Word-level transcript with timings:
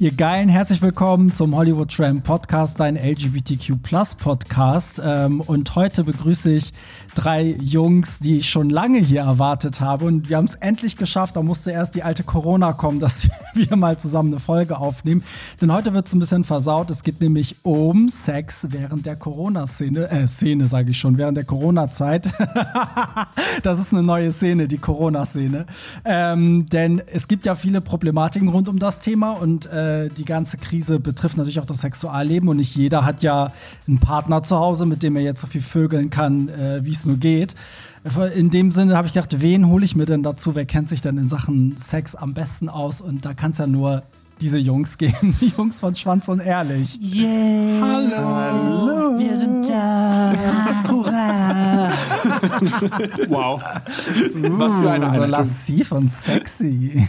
Ihr 0.00 0.12
Geilen, 0.12 0.48
herzlich 0.48 0.80
willkommen 0.80 1.30
zum 1.30 1.54
Hollywood 1.54 1.94
Tram 1.94 2.22
Podcast, 2.22 2.80
dein 2.80 2.96
LGBTQ 2.96 3.74
Podcast. 4.16 4.98
Ähm, 5.04 5.42
und 5.42 5.74
heute 5.74 6.04
begrüße 6.04 6.50
ich 6.50 6.72
drei 7.14 7.54
Jungs, 7.60 8.18
die 8.18 8.38
ich 8.38 8.48
schon 8.48 8.70
lange 8.70 8.96
hier 8.96 9.20
erwartet 9.20 9.82
habe. 9.82 10.06
Und 10.06 10.30
wir 10.30 10.38
haben 10.38 10.46
es 10.46 10.54
endlich 10.54 10.96
geschafft. 10.96 11.36
Da 11.36 11.42
musste 11.42 11.72
erst 11.72 11.94
die 11.96 12.02
alte 12.02 12.22
Corona 12.22 12.72
kommen, 12.72 12.98
dass 12.98 13.28
wir 13.52 13.76
mal 13.76 13.98
zusammen 13.98 14.32
eine 14.32 14.40
Folge 14.40 14.78
aufnehmen. 14.78 15.22
Denn 15.60 15.70
heute 15.70 15.92
wird 15.92 16.06
es 16.06 16.14
ein 16.14 16.18
bisschen 16.18 16.44
versaut. 16.44 16.88
Es 16.88 17.02
geht 17.02 17.20
nämlich 17.20 17.56
um 17.62 18.08
Sex 18.08 18.68
während 18.70 19.04
der 19.04 19.16
Corona-Szene. 19.16 20.08
Äh, 20.08 20.26
Szene 20.28 20.66
sage 20.66 20.92
ich 20.92 20.98
schon, 20.98 21.18
während 21.18 21.36
der 21.36 21.44
Corona-Zeit. 21.44 22.32
das 23.62 23.78
ist 23.78 23.92
eine 23.92 24.02
neue 24.02 24.32
Szene, 24.32 24.66
die 24.66 24.78
Corona-Szene. 24.78 25.66
Ähm, 26.06 26.64
denn 26.70 27.02
es 27.04 27.28
gibt 27.28 27.44
ja 27.44 27.54
viele 27.54 27.82
Problematiken 27.82 28.48
rund 28.48 28.66
um 28.66 28.78
das 28.78 29.00
Thema 29.00 29.32
und 29.32 29.66
äh, 29.66 29.89
äh, 29.90 30.08
die 30.08 30.24
ganze 30.24 30.56
Krise 30.56 31.00
betrifft 31.00 31.36
natürlich 31.36 31.60
auch 31.60 31.66
das 31.66 31.78
Sexualleben 31.78 32.48
und 32.48 32.56
nicht 32.56 32.74
jeder 32.76 33.04
hat 33.04 33.22
ja 33.22 33.52
einen 33.86 33.98
Partner 33.98 34.42
zu 34.42 34.56
Hause, 34.56 34.86
mit 34.86 35.02
dem 35.02 35.16
er 35.16 35.22
jetzt 35.22 35.40
so 35.40 35.46
viel 35.46 35.62
vögeln 35.62 36.10
kann, 36.10 36.48
äh, 36.48 36.84
wie 36.84 36.92
es 36.92 37.04
nur 37.04 37.16
geht. 37.16 37.54
In 38.34 38.48
dem 38.48 38.72
Sinne 38.72 38.96
habe 38.96 39.06
ich 39.06 39.12
gedacht, 39.12 39.42
wen 39.42 39.66
hole 39.66 39.84
ich 39.84 39.94
mir 39.94 40.06
denn 40.06 40.22
dazu? 40.22 40.54
Wer 40.54 40.64
kennt 40.64 40.88
sich 40.88 41.02
denn 41.02 41.18
in 41.18 41.28
Sachen 41.28 41.76
Sex 41.76 42.14
am 42.14 42.32
besten 42.32 42.70
aus? 42.70 43.02
Und 43.02 43.26
da 43.26 43.34
kann 43.34 43.50
es 43.50 43.58
ja 43.58 43.66
nur 43.66 44.02
diese 44.40 44.56
Jungs 44.58 44.96
gehen. 44.98 45.34
Die 45.40 45.52
Jungs 45.56 45.80
von 45.80 45.94
Schwanz 45.94 46.28
und 46.28 46.40
Ehrlich. 46.40 46.98
Yeah. 47.00 47.82
Hallo. 47.82 48.16
Hallo. 48.16 49.18
Wir 49.18 49.36
sind 49.36 49.68
da. 49.68 50.32
Hurra. 50.88 51.90
wow. 53.28 53.62
Was 53.62 54.80
für 54.80 54.90
eine 54.90 55.12
So 55.12 55.24
lassiv 55.24 55.92
und 55.92 56.10
sexy. 56.10 57.06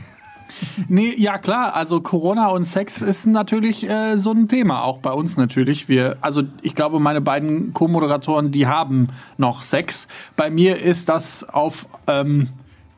Nee, 0.88 1.14
ja 1.18 1.38
klar, 1.38 1.76
also 1.76 2.02
Corona 2.02 2.48
und 2.48 2.66
Sex 2.66 3.02
ist 3.02 3.26
natürlich 3.26 3.90
äh, 3.90 4.18
so 4.18 4.32
ein 4.32 4.48
Thema, 4.48 4.84
auch 4.84 5.00
bei 5.00 5.12
uns 5.12 5.38
natürlich. 5.38 5.90
Wir, 5.90 6.18
also 6.22 6.44
ich 6.62 6.76
glaube, 6.76 7.00
meine 7.00 7.22
beiden 7.22 7.74
Co-Moderatoren, 7.74 8.52
die 8.52 8.68
haben 8.68 9.08
noch 9.38 9.62
Sex. 9.62 10.08
Bei 10.36 10.50
mir 10.50 10.80
ist 10.80 11.10
das 11.10 11.44
auf 11.48 11.88
ähm, 12.08 12.50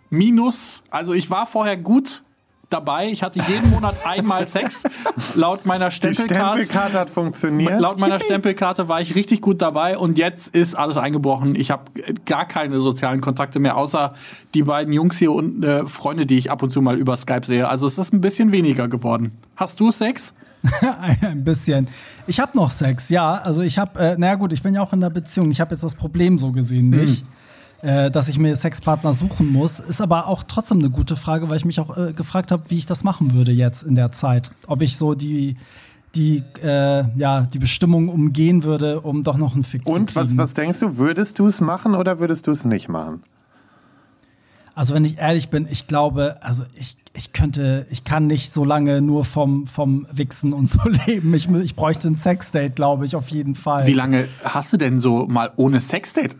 Minus. 0.10 0.84
Also 0.90 1.14
ich 1.14 1.30
war 1.30 1.46
vorher 1.46 1.78
gut 1.78 2.24
dabei. 2.74 3.08
Ich 3.08 3.24
hatte 3.24 3.40
jeden 3.48 3.70
Monat 3.70 4.06
einmal 4.06 4.48
Sex. 4.48 4.84
Laut 5.36 5.66
meiner 5.66 5.92
Stempelkarte. 5.92 6.34
Die 6.34 6.66
Stempelkarte 6.66 7.00
hat 7.00 7.10
funktioniert. 7.10 7.80
Laut 7.80 8.00
meiner 8.00 8.20
Stempelkarte 8.20 8.88
war 8.88 9.00
ich 9.00 9.16
richtig 9.16 9.42
gut 9.42 9.62
dabei 9.62 9.98
und 9.98 10.18
jetzt 10.18 10.54
ist 10.54 10.76
alles 10.76 10.98
eingebrochen. 10.98 11.56
Ich 11.56 11.72
habe 11.72 11.84
gar 12.26 12.46
keine 12.46 12.80
sozialen 12.80 13.22
Kontakte 13.22 13.60
mehr, 13.60 13.78
außer 13.78 14.14
die 14.54 14.64
beiden 14.64 14.92
Jungs 14.92 15.18
hier 15.18 15.32
und 15.32 15.64
äh, 15.64 15.86
Freunde, 15.86 16.26
die 16.26 16.38
ich 16.38 16.52
ab 16.52 16.64
und 16.64 16.72
zu 16.72 16.82
mal 16.82 16.98
über 16.98 17.16
Skype 17.16 17.46
sehe. 17.46 17.70
Also 17.70 17.88
es 17.88 17.98
ist 17.98 18.14
ein 18.14 18.22
bisschen 18.22 18.52
weniger 18.52 18.88
geworden. 18.88 19.38
Hast 19.56 19.80
du 19.80 19.92
Sex? 19.92 20.34
ein 21.22 21.44
bisschen. 21.44 21.90
Ich 22.26 22.40
habe 22.40 22.58
noch 22.58 22.72
Sex, 22.72 23.10
ja. 23.10 23.34
Also 23.36 23.62
ich 23.62 23.78
habe, 23.78 24.00
äh, 24.00 24.18
naja 24.18 24.36
gut, 24.36 24.54
ich 24.54 24.64
bin 24.64 24.74
ja 24.74 24.82
auch 24.82 24.94
in 24.94 25.02
der 25.02 25.10
Beziehung. 25.10 25.52
Ich 25.52 25.62
habe 25.62 25.76
jetzt 25.76 25.84
das 25.84 25.96
Problem 25.96 26.38
so 26.38 26.52
gesehen 26.52 26.90
nicht. 26.90 27.22
Hm 27.22 27.28
äh, 27.84 28.10
dass 28.10 28.30
ich 28.30 28.40
mir 28.40 28.56
Sexpartner 28.56 29.14
suchen 29.14 29.52
muss. 29.52 29.80
Ist 29.80 30.02
aber 30.02 30.28
auch 30.28 30.44
trotzdem 30.44 30.80
eine 30.80 30.90
gute 30.90 31.16
Frage, 31.16 31.50
weil 31.50 31.58
ich 31.58 31.66
mich 31.66 31.80
auch 31.80 31.96
äh, 31.98 32.14
gefragt 32.14 32.52
habe, 32.52 32.64
wie 32.70 32.78
ich 32.78 32.86
das 32.86 33.04
machen 33.04 33.34
würde 33.34 33.52
jetzt 33.52 33.84
in 33.84 33.96
der 33.96 34.12
Zeit. 34.12 34.52
Ob 34.68 34.82
ich 34.82 34.98
so 34.98 35.14
die 35.14 35.58
die, 36.16 36.44
äh, 36.62 37.06
ja, 37.18 37.42
die 37.42 37.58
Bestimmung 37.58 38.08
umgehen 38.08 38.64
würde, 38.64 39.02
um 39.02 39.24
doch 39.24 39.38
noch 39.38 39.56
einen 39.56 39.64
Fick 39.64 39.88
Und 39.88 40.12
zu 40.12 40.20
kriegen. 40.20 40.30
was, 40.30 40.38
was 40.38 40.54
denkst 40.54 40.80
du, 40.80 40.98
würdest 40.98 41.40
du 41.40 41.48
es 41.48 41.60
machen 41.60 41.96
oder 41.96 42.20
würdest 42.20 42.46
du 42.46 42.52
es 42.52 42.66
nicht 42.66 42.88
machen? 42.88 43.24
Also 44.76 44.94
wenn 44.94 45.06
ich 45.06 45.18
ehrlich 45.18 45.50
bin, 45.50 45.68
ich 45.70 45.88
glaube, 45.88 46.38
also 46.42 46.66
ich, 46.76 46.98
ich 47.14 47.34
könnte, 47.34 47.88
ich 47.90 48.04
kann 48.04 48.28
nicht 48.28 48.54
so 48.54 48.64
lange 48.64 49.02
nur 49.02 49.26
vom, 49.26 49.66
vom 49.68 50.08
Wichsen 50.12 50.54
und 50.54 50.68
so 50.68 50.80
leben. 51.08 51.34
Ich, 51.34 51.50
ich 51.50 51.76
bräuchte 51.76 52.08
ein 52.08 52.16
Sexdate, 52.16 52.76
glaube 52.76 53.06
ich, 53.06 53.16
auf 53.16 53.30
jeden 53.30 53.56
Fall. 53.56 53.88
Wie 53.88 53.94
lange 53.94 54.28
hast 54.44 54.72
du 54.72 54.78
denn 54.78 55.00
so 55.00 55.26
mal 55.28 55.52
ohne 55.56 55.80
Sexdate 55.80 56.36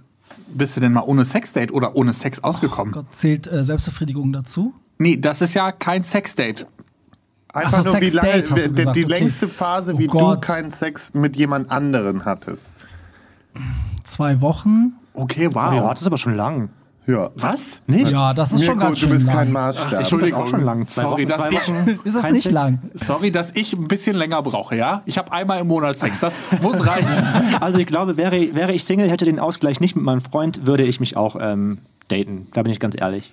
bist 0.54 0.76
du 0.76 0.80
denn 0.80 0.94
mal 0.94 1.04
ohne 1.06 1.26
Sexdate 1.26 1.74
oder 1.74 1.96
ohne 1.96 2.14
Sex 2.14 2.44
ausgekommen? 2.44 2.94
Oh 2.94 3.02
Gott, 3.02 3.14
zählt 3.14 3.52
äh, 3.52 3.64
Selbstbefriedigung 3.64 4.32
dazu? 4.34 4.74
Nee, 4.98 5.18
das 5.18 5.42
ist 5.42 5.54
ja 5.54 5.72
kein 5.72 6.04
Sexdate. 6.04 6.68
Einfach 7.54 7.84
so, 7.84 7.92
nur, 7.92 8.02
wie 8.02 8.10
lange, 8.10 8.42
die, 8.42 8.74
die 8.74 8.88
okay. 8.88 9.02
längste 9.02 9.48
Phase, 9.48 9.94
oh 9.94 10.00
wie 10.00 10.08
Gott. 10.08 10.44
du 10.44 10.54
keinen 10.54 10.72
Sex 10.72 11.14
mit 11.14 11.36
jemand 11.36 11.72
anderen 11.72 12.26
hattest. 12.26 12.64
Zwei 14.04 14.42
Wochen. 14.42 14.94
Okay, 15.14 15.50
wow. 15.54 15.70
Oh, 15.72 15.76
ja, 15.76 15.90
das 15.90 16.02
ist 16.02 16.08
aber 16.08 16.18
schon 16.18 16.36
lang. 16.36 16.70
Ja. 17.06 17.32
Was? 17.36 17.82
Nicht? 17.86 18.12
Ja, 18.12 18.34
das 18.34 18.54
ist 18.54 18.60
Mirko, 18.62 18.72
schon 18.72 18.80
ganz 18.80 19.00
schön 19.00 19.10
Du 19.10 19.16
bist 19.16 19.26
lang. 19.28 19.36
kein 19.36 19.52
Maßstab. 19.52 19.92
Ach, 19.94 20.00
Entschuldigung. 20.00 20.40
Das 20.40 20.48
ist 20.48 20.54
auch 20.54 20.58
schon 20.58 20.66
lang. 20.66 20.88
Zwei 20.88 21.02
Sorry, 21.02 21.24
Wochen, 21.24 21.28
dass 21.28 21.38
zwei 21.38 21.92
ich, 21.92 22.00
ist 22.06 22.16
das 22.16 22.32
nicht 22.32 22.52
lang? 22.52 22.80
Sorry, 22.94 23.32
dass 23.32 23.52
ich 23.56 23.74
ein 23.74 23.88
bisschen 23.88 24.16
länger 24.16 24.42
brauche, 24.42 24.76
ja? 24.76 25.02
Ich 25.06 25.18
habe 25.18 25.32
einmal 25.32 25.60
im 25.60 25.68
Monat 25.68 25.98
Sex, 25.98 26.20
das 26.22 26.50
muss 26.62 26.86
reichen. 26.86 27.24
Also 27.60 27.80
ich 27.80 27.88
glaube, 27.88 28.18
wäre, 28.18 28.56
wäre 28.56 28.74
ich 28.74 28.84
Single, 28.84 29.10
hätte 29.10 29.26
den 29.26 29.40
Ausgleich 29.40 29.80
nicht 29.80 29.96
mit 29.96 30.06
meinem 30.06 30.22
Freund, 30.22 30.66
würde 30.66 30.84
ich 30.84 31.00
mich 31.00 31.18
auch 31.18 31.36
ähm, 31.40 31.80
daten. 32.08 32.48
Da 32.54 32.64
bin 32.64 32.72
ich 32.72 32.80
ganz 32.80 32.96
ehrlich. 32.98 33.32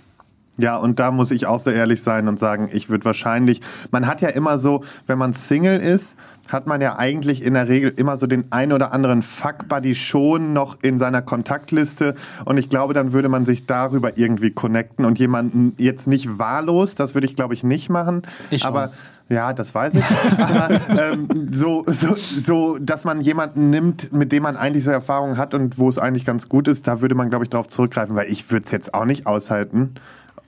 Ja, 0.60 0.76
und 0.76 0.98
da 0.98 1.10
muss 1.10 1.30
ich 1.30 1.46
auch 1.46 1.58
so 1.58 1.70
ehrlich 1.70 2.02
sein 2.02 2.28
und 2.28 2.38
sagen, 2.38 2.68
ich 2.72 2.88
würde 2.88 3.04
wahrscheinlich, 3.04 3.60
man 3.90 4.06
hat 4.06 4.20
ja 4.20 4.28
immer 4.28 4.58
so, 4.58 4.84
wenn 5.06 5.18
man 5.18 5.32
Single 5.34 5.78
ist, 5.78 6.16
hat 6.52 6.66
man 6.66 6.80
ja 6.80 6.98
eigentlich 6.98 7.42
in 7.44 7.54
der 7.54 7.68
Regel 7.68 7.92
immer 7.96 8.16
so 8.16 8.26
den 8.26 8.46
ein 8.50 8.72
oder 8.72 8.92
anderen 8.92 9.22
Fuck-Buddy 9.22 9.94
schon 9.94 10.52
noch 10.52 10.78
in 10.82 10.98
seiner 10.98 11.22
Kontaktliste. 11.22 12.14
Und 12.44 12.58
ich 12.58 12.68
glaube, 12.68 12.92
dann 12.92 13.12
würde 13.12 13.28
man 13.28 13.44
sich 13.44 13.66
darüber 13.66 14.18
irgendwie 14.18 14.50
connecten 14.50 15.04
und 15.04 15.18
jemanden 15.18 15.74
jetzt 15.78 16.06
nicht 16.06 16.38
wahllos, 16.38 16.94
das 16.94 17.14
würde 17.14 17.26
ich 17.26 17.36
glaube 17.36 17.54
ich 17.54 17.62
nicht 17.62 17.88
machen. 17.88 18.22
Ich 18.50 18.64
aber 18.64 18.90
ja, 19.28 19.52
das 19.52 19.72
weiß 19.74 19.94
ich. 19.94 20.04
aber 20.38 20.80
ähm, 21.00 21.28
so, 21.52 21.84
so, 21.86 22.16
so, 22.16 22.78
dass 22.78 23.04
man 23.04 23.20
jemanden 23.20 23.70
nimmt, 23.70 24.12
mit 24.12 24.32
dem 24.32 24.42
man 24.42 24.56
eigentlich 24.56 24.82
so 24.82 24.90
Erfahrungen 24.90 25.36
hat 25.36 25.54
und 25.54 25.78
wo 25.78 25.88
es 25.88 25.98
eigentlich 25.98 26.24
ganz 26.24 26.48
gut 26.48 26.66
ist, 26.66 26.88
da 26.88 27.00
würde 27.00 27.14
man 27.14 27.30
glaube 27.30 27.44
ich 27.44 27.50
darauf 27.50 27.68
zurückgreifen, 27.68 28.16
weil 28.16 28.28
ich 28.28 28.50
würde 28.50 28.64
es 28.64 28.72
jetzt 28.72 28.92
auch 28.92 29.04
nicht 29.04 29.26
aushalten 29.26 29.94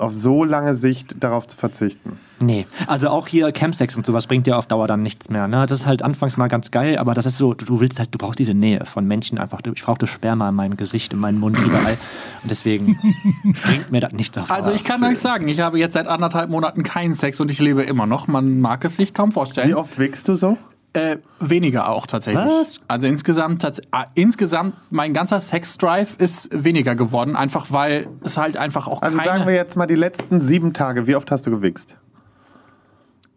auf 0.03 0.13
so 0.13 0.45
lange 0.45 0.75
Sicht 0.75 1.17
darauf 1.21 1.47
zu 1.47 1.57
verzichten. 1.57 2.19
Nee, 2.41 2.67
also 2.89 3.09
auch 3.09 3.29
hier 3.29 3.53
Campsex 3.53 3.97
und 3.97 4.05
sowas 4.05 4.27
bringt 4.27 4.47
dir 4.47 4.59
auf 4.59 4.67
Dauer 4.67 4.89
dann 4.89 5.03
nichts 5.03 5.31
mehr. 5.31 5.47
Ne? 5.47 5.65
Das 5.67 5.81
ist 5.81 5.87
halt 5.87 6.03
anfangs 6.03 6.37
mal 6.37 6.49
ganz 6.49 6.73
geil, 6.73 6.99
aber 6.99 7.15
das 7.15 7.25
ist 7.25 7.39
so, 7.39 7.55
du, 7.55 7.81
willst 7.81 8.01
halt, 8.01 8.13
du 8.13 8.19
brauchst 8.19 8.41
diese 8.41 8.53
Nähe 8.53 8.85
von 8.85 9.07
Menschen 9.07 9.39
einfach. 9.39 9.61
Ich 9.73 9.85
brauche 9.85 9.99
das 9.99 10.11
Sperma 10.11 10.49
in 10.49 10.55
meinem 10.55 10.77
Gesicht, 10.77 11.13
in 11.13 11.21
meinem 11.21 11.39
Mund, 11.39 11.59
überall. 11.59 11.97
Und 12.43 12.51
deswegen 12.51 12.99
bringt 13.65 13.93
mir 13.93 14.01
das 14.01 14.13
nichts 14.13 14.37
auf. 14.39 14.51
Also 14.51 14.73
ich 14.73 14.83
kann 14.83 15.05
euch 15.05 15.21
sagen, 15.21 15.47
ich 15.47 15.61
habe 15.61 15.79
jetzt 15.79 15.93
seit 15.93 16.09
anderthalb 16.09 16.51
Monaten 16.51 16.83
keinen 16.83 17.15
Sex 17.15 17.39
und 17.39 17.51
ich 17.51 17.61
lebe 17.61 17.83
immer 17.83 18.07
noch. 18.07 18.27
Man 18.27 18.61
mag 18.61 18.85
es 18.85 18.97
sich 18.97 19.15
kaum 19.15 19.31
vorstellen. 19.31 19.69
Wie 19.69 19.75
oft 19.75 19.99
wickst 19.99 20.27
du 20.27 20.35
so? 20.35 20.59
Äh, 20.95 21.19
weniger 21.41 21.89
auch 21.89 22.07
tatsächlich. 22.07 22.45
Was? 22.45 22.81
Also 22.87 23.07
insgesamt, 23.07 23.63
tats 23.63 23.79
äh, 23.79 24.05
insgesamt 24.15 24.75
mein 24.91 25.15
ganzer 25.15 25.41
Sex-Drive 25.41 26.17
ist 26.19 26.51
weniger 26.53 26.95
geworden, 26.95 27.35
einfach 27.35 27.69
weil 27.71 28.09
es 28.23 28.37
halt 28.37 28.59
einfach 28.59 28.87
auch 28.89 29.01
Also 29.01 29.17
sagen 29.17 29.47
wir 29.47 29.55
jetzt 29.55 29.77
mal 29.77 29.87
die 29.87 29.95
letzten 29.95 30.41
sieben 30.41 30.75
Tage, 30.75 31.07
wie 31.07 31.17
oft 31.17 31.31
hast 31.31 31.47
du 31.47 31.51
gewichst? 31.51 31.97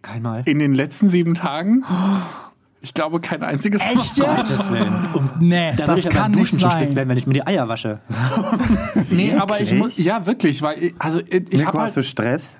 Kein 0.01 0.21
Mal. 0.21 0.43
In 0.45 0.59
den 0.59 0.75
letzten 0.75 1.07
sieben 1.07 1.33
Tagen? 1.33 1.83
Ich 2.81 2.93
glaube, 2.93 3.19
kein 3.19 3.41
einziges 3.41 3.81
Mal. 3.81 3.93
Echt 3.93 4.17
jetzt? 4.17 4.35
Gottes 4.35 4.71
Willen. 4.71 4.93
Nee, 5.39 5.73
da 5.75 5.87
das 5.87 5.97
würde 5.97 6.09
ich 6.09 6.15
kann 6.15 6.33
aber 6.33 6.41
Duschen 6.41 6.59
nicht 6.59 6.71
schon 6.71 6.95
werden, 6.95 7.09
wenn 7.09 7.17
ich 7.17 7.25
mir 7.25 7.33
die 7.33 7.47
Eier 7.47 7.67
wasche. 7.67 7.99
nee, 9.09 9.33
aber 9.33 9.59
ich 9.59 9.73
muss, 9.73 9.97
ja 9.97 10.25
wirklich, 10.25 10.61
weil, 10.61 10.93
also 10.99 11.19
ich 11.19 11.49
Nico, 11.49 11.65
habe 11.67 11.79
halt, 11.79 11.87
hast 11.87 11.97
du 11.97 12.03
Stress? 12.03 12.57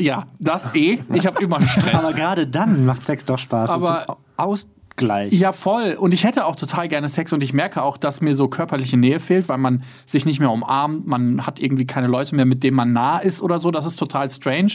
Ja, 0.00 0.26
das 0.38 0.74
eh. 0.74 0.98
Ich 1.12 1.26
habe 1.26 1.42
immer 1.42 1.60
Stress. 1.62 1.94
aber 1.94 2.12
gerade 2.12 2.46
dann 2.46 2.84
macht 2.86 3.04
Sex 3.04 3.24
doch 3.24 3.38
Spaß. 3.38 3.70
Aber 3.70 4.18
Ausgleich. 4.36 5.32
Ja, 5.32 5.52
voll. 5.52 5.96
Und 5.98 6.14
ich 6.14 6.24
hätte 6.24 6.44
auch 6.44 6.56
total 6.56 6.88
gerne 6.88 7.08
Sex 7.08 7.32
und 7.32 7.42
ich 7.42 7.52
merke 7.52 7.82
auch, 7.82 7.96
dass 7.96 8.20
mir 8.20 8.34
so 8.34 8.48
körperliche 8.48 8.96
Nähe 8.96 9.20
fehlt, 9.20 9.48
weil 9.48 9.58
man 9.58 9.82
sich 10.06 10.26
nicht 10.26 10.40
mehr 10.40 10.50
umarmt, 10.50 11.06
man 11.06 11.46
hat 11.46 11.60
irgendwie 11.60 11.86
keine 11.86 12.06
Leute 12.08 12.34
mehr, 12.34 12.46
mit 12.46 12.64
denen 12.64 12.76
man 12.76 12.92
nah 12.92 13.18
ist 13.18 13.40
oder 13.42 13.58
so. 13.58 13.70
Das 13.70 13.86
ist 13.86 13.96
total 13.96 14.30
strange. 14.30 14.72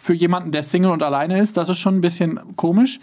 Für 0.00 0.14
jemanden, 0.14 0.52
der 0.52 0.62
Single 0.62 0.90
und 0.90 1.02
alleine 1.02 1.40
ist, 1.40 1.56
das 1.56 1.68
ist 1.68 1.78
schon 1.78 1.96
ein 1.96 2.00
bisschen 2.00 2.38
komisch. 2.56 3.00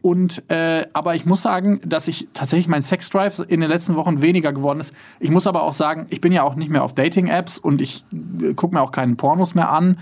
Und 0.00 0.48
äh, 0.50 0.86
aber 0.92 1.14
ich 1.14 1.26
muss 1.26 1.42
sagen, 1.42 1.80
dass 1.84 2.06
ich 2.06 2.28
tatsächlich 2.32 2.68
mein 2.68 2.82
Sex-Drive 2.82 3.40
in 3.48 3.60
den 3.60 3.68
letzten 3.68 3.96
Wochen 3.96 4.22
weniger 4.22 4.52
geworden 4.52 4.80
ist. 4.80 4.94
Ich 5.18 5.30
muss 5.30 5.46
aber 5.46 5.62
auch 5.62 5.72
sagen, 5.72 6.06
ich 6.10 6.20
bin 6.20 6.32
ja 6.32 6.44
auch 6.44 6.54
nicht 6.54 6.70
mehr 6.70 6.84
auf 6.84 6.94
Dating-Apps 6.94 7.58
und 7.58 7.80
ich 7.80 8.04
äh, 8.12 8.54
gucke 8.54 8.74
mir 8.74 8.80
auch 8.80 8.92
keinen 8.92 9.16
Pornos 9.16 9.54
mehr 9.54 9.70
an, 9.70 9.98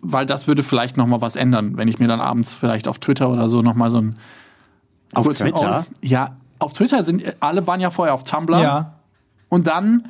weil 0.00 0.24
das 0.24 0.48
würde 0.48 0.62
vielleicht 0.62 0.96
noch 0.96 1.06
mal 1.06 1.20
was 1.20 1.36
ändern, 1.36 1.76
wenn 1.76 1.88
ich 1.88 1.98
mir 1.98 2.08
dann 2.08 2.20
abends 2.20 2.54
vielleicht 2.54 2.88
auf 2.88 2.98
Twitter 2.98 3.28
oder 3.28 3.48
so 3.48 3.60
noch 3.62 3.74
mal 3.74 3.90
so 3.90 3.98
ein 3.98 4.14
auf 5.14 5.28
Twitter? 5.34 5.80
Auf, 5.80 5.86
ja, 6.00 6.36
auf 6.58 6.72
Twitter 6.72 7.04
sind 7.04 7.22
alle 7.40 7.66
waren 7.66 7.80
ja 7.80 7.90
vorher 7.90 8.14
auf 8.14 8.22
Tumblr. 8.22 8.60
Ja. 8.60 8.92
Und 9.48 9.66
dann 9.66 10.08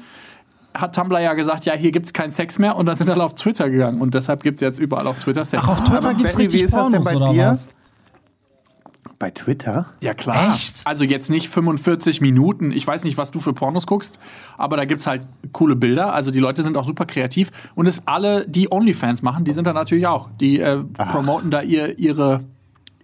hat 0.72 0.94
Tumblr 0.94 1.20
ja 1.20 1.34
gesagt, 1.34 1.64
ja, 1.64 1.74
hier 1.74 1.90
gibt 1.90 2.06
es 2.06 2.12
keinen 2.12 2.30
Sex 2.30 2.58
mehr 2.58 2.76
und 2.76 2.86
dann 2.86 2.96
sind 2.96 3.10
alle 3.10 3.24
auf 3.24 3.34
Twitter 3.34 3.70
gegangen 3.70 4.00
und 4.00 4.14
deshalb 4.14 4.42
gibt 4.42 4.58
es 4.58 4.60
jetzt 4.60 4.78
überall 4.78 5.06
auf 5.06 5.18
Twitter 5.18 5.44
Sex. 5.44 5.62
Ach, 5.66 5.80
auf 5.80 5.84
Twitter 5.84 6.14
gibt 6.14 6.30
es 6.30 6.38
richtig 6.38 6.60
wie 6.60 6.64
ist 6.64 6.74
das 6.74 6.90
denn 6.90 7.02
Pornos, 7.02 7.04
bei 7.04 7.16
oder 7.16 7.32
dir? 7.32 7.48
was? 7.48 7.68
Bei 9.18 9.30
Twitter? 9.30 9.86
Ja, 10.00 10.12
klar. 10.12 10.52
Echt? 10.52 10.82
Also 10.84 11.04
jetzt 11.04 11.30
nicht 11.30 11.48
45 11.48 12.20
Minuten. 12.20 12.70
Ich 12.70 12.86
weiß 12.86 13.04
nicht, 13.04 13.16
was 13.16 13.30
du 13.30 13.40
für 13.40 13.54
Pornos 13.54 13.86
guckst, 13.86 14.18
aber 14.58 14.76
da 14.76 14.84
gibt's 14.84 15.06
halt 15.06 15.26
coole 15.52 15.74
Bilder. 15.74 16.12
Also 16.12 16.30
die 16.30 16.38
Leute 16.38 16.62
sind 16.62 16.76
auch 16.76 16.84
super 16.84 17.06
kreativ. 17.06 17.50
Und 17.74 17.86
es 17.86 18.02
alle, 18.06 18.46
die 18.46 18.70
Onlyfans 18.70 19.22
machen, 19.22 19.44
die 19.44 19.52
sind 19.52 19.66
da 19.66 19.72
natürlich 19.72 20.06
auch. 20.06 20.28
Die 20.40 20.60
äh, 20.60 20.82
promoten 20.94 21.50
da 21.50 21.62
ihr, 21.62 21.98
ihre, 21.98 22.44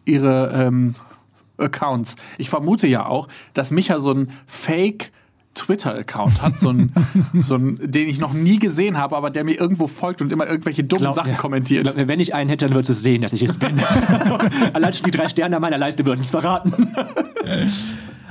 ihre 0.04 0.52
ähm, 0.54 0.94
Accounts. 1.56 2.16
Ich 2.36 2.50
vermute 2.50 2.86
ja 2.86 3.06
auch, 3.06 3.28
dass 3.54 3.70
Micha 3.70 3.98
so 3.98 4.12
ein 4.12 4.30
Fake 4.46 5.12
Twitter-Account 5.54 6.40
hat, 6.42 6.58
so 6.58 6.70
ein, 6.70 6.92
so 7.34 7.56
ein, 7.56 7.78
den 7.82 8.08
ich 8.08 8.18
noch 8.18 8.32
nie 8.32 8.58
gesehen 8.58 8.96
habe, 8.98 9.16
aber 9.16 9.30
der 9.30 9.44
mir 9.44 9.58
irgendwo 9.60 9.86
folgt 9.86 10.22
und 10.22 10.32
immer 10.32 10.46
irgendwelche 10.46 10.84
dummen 10.84 11.02
Glaub- 11.02 11.14
Sachen 11.14 11.32
ja. 11.32 11.36
kommentiert. 11.36 11.82
Glaub 11.84 11.96
mir, 11.96 12.08
wenn 12.08 12.20
ich 12.20 12.34
einen 12.34 12.48
hätte, 12.50 12.66
dann 12.66 12.74
würdest 12.74 12.90
du 12.90 12.94
sehen, 12.94 13.22
dass 13.22 13.32
ich 13.32 13.42
es 13.42 13.58
bin. 13.58 13.80
Allein 14.72 14.92
schon 14.94 15.04
die 15.04 15.10
drei 15.10 15.28
Sterne 15.28 15.56
an 15.56 15.62
meiner 15.62 15.78
Leiste 15.78 16.04
würden 16.06 16.20
es 16.22 16.30
verraten. 16.30 16.94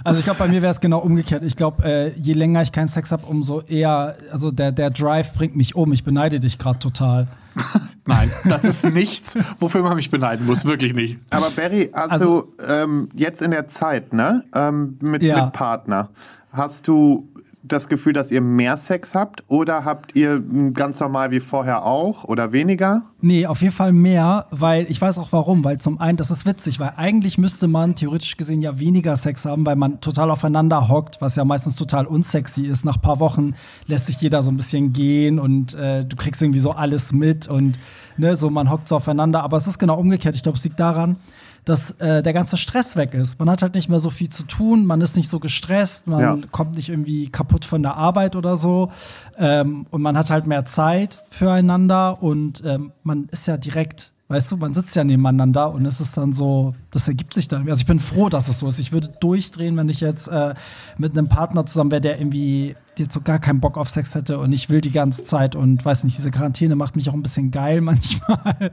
Also 0.03 0.17
ich 0.17 0.25
glaube, 0.25 0.39
bei 0.39 0.47
mir 0.47 0.61
wäre 0.63 0.71
es 0.71 0.79
genau 0.81 0.99
umgekehrt. 0.99 1.43
Ich 1.43 1.55
glaube, 1.55 1.83
äh, 1.83 2.09
je 2.19 2.33
länger 2.33 2.63
ich 2.63 2.71
keinen 2.71 2.87
Sex 2.87 3.11
habe, 3.11 3.25
umso 3.27 3.61
eher, 3.61 4.15
also 4.31 4.49
der, 4.49 4.71
der 4.71 4.89
Drive 4.89 5.33
bringt 5.33 5.55
mich 5.55 5.75
um. 5.75 5.93
Ich 5.93 6.03
beneide 6.03 6.39
dich 6.39 6.57
gerade 6.57 6.79
total. 6.79 7.27
Nein, 8.07 8.31
das 8.45 8.63
ist 8.63 8.83
nichts, 8.85 9.37
wofür 9.59 9.83
man 9.83 9.95
mich 9.95 10.09
beneiden 10.09 10.47
muss, 10.47 10.65
wirklich 10.65 10.93
nicht. 10.95 11.19
Aber 11.29 11.51
Barry, 11.51 11.89
Also- 11.93 12.41
du 12.57 12.63
ähm, 12.67 13.09
jetzt 13.13 13.41
in 13.43 13.51
der 13.51 13.67
Zeit, 13.67 14.11
ne, 14.13 14.43
ähm, 14.55 14.97
mit, 15.01 15.21
Ja. 15.21 15.45
mit 15.45 15.53
Partner, 15.53 16.09
hast 16.51 16.87
du 16.87 17.27
das 17.63 17.87
Gefühl, 17.87 18.13
dass 18.13 18.31
ihr 18.31 18.41
mehr 18.41 18.75
Sex 18.75 19.13
habt 19.13 19.43
oder 19.47 19.85
habt 19.85 20.15
ihr 20.15 20.41
ganz 20.73 20.99
normal 20.99 21.31
wie 21.31 21.39
vorher 21.39 21.85
auch 21.85 22.23
oder 22.23 22.51
weniger? 22.51 23.03
Nee, 23.21 23.45
auf 23.45 23.61
jeden 23.61 23.73
Fall 23.73 23.91
mehr, 23.91 24.47
weil 24.49 24.89
ich 24.89 24.99
weiß 24.99 25.19
auch 25.19 25.31
warum. 25.31 25.63
Weil 25.63 25.77
zum 25.77 25.99
einen, 25.99 26.17
das 26.17 26.31
ist 26.31 26.45
witzig, 26.45 26.79
weil 26.79 26.93
eigentlich 26.97 27.37
müsste 27.37 27.67
man 27.67 27.93
theoretisch 27.93 28.35
gesehen 28.35 28.61
ja 28.61 28.79
weniger 28.79 29.15
Sex 29.15 29.45
haben, 29.45 29.65
weil 29.65 29.75
man 29.75 30.01
total 30.01 30.31
aufeinander 30.31 30.89
hockt, 30.89 31.21
was 31.21 31.35
ja 31.35 31.45
meistens 31.45 31.75
total 31.75 32.07
unsexy 32.07 32.63
ist. 32.63 32.83
Nach 32.83 32.95
ein 32.95 33.01
paar 33.01 33.19
Wochen 33.19 33.53
lässt 33.85 34.07
sich 34.07 34.19
jeder 34.19 34.41
so 34.41 34.51
ein 34.51 34.57
bisschen 34.57 34.91
gehen 34.91 35.37
und 35.37 35.75
äh, 35.75 36.03
du 36.03 36.15
kriegst 36.15 36.41
irgendwie 36.41 36.59
so 36.59 36.71
alles 36.71 37.13
mit 37.13 37.47
und 37.47 37.77
ne, 38.17 38.35
so 38.35 38.49
man 38.49 38.71
hockt 38.71 38.87
so 38.87 38.95
aufeinander. 38.95 39.43
Aber 39.43 39.57
es 39.57 39.67
ist 39.67 39.77
genau 39.77 39.99
umgekehrt. 39.99 40.35
Ich 40.35 40.41
glaube, 40.41 40.57
es 40.57 40.63
liegt 40.63 40.79
daran, 40.79 41.17
dass 41.65 41.91
äh, 41.99 42.23
der 42.23 42.33
ganze 42.33 42.57
Stress 42.57 42.95
weg 42.95 43.13
ist. 43.13 43.37
Man 43.39 43.49
hat 43.49 43.61
halt 43.61 43.75
nicht 43.75 43.87
mehr 43.89 43.99
so 43.99 44.09
viel 44.09 44.29
zu 44.29 44.43
tun, 44.43 44.85
man 44.85 44.99
ist 45.01 45.15
nicht 45.15 45.29
so 45.29 45.39
gestresst, 45.39 46.07
man 46.07 46.19
Ja. 46.19 46.37
kommt 46.51 46.75
nicht 46.75 46.89
irgendwie 46.89 47.29
kaputt 47.29 47.65
von 47.65 47.83
der 47.83 47.95
Arbeit 47.95 48.35
oder 48.35 48.57
so. 48.57 48.91
Ähm, 49.37 49.85
und 49.91 50.01
man 50.01 50.17
hat 50.17 50.29
halt 50.31 50.47
mehr 50.47 50.65
Zeit 50.65 51.23
füreinander 51.29 52.21
und 52.23 52.63
ähm, 52.65 52.91
man 53.03 53.27
ist 53.31 53.45
ja 53.47 53.57
direkt, 53.57 54.13
weißt 54.27 54.51
du, 54.51 54.57
man 54.57 54.73
sitzt 54.73 54.95
ja 54.95 55.03
nebeneinander 55.03 55.71
und 55.71 55.85
es 55.85 55.99
ist 56.01 56.17
dann 56.17 56.33
so, 56.33 56.73
das 56.91 57.07
ergibt 57.07 57.33
sich 57.33 57.47
dann. 57.47 57.67
Also 57.69 57.81
ich 57.81 57.85
bin 57.85 57.99
froh, 57.99 58.29
dass 58.29 58.47
es 58.47 58.59
so 58.59 58.67
ist. 58.67 58.79
Ich 58.79 58.91
würde 58.91 59.09
durchdrehen, 59.19 59.77
wenn 59.77 59.89
ich 59.89 59.99
jetzt 60.01 60.27
äh, 60.27 60.53
mit 60.97 61.17
einem 61.17 61.27
Partner 61.29 61.65
zusammen 61.65 61.91
wäre, 61.91 62.01
der 62.01 62.19
irgendwie 62.19 62.75
jetzt 62.97 63.13
so 63.13 63.21
gar 63.21 63.39
keinen 63.39 63.59
Bock 63.59 63.77
auf 63.77 63.89
Sex 63.89 64.15
hätte 64.15 64.39
und 64.39 64.51
ich 64.51 64.69
will 64.69 64.81
die 64.81 64.91
ganze 64.91 65.23
Zeit 65.23 65.55
und 65.55 65.83
weiß 65.83 66.03
nicht, 66.03 66.17
diese 66.17 66.31
Quarantäne 66.31 66.75
macht 66.75 66.95
mich 66.95 67.09
auch 67.09 67.13
ein 67.13 67.23
bisschen 67.23 67.51
geil 67.51 67.81
manchmal. 67.81 68.71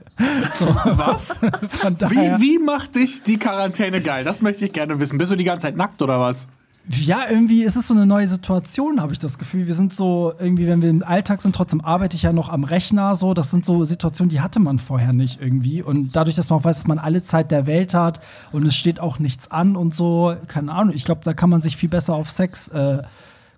So, 0.59 0.67
Was? 0.67 1.31
Wie, 1.41 2.41
wie 2.41 2.59
macht 2.59 2.95
dich 2.95 3.23
die 3.23 3.39
Quarantäne 3.39 4.01
geil? 4.01 4.25
Das 4.25 4.43
möchte 4.43 4.65
ich 4.65 4.73
gerne 4.73 4.99
wissen. 5.01 5.19
Bist 5.19 5.33
du 5.33 5.37
die 5.37 5.45
ganze 5.45 5.67
Zeit 5.67 5.77
nackt 5.77 6.03
oder 6.03 6.21
was? 6.21 6.47
Ja, 6.91 7.25
irgendwie 7.29 7.65
ist 7.65 7.77
es 7.77 7.87
so 7.87 7.93
eine 7.93 8.07
neue 8.07 8.27
Situation, 8.27 9.03
habe 9.03 9.13
ich 9.13 9.19
das 9.19 9.37
Gefühl. 9.37 9.67
Wir 9.67 9.75
sind 9.75 9.93
so, 9.93 10.33
irgendwie, 10.39 10.67
wenn 10.67 10.81
wir 10.81 10.89
im 10.89 11.03
Alltag 11.03 11.43
sind, 11.43 11.55
trotzdem 11.55 11.83
arbeite 11.83 12.17
ich 12.17 12.23
ja 12.23 12.33
noch 12.33 12.49
am 12.49 12.65
Rechner, 12.65 13.15
so. 13.15 13.35
Das 13.35 13.51
sind 13.51 13.67
so 13.67 13.85
Situationen, 13.85 14.31
die 14.31 14.41
hatte 14.41 14.59
man 14.59 14.79
vorher 14.79 15.13
nicht 15.13 15.43
irgendwie. 15.43 15.83
Und 15.83 16.17
dadurch, 16.17 16.35
dass 16.35 16.49
man 16.49 16.61
auch 16.61 16.65
weiß, 16.65 16.77
dass 16.77 16.87
man 16.87 16.99
alle 16.99 17.23
Zeit 17.23 17.51
der 17.51 17.67
Welt 17.67 17.93
hat 17.93 18.21
und 18.53 18.67
es 18.67 18.75
steht 18.75 19.01
auch 19.01 19.19
nichts 19.19 19.51
an 19.51 19.77
und 19.77 19.95
so, 19.95 20.35
keine 20.47 20.73
Ahnung, 20.73 20.95
ich 20.95 21.05
glaube, 21.05 21.21
da 21.25 21.35
kann 21.35 21.51
man 21.51 21.61
sich 21.61 21.77
viel 21.77 21.91
besser 21.91 22.15
auf 22.15 22.31
Sex 22.31 22.69
äh, 22.69 23.03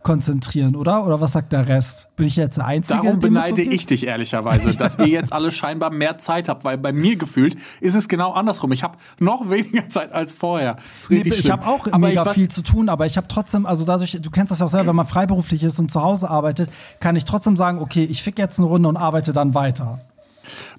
konzentrieren, 0.02 0.76
oder? 0.76 1.04
Oder 1.06 1.20
was 1.20 1.32
sagt 1.32 1.52
der 1.52 1.68
Rest? 1.68 2.08
Bin 2.16 2.26
ich 2.26 2.36
jetzt 2.36 2.56
der 2.56 2.66
Einzige? 2.66 3.00
Darum 3.00 3.20
so 3.20 3.28
beneide 3.28 3.62
geht? 3.62 3.72
ich 3.72 3.86
dich 3.86 4.06
ehrlicherweise, 4.06 4.74
dass 4.74 4.98
ihr 4.98 5.08
jetzt 5.08 5.32
alle 5.32 5.50
scheinbar 5.50 5.90
mehr 5.90 6.16
Zeit 6.18 6.48
habt, 6.48 6.64
weil 6.64 6.78
bei 6.78 6.92
mir 6.92 7.16
gefühlt 7.16 7.56
ist 7.80 7.94
es 7.94 8.08
genau 8.08 8.32
andersrum. 8.32 8.72
Ich 8.72 8.82
habe 8.82 8.96
noch 9.18 9.50
weniger 9.50 9.88
Zeit 9.88 10.12
als 10.12 10.32
vorher. 10.32 10.76
Nee, 11.08 11.22
ich 11.24 11.50
habe 11.50 11.66
auch 11.66 11.86
Aber 11.86 12.08
mega 12.08 12.24
viel 12.32 12.48
zu 12.48 12.62
tun, 12.62 12.88
aber 12.88 13.04
ich 13.06 13.16
habe 13.18 13.28
trotzdem, 13.28 13.66
also 13.66 13.84
dadurch, 13.84 14.18
du 14.20 14.30
kennst 14.30 14.50
das 14.50 14.60
ja 14.60 14.66
auch 14.66 14.70
selber, 14.70 14.88
wenn 14.88 14.96
man 14.96 15.06
freiberuflich 15.06 15.62
ist 15.62 15.78
und 15.78 15.90
zu 15.90 16.02
Hause 16.02 16.30
arbeitet, 16.30 16.70
kann 16.98 17.14
ich 17.16 17.26
trotzdem 17.26 17.56
sagen, 17.56 17.78
okay, 17.80 18.04
ich 18.04 18.22
fick 18.22 18.38
jetzt 18.38 18.58
eine 18.58 18.68
Runde 18.68 18.88
und 18.88 18.96
arbeite 18.96 19.32
dann 19.32 19.54
weiter. 19.54 20.00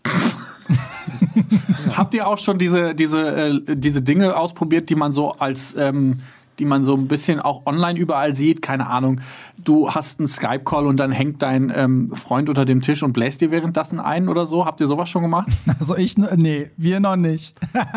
Habt 1.95 2.13
ihr 2.13 2.27
auch 2.27 2.37
schon 2.37 2.57
diese, 2.57 2.95
diese, 2.95 3.35
äh, 3.35 3.75
diese 3.75 4.01
Dinge 4.01 4.35
ausprobiert, 4.35 4.89
die 4.89 4.95
man 4.95 5.11
so 5.11 5.33
als, 5.33 5.75
ähm, 5.77 6.17
die 6.61 6.65
man 6.65 6.83
so 6.83 6.95
ein 6.95 7.07
bisschen 7.07 7.39
auch 7.41 7.65
online 7.65 7.99
überall 7.99 8.35
sieht? 8.35 8.61
Keine 8.61 8.87
Ahnung. 8.87 9.19
Du 9.57 9.89
hast 9.89 10.19
einen 10.19 10.27
Skype-Call 10.27 10.85
und 10.85 10.97
dann 10.99 11.11
hängt 11.11 11.41
dein 11.41 11.71
ähm, 11.75 12.13
Freund 12.15 12.47
unter 12.49 12.65
dem 12.65 12.81
Tisch 12.81 13.03
und 13.03 13.13
bläst 13.13 13.41
dir 13.41 13.51
währenddessen 13.51 13.99
ein 13.99 14.29
oder 14.29 14.45
so. 14.45 14.65
Habt 14.65 14.79
ihr 14.79 14.87
sowas 14.87 15.09
schon 15.09 15.23
gemacht? 15.23 15.49
Also 15.79 15.97
ich, 15.97 16.15
nee, 16.17 16.69
wir 16.77 16.99
noch 16.99 17.15
nicht. 17.15 17.55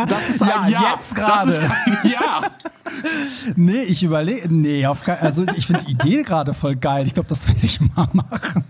Das 0.09 0.29
ist 0.31 0.41
Ja, 0.47 0.63
ein 0.63 0.73
Ja. 0.73 0.95
jetzt 0.95 1.15
gerade. 1.15 1.71
Ja. 2.05 2.43
Nee, 3.57 3.83
ich 3.83 4.03
überlege, 4.03 4.49
nee, 4.53 4.87
auf 4.87 5.07
also 5.07 5.45
ich 5.57 5.67
finde 5.67 5.85
die 5.85 5.93
Idee 5.93 6.23
gerade 6.23 6.55
voll 6.55 6.77
geil. 6.77 7.07
Ich 7.07 7.13
glaube, 7.15 7.29
das 7.29 7.47
werde 7.47 7.61
ich 7.65 7.81
mal 7.81 8.09
machen. 8.13 8.65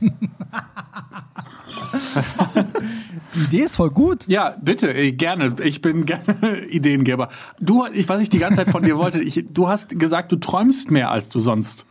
Die 3.35 3.41
Idee 3.45 3.63
ist 3.63 3.77
voll 3.77 3.91
gut. 3.91 4.27
Ja, 4.29 4.55
bitte, 4.61 4.93
äh, 4.93 5.13
gerne. 5.13 5.57
Ich 5.63 5.81
bin 5.81 6.07
gerne 6.07 6.65
Ideengeber. 6.69 7.29
Du, 7.61 7.87
ich, 7.93 8.09
was 8.09 8.21
ich 8.21 8.29
die 8.29 8.39
ganze 8.39 8.57
Zeit 8.57 8.71
von 8.71 8.83
dir 8.83 8.97
wollte, 8.97 9.21
ich, 9.21 9.45
du 9.51 9.69
hast 9.69 9.99
gesagt, 9.99 10.33
du 10.33 10.37
träumst 10.37 10.91
mehr, 10.91 11.11
als 11.11 11.29
du 11.29 11.41
sonst 11.41 11.87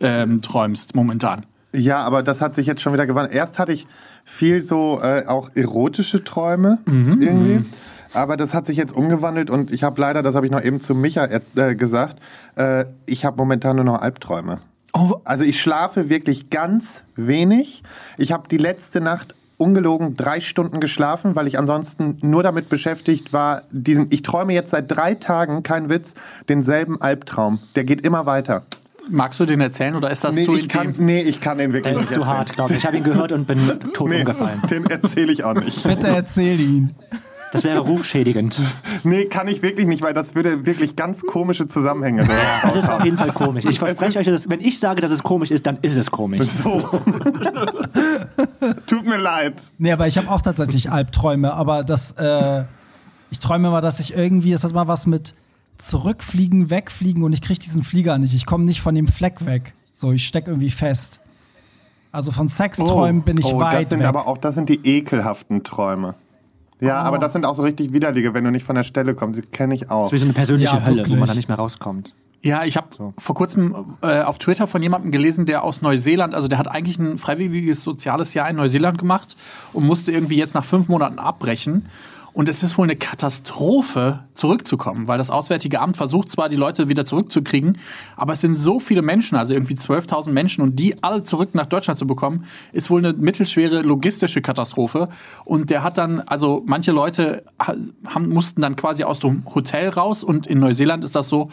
ähm, 0.00 0.42
träumst 0.42 0.94
momentan. 0.94 1.46
Ja, 1.74 1.98
aber 2.04 2.22
das 2.22 2.40
hat 2.40 2.54
sich 2.54 2.66
jetzt 2.66 2.80
schon 2.80 2.92
wieder 2.92 3.06
gewandelt. 3.06 3.34
Erst 3.34 3.58
hatte 3.58 3.72
ich 3.72 3.86
viel 4.24 4.62
so 4.62 5.00
äh, 5.02 5.26
auch 5.26 5.50
erotische 5.54 6.24
Träume 6.24 6.78
irgendwie. 6.86 7.64
Aber 8.14 8.38
das 8.38 8.54
hat 8.54 8.66
sich 8.66 8.78
jetzt 8.78 8.96
umgewandelt 8.96 9.50
und 9.50 9.70
ich 9.70 9.82
habe 9.82 10.00
leider, 10.00 10.22
das 10.22 10.34
habe 10.34 10.46
ich 10.46 10.52
noch 10.52 10.62
eben 10.62 10.80
zu 10.80 10.94
Micha 10.94 11.28
äh, 11.54 11.74
gesagt, 11.74 12.18
äh, 12.56 12.86
ich 13.04 13.26
habe 13.26 13.36
momentan 13.36 13.76
nur 13.76 13.84
noch 13.84 14.00
Albträume. 14.00 14.60
Oh, 14.98 15.20
Also 15.24 15.44
ich 15.44 15.60
schlafe 15.60 16.08
wirklich 16.08 16.48
ganz 16.50 17.02
wenig. 17.16 17.82
Ich 18.16 18.32
habe 18.32 18.48
die 18.48 18.56
letzte 18.56 19.00
Nacht 19.00 19.34
ungelogen 19.58 20.16
drei 20.16 20.40
Stunden 20.40 20.80
geschlafen, 20.80 21.34
weil 21.36 21.46
ich 21.46 21.58
ansonsten 21.58 22.18
nur 22.22 22.42
damit 22.42 22.68
beschäftigt 22.68 23.32
war, 23.32 23.62
diesen, 23.70 24.06
ich 24.10 24.22
träume 24.22 24.52
jetzt 24.54 24.70
seit 24.70 24.90
drei 24.90 25.14
Tagen, 25.14 25.62
kein 25.62 25.88
Witz, 25.88 26.14
denselben 26.48 27.00
Albtraum. 27.00 27.58
Der 27.74 27.84
geht 27.84 28.02
immer 28.06 28.26
weiter. 28.26 28.64
magst 29.08 29.38
du 29.40 29.44
den 29.46 29.60
erzählen 29.60 29.94
oder 29.96 30.10
ist 30.10 30.24
das 30.24 30.34
Nee, 30.34 30.44
zu 30.44 30.52
ich 30.56 30.64
intim? 30.64 30.80
kann, 30.80 30.94
nee, 30.98 31.20
ich 31.22 31.40
kann 31.40 31.58
den 31.58 31.72
wirklich 31.72 31.92
Der 31.94 32.02
nicht 32.02 32.10
ist 32.10 32.14
zu 32.14 32.20
erzählen. 32.20 32.38
hart, 32.38 32.52
glaube 32.54 32.72
ich. 32.72 32.78
Ich 32.78 32.86
habe 32.86 32.96
ihn 32.96 33.04
gehört 33.04 33.32
und 33.32 33.46
bin 33.46 33.58
tot 33.94 34.08
Nee, 34.10 34.20
umgefallen. 34.20 34.60
den 34.70 34.86
erzähle 34.86 35.32
ich 35.32 35.44
auch 35.44 35.54
nicht. 35.54 35.82
Bitte 35.84 36.08
erzähl 36.08 36.60
ihn. 36.60 36.94
Das 37.56 37.64
wäre 37.64 37.80
rufschädigend. 37.80 38.60
Nee, 39.04 39.24
kann 39.26 39.48
ich 39.48 39.62
wirklich 39.62 39.86
nicht, 39.86 40.02
weil 40.02 40.12
das 40.14 40.34
würde 40.34 40.66
wirklich 40.66 40.94
ganz 40.96 41.22
komische 41.22 41.66
Zusammenhänge 41.66 42.22
Das 42.22 42.74
ist 42.74 42.84
auf 42.84 42.90
raushauen. 42.90 43.04
jeden 43.04 43.18
Fall 43.18 43.32
komisch. 43.32 43.64
Ich 43.64 43.78
verspreche 43.78 44.18
euch, 44.18 44.26
dass, 44.26 44.50
wenn 44.50 44.60
ich 44.60 44.78
sage, 44.78 45.00
dass 45.00 45.10
es 45.10 45.22
komisch 45.22 45.50
ist, 45.50 45.66
dann 45.66 45.78
ist 45.82 45.96
es 45.96 46.10
komisch. 46.10 46.48
So. 46.48 46.80
Tut 48.86 49.06
mir 49.06 49.16
leid. 49.16 49.62
Nee, 49.78 49.92
aber 49.92 50.06
ich 50.06 50.18
habe 50.18 50.30
auch 50.30 50.42
tatsächlich 50.42 50.90
Albträume, 50.90 51.52
aber 51.54 51.84
das, 51.84 52.12
äh, 52.12 52.64
ich 53.30 53.38
träume 53.38 53.70
mal, 53.70 53.80
dass 53.80 54.00
ich 54.00 54.14
irgendwie, 54.14 54.52
es 54.52 54.64
hat 54.64 54.72
mal 54.72 54.88
was 54.88 55.06
mit 55.06 55.34
zurückfliegen, 55.78 56.70
wegfliegen 56.70 57.22
und 57.22 57.32
ich 57.32 57.42
kriege 57.42 57.58
diesen 57.60 57.82
Flieger 57.82 58.18
nicht. 58.18 58.34
Ich 58.34 58.46
komme 58.46 58.64
nicht 58.64 58.80
von 58.80 58.94
dem 58.94 59.08
Fleck 59.08 59.44
weg. 59.46 59.74
So, 59.92 60.12
ich 60.12 60.26
stecke 60.26 60.50
irgendwie 60.50 60.70
fest. 60.70 61.20
Also 62.12 62.32
von 62.32 62.48
Sexträumen 62.48 63.22
bin 63.22 63.36
ich 63.38 63.44
oh, 63.44 63.58
weit 63.60 63.74
das 63.82 63.88
sind 63.90 64.00
weg. 64.00 64.06
aber 64.06 64.26
auch, 64.26 64.38
das 64.38 64.54
sind 64.54 64.68
die 64.68 64.80
ekelhaften 64.84 65.64
Träume. 65.64 66.14
Ja, 66.80 67.02
Oh. 67.02 67.06
aber 67.06 67.18
das 67.18 67.32
sind 67.32 67.44
auch 67.46 67.54
so 67.54 67.62
richtig 67.62 67.92
widerliche, 67.92 68.34
wenn 68.34 68.44
du 68.44 68.50
nicht 68.50 68.64
von 68.64 68.76
der 68.76 68.82
Stelle 68.82 69.14
kommst. 69.14 69.38
Die 69.38 69.46
kenne 69.46 69.74
ich 69.74 69.90
auch. 69.90 70.04
Das 70.04 70.12
ist 70.12 70.12
wie 70.14 70.18
so 70.18 70.24
eine 70.26 70.32
persönliche 70.34 70.76
Ja, 70.76 70.84
Hölle, 70.84 70.96
wo 70.96 70.98
wirklich. 71.04 71.18
man 71.18 71.28
da 71.28 71.34
nicht 71.34 71.48
mehr 71.48 71.56
rauskommt. 71.56 72.14
Ja, 72.42 72.64
ich 72.64 72.76
habe 72.76 72.88
vor 73.18 73.34
kurzem 73.34 73.96
äh, 74.02 74.20
auf 74.22 74.38
Twitter 74.38 74.66
von 74.66 74.82
jemandem 74.82 75.10
gelesen, 75.10 75.46
der 75.46 75.64
aus 75.64 75.80
Neuseeland, 75.82 76.34
also 76.34 76.48
der 76.48 76.58
hat 76.58 76.68
eigentlich 76.68 76.98
ein 76.98 77.18
freiwilliges 77.18 77.82
soziales 77.82 78.34
Jahr 78.34 78.48
in 78.48 78.56
Neuseeland 78.56 78.98
gemacht 78.98 79.36
und 79.72 79.84
musste 79.86 80.12
irgendwie 80.12 80.36
jetzt 80.36 80.54
nach 80.54 80.64
fünf 80.64 80.86
Monaten 80.88 81.18
abbrechen. 81.18 81.86
Und 82.36 82.50
es 82.50 82.62
ist 82.62 82.76
wohl 82.76 82.84
eine 82.84 82.96
Katastrophe, 82.96 84.26
zurückzukommen, 84.34 85.08
weil 85.08 85.16
das 85.16 85.30
Auswärtige 85.30 85.80
Amt 85.80 85.96
versucht 85.96 86.30
zwar, 86.30 86.50
die 86.50 86.56
Leute 86.56 86.86
wieder 86.86 87.06
zurückzukriegen, 87.06 87.78
aber 88.14 88.34
es 88.34 88.42
sind 88.42 88.56
so 88.56 88.78
viele 88.78 89.00
Menschen, 89.00 89.38
also 89.38 89.54
irgendwie 89.54 89.72
12.000 89.72 90.32
Menschen, 90.32 90.62
und 90.62 90.76
die 90.76 91.02
alle 91.02 91.22
zurück 91.22 91.54
nach 91.54 91.64
Deutschland 91.64 91.98
zu 91.98 92.06
bekommen, 92.06 92.44
ist 92.74 92.90
wohl 92.90 92.98
eine 92.98 93.14
mittelschwere 93.14 93.80
logistische 93.80 94.42
Katastrophe. 94.42 95.08
Und 95.46 95.70
der 95.70 95.82
hat 95.82 95.96
dann, 95.96 96.20
also 96.20 96.62
manche 96.66 96.92
Leute 96.92 97.42
ha- 97.58 97.74
haben, 98.06 98.28
mussten 98.28 98.60
dann 98.60 98.76
quasi 98.76 99.04
aus 99.04 99.18
dem 99.18 99.42
Hotel 99.54 99.88
raus 99.88 100.22
und 100.22 100.46
in 100.46 100.58
Neuseeland 100.58 101.04
ist 101.04 101.14
das 101.16 101.28
so, 101.28 101.48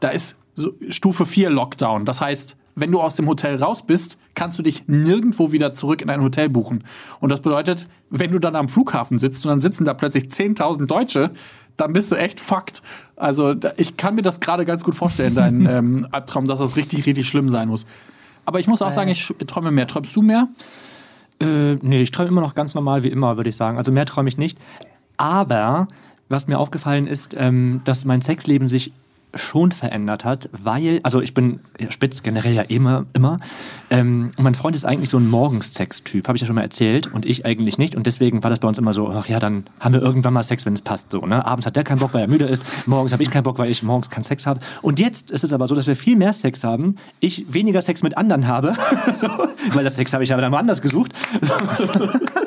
da 0.00 0.10
ist 0.10 0.36
so 0.56 0.72
Stufe 0.88 1.26
4 1.26 1.50
Lockdown. 1.50 2.04
Das 2.04 2.20
heißt, 2.20 2.56
wenn 2.74 2.92
du 2.92 3.00
aus 3.00 3.14
dem 3.14 3.26
Hotel 3.26 3.56
raus 3.62 3.84
bist, 3.86 4.18
kannst 4.34 4.58
du 4.58 4.62
dich 4.62 4.86
nirgendwo 4.86 5.52
wieder 5.52 5.72
zurück 5.72 6.02
in 6.02 6.10
ein 6.10 6.20
Hotel 6.20 6.48
buchen. 6.48 6.84
Und 7.20 7.30
das 7.30 7.40
bedeutet, 7.40 7.88
wenn 8.10 8.32
du 8.32 8.38
dann 8.38 8.56
am 8.56 8.68
Flughafen 8.68 9.18
sitzt 9.18 9.46
und 9.46 9.50
dann 9.50 9.60
sitzen 9.60 9.84
da 9.84 9.94
plötzlich 9.94 10.24
10.000 10.24 10.86
Deutsche, 10.86 11.30
dann 11.76 11.92
bist 11.92 12.10
du 12.10 12.16
echt 12.16 12.40
fucked. 12.40 12.82
Also 13.16 13.54
ich 13.76 13.96
kann 13.96 14.14
mir 14.14 14.22
das 14.22 14.40
gerade 14.40 14.64
ganz 14.64 14.84
gut 14.84 14.94
vorstellen, 14.94 15.34
dein 15.34 15.66
ähm, 15.70 16.06
Albtraum, 16.10 16.46
dass 16.46 16.58
das 16.58 16.76
richtig, 16.76 17.06
richtig 17.06 17.28
schlimm 17.28 17.48
sein 17.48 17.68
muss. 17.68 17.86
Aber 18.44 18.60
ich 18.60 18.66
muss 18.66 18.82
auch 18.82 18.92
sagen, 18.92 19.10
ich 19.10 19.34
träume 19.46 19.70
mehr. 19.70 19.86
Träumst 19.86 20.14
du 20.14 20.22
mehr? 20.22 20.48
Äh, 21.40 21.74
nee, 21.76 22.02
ich 22.02 22.10
träume 22.10 22.28
immer 22.28 22.40
noch 22.40 22.54
ganz 22.54 22.74
normal 22.74 23.02
wie 23.02 23.08
immer, 23.08 23.36
würde 23.36 23.50
ich 23.50 23.56
sagen. 23.56 23.78
Also 23.78 23.90
mehr 23.90 24.06
träume 24.06 24.28
ich 24.28 24.38
nicht. 24.38 24.58
Aber 25.16 25.88
was 26.28 26.46
mir 26.46 26.58
aufgefallen 26.58 27.06
ist, 27.06 27.34
ähm, 27.36 27.80
dass 27.84 28.04
mein 28.04 28.20
Sexleben 28.20 28.68
sich 28.68 28.92
schon 29.36 29.72
verändert 29.72 30.24
hat, 30.24 30.48
weil, 30.52 31.00
also 31.02 31.20
ich 31.20 31.34
bin 31.34 31.60
spitz 31.90 32.22
generell 32.22 32.54
ja 32.54 32.62
immer, 32.62 33.06
immer. 33.12 33.38
Ähm, 33.90 34.32
und 34.36 34.44
mein 34.44 34.54
Freund 34.54 34.76
ist 34.76 34.84
eigentlich 34.84 35.10
so 35.10 35.18
ein 35.18 35.28
Morgens-Sex-Typ, 35.28 36.26
habe 36.28 36.36
ich 36.36 36.42
ja 36.42 36.46
schon 36.46 36.56
mal 36.56 36.62
erzählt, 36.62 37.06
und 37.12 37.26
ich 37.26 37.44
eigentlich 37.44 37.78
nicht. 37.78 37.94
Und 37.94 38.06
deswegen 38.06 38.42
war 38.42 38.50
das 38.50 38.60
bei 38.60 38.68
uns 38.68 38.78
immer 38.78 38.92
so, 38.92 39.08
ach 39.08 39.28
ja, 39.28 39.38
dann 39.38 39.64
haben 39.80 39.94
wir 39.94 40.02
irgendwann 40.02 40.32
mal 40.32 40.42
Sex, 40.42 40.66
wenn 40.66 40.72
es 40.72 40.82
passt. 40.82 41.10
So, 41.12 41.26
ne? 41.26 41.44
Abends 41.44 41.66
hat 41.66 41.76
der 41.76 41.84
keinen 41.84 41.98
Bock, 41.98 42.14
weil 42.14 42.22
er 42.22 42.28
müde 42.28 42.44
ist. 42.44 42.62
Morgens 42.86 43.12
habe 43.12 43.22
ich 43.22 43.30
keinen 43.30 43.44
Bock, 43.44 43.58
weil 43.58 43.70
ich 43.70 43.82
morgens 43.82 44.10
keinen 44.10 44.24
Sex 44.24 44.46
habe. 44.46 44.60
Und 44.82 44.98
jetzt 45.00 45.30
ist 45.30 45.44
es 45.44 45.52
aber 45.52 45.68
so, 45.68 45.74
dass 45.74 45.86
wir 45.86 45.96
viel 45.96 46.16
mehr 46.16 46.32
Sex 46.32 46.64
haben, 46.64 46.96
ich 47.20 47.46
weniger 47.52 47.80
Sex 47.80 48.02
mit 48.02 48.16
anderen 48.16 48.46
habe, 48.46 48.74
so, 49.20 49.28
weil 49.70 49.84
das 49.84 49.96
Sex 49.96 50.12
habe 50.12 50.24
ich 50.24 50.32
aber 50.32 50.42
dann 50.42 50.52
woanders 50.52 50.82
gesucht. 50.82 51.12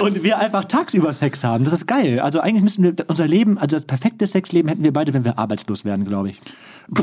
Und 0.00 0.22
wir 0.22 0.38
einfach 0.38 0.64
tagsüber 0.64 1.12
Sex 1.12 1.44
haben. 1.44 1.64
Das 1.64 1.72
ist 1.72 1.86
geil. 1.86 2.20
Also 2.20 2.40
eigentlich 2.40 2.62
müssten 2.62 2.82
wir 2.82 2.94
unser 3.08 3.26
Leben, 3.26 3.58
also 3.58 3.76
das 3.76 3.84
perfekte 3.84 4.26
Sexleben 4.26 4.68
hätten 4.68 4.82
wir 4.82 4.92
beide, 4.92 5.14
wenn 5.14 5.24
wir 5.24 5.38
arbeitslos 5.38 5.84
wären, 5.84 6.04
glaube 6.04 6.30
ich. 6.30 6.40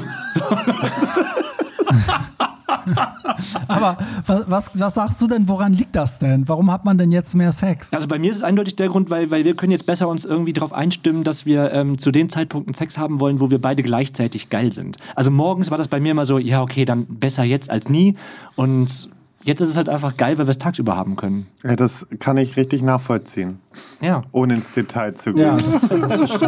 Aber 3.67 3.97
was, 4.25 4.49
was, 4.49 4.71
was 4.73 4.93
sagst 4.93 5.21
du 5.21 5.27
denn, 5.27 5.47
woran 5.47 5.73
liegt 5.73 5.95
das 5.95 6.19
denn? 6.19 6.47
Warum 6.47 6.71
hat 6.71 6.85
man 6.85 6.97
denn 6.97 7.11
jetzt 7.11 7.35
mehr 7.35 7.51
Sex? 7.51 7.93
Also 7.93 8.07
bei 8.07 8.19
mir 8.19 8.31
ist 8.31 8.37
es 8.37 8.43
eindeutig 8.43 8.75
der 8.75 8.89
Grund, 8.89 9.09
weil, 9.09 9.31
weil 9.31 9.43
wir 9.43 9.55
können 9.55 9.71
jetzt 9.71 9.85
besser 9.85 10.07
uns 10.07 10.25
irgendwie 10.25 10.53
darauf 10.53 10.73
einstimmen, 10.73 11.23
dass 11.23 11.45
wir 11.45 11.71
ähm, 11.71 11.97
zu 11.97 12.11
den 12.11 12.29
Zeitpunkten 12.29 12.73
Sex 12.73 12.97
haben 12.97 13.19
wollen, 13.19 13.39
wo 13.39 13.49
wir 13.49 13.59
beide 13.59 13.83
gleichzeitig 13.83 14.49
geil 14.49 14.71
sind. 14.71 14.97
Also 15.15 15.31
morgens 15.31 15.71
war 15.71 15.77
das 15.77 15.87
bei 15.87 15.99
mir 15.99 16.11
immer 16.11 16.25
so, 16.25 16.37
ja 16.37 16.61
okay, 16.61 16.85
dann 16.85 17.05
besser 17.05 17.43
jetzt 17.43 17.69
als 17.69 17.89
nie. 17.89 18.15
Und 18.55 19.09
jetzt 19.45 19.61
ist 19.61 19.69
es 19.69 19.75
halt 19.77 19.87
einfach 19.89 20.17
geil, 20.17 20.37
weil 20.37 20.45
wir 20.47 20.51
es 20.51 20.57
tagsüber 20.59 20.95
haben 20.97 21.15
können. 21.15 21.47
Ja, 21.63 21.75
das 21.75 22.05
kann 22.19 22.37
ich 22.37 22.57
richtig 22.57 22.81
nachvollziehen, 22.83 23.59
Ja. 24.01 24.21
ohne 24.31 24.55
ins 24.55 24.71
Detail 24.71 25.13
zu 25.15 25.33
gehen. 25.33 25.43
Ja, 25.43 25.55
das, 25.55 25.81
das 25.87 26.19
ich. 26.21 26.41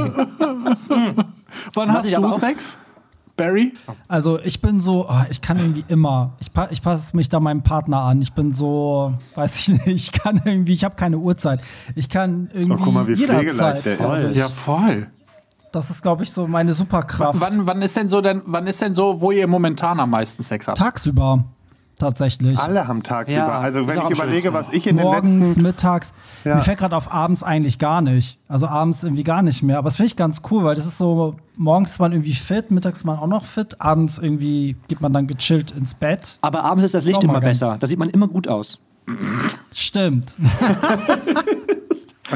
Wann 1.74 1.94
hast 1.94 2.12
du. 2.16 2.32
Sex? 2.32 2.78
Barry? 3.36 3.72
Also 4.08 4.40
ich 4.42 4.62
bin 4.62 4.80
so, 4.80 5.08
oh, 5.08 5.22
ich 5.30 5.42
kann 5.42 5.60
irgendwie 5.60 5.86
immer, 5.90 6.34
ich, 6.40 6.52
pa 6.52 6.70
ich 6.72 6.82
passe 6.82 7.16
mich 7.16 7.30
da 7.30 7.40
meinem 7.40 7.62
Partner 7.62 8.00
an. 8.02 8.20
Ich 8.20 8.34
bin 8.34 8.52
so, 8.52 9.14
weiß 9.36 9.58
ich 9.58 9.68
nicht, 9.70 9.86
ich 9.88 10.12
kann 10.12 10.42
irgendwie, 10.44 10.74
ich 10.74 10.84
habe 10.84 10.96
keine 10.96 11.20
Uhrzeit. 11.20 11.60
Ich 11.96 12.10
kann 12.10 12.50
irgendwie 12.52 12.74
Oh, 12.74 12.84
guck 12.84 12.94
mal, 12.96 13.08
wie 13.08 13.16
pflegeleicht 13.16 13.86
jederzeit. 13.86 14.00
der 14.00 14.30
ist. 14.32 14.38
Ja, 14.38 14.50
voll. 14.50 15.08
das 15.72 15.92
ist, 15.92 16.02
glaube 16.02 16.24
ich, 16.24 16.32
so 16.32 16.48
meine 16.48 16.74
Superkraft. 16.74 17.40
Wann, 17.40 17.68
wann 17.68 17.80
ist 17.84 17.96
denn 17.96 18.10
so 18.10 18.22
denn, 18.22 18.42
wann 18.48 18.66
ist 18.66 18.82
denn 18.82 18.96
so, 18.96 19.22
wo 19.22 19.30
ihr 19.30 19.46
momentan 19.46 20.00
am 20.00 20.10
meisten 20.10 20.42
Sex 20.42 20.68
habt? 20.68 20.80
Tagsüber 20.80 21.46
tatsächlich. 22.00 22.60
Alle 22.60 22.88
haben 22.88 23.04
tagsüber. 23.04 23.40
Ja, 23.40 23.60
also 23.60 23.88
wenn 23.88 24.00
ich 24.00 24.10
überlege, 24.10 24.54
was 24.54 24.72
ich 24.72 24.88
in 24.88 24.98
den 24.98 25.06
Morgens, 25.06 25.48
letzten 25.48 25.62
mittags. 25.64 26.14
Ja. 26.44 26.56
Mir 26.56 26.62
fällt 26.62 26.80
gerade 26.80 26.96
auf 26.96 27.12
abends 27.12 27.44
eigentlich 27.44 27.80
gar 27.80 28.02
nicht. 28.02 28.40
Also 28.48 28.68
abends 28.68 29.04
irgendwie 29.04 29.24
gar 29.24 29.42
nicht 29.42 29.64
mehr. 29.64 29.78
Aber 29.78 29.88
das 29.88 29.98
finde 29.98 30.08
ich 30.08 30.16
ganz 30.16 30.42
cool, 30.52 30.64
weil 30.64 30.76
das 30.76 30.86
ist 30.86 30.98
so, 30.98 31.36
morgens 31.56 31.92
ist 31.92 32.00
man 32.00 32.12
irgendwie 32.12 32.34
fit, 32.34 32.72
mittags 32.72 33.00
ist 33.00 33.06
man 33.06 33.18
auch 33.20 33.28
noch 33.28 33.46
fit, 33.46 33.80
abends 33.80 34.18
irgendwie 34.18 34.76
geht 34.88 35.02
man 35.02 35.14
dann 35.14 35.28
gechillt 35.28 35.72
ins 35.72 35.94
Bett. 35.94 36.40
Aber 36.42 36.64
abends 36.64 36.86
ist 36.86 36.94
das 36.94 37.06
Licht 37.06 37.24
immer 37.24 37.42
besser. 37.42 37.78
Da 37.80 37.88
sieht 37.88 38.00
man 38.00 38.10
immer 38.10 38.28
gut 38.28 38.48
aus. 38.48 38.80
Stimmt. 39.72 40.36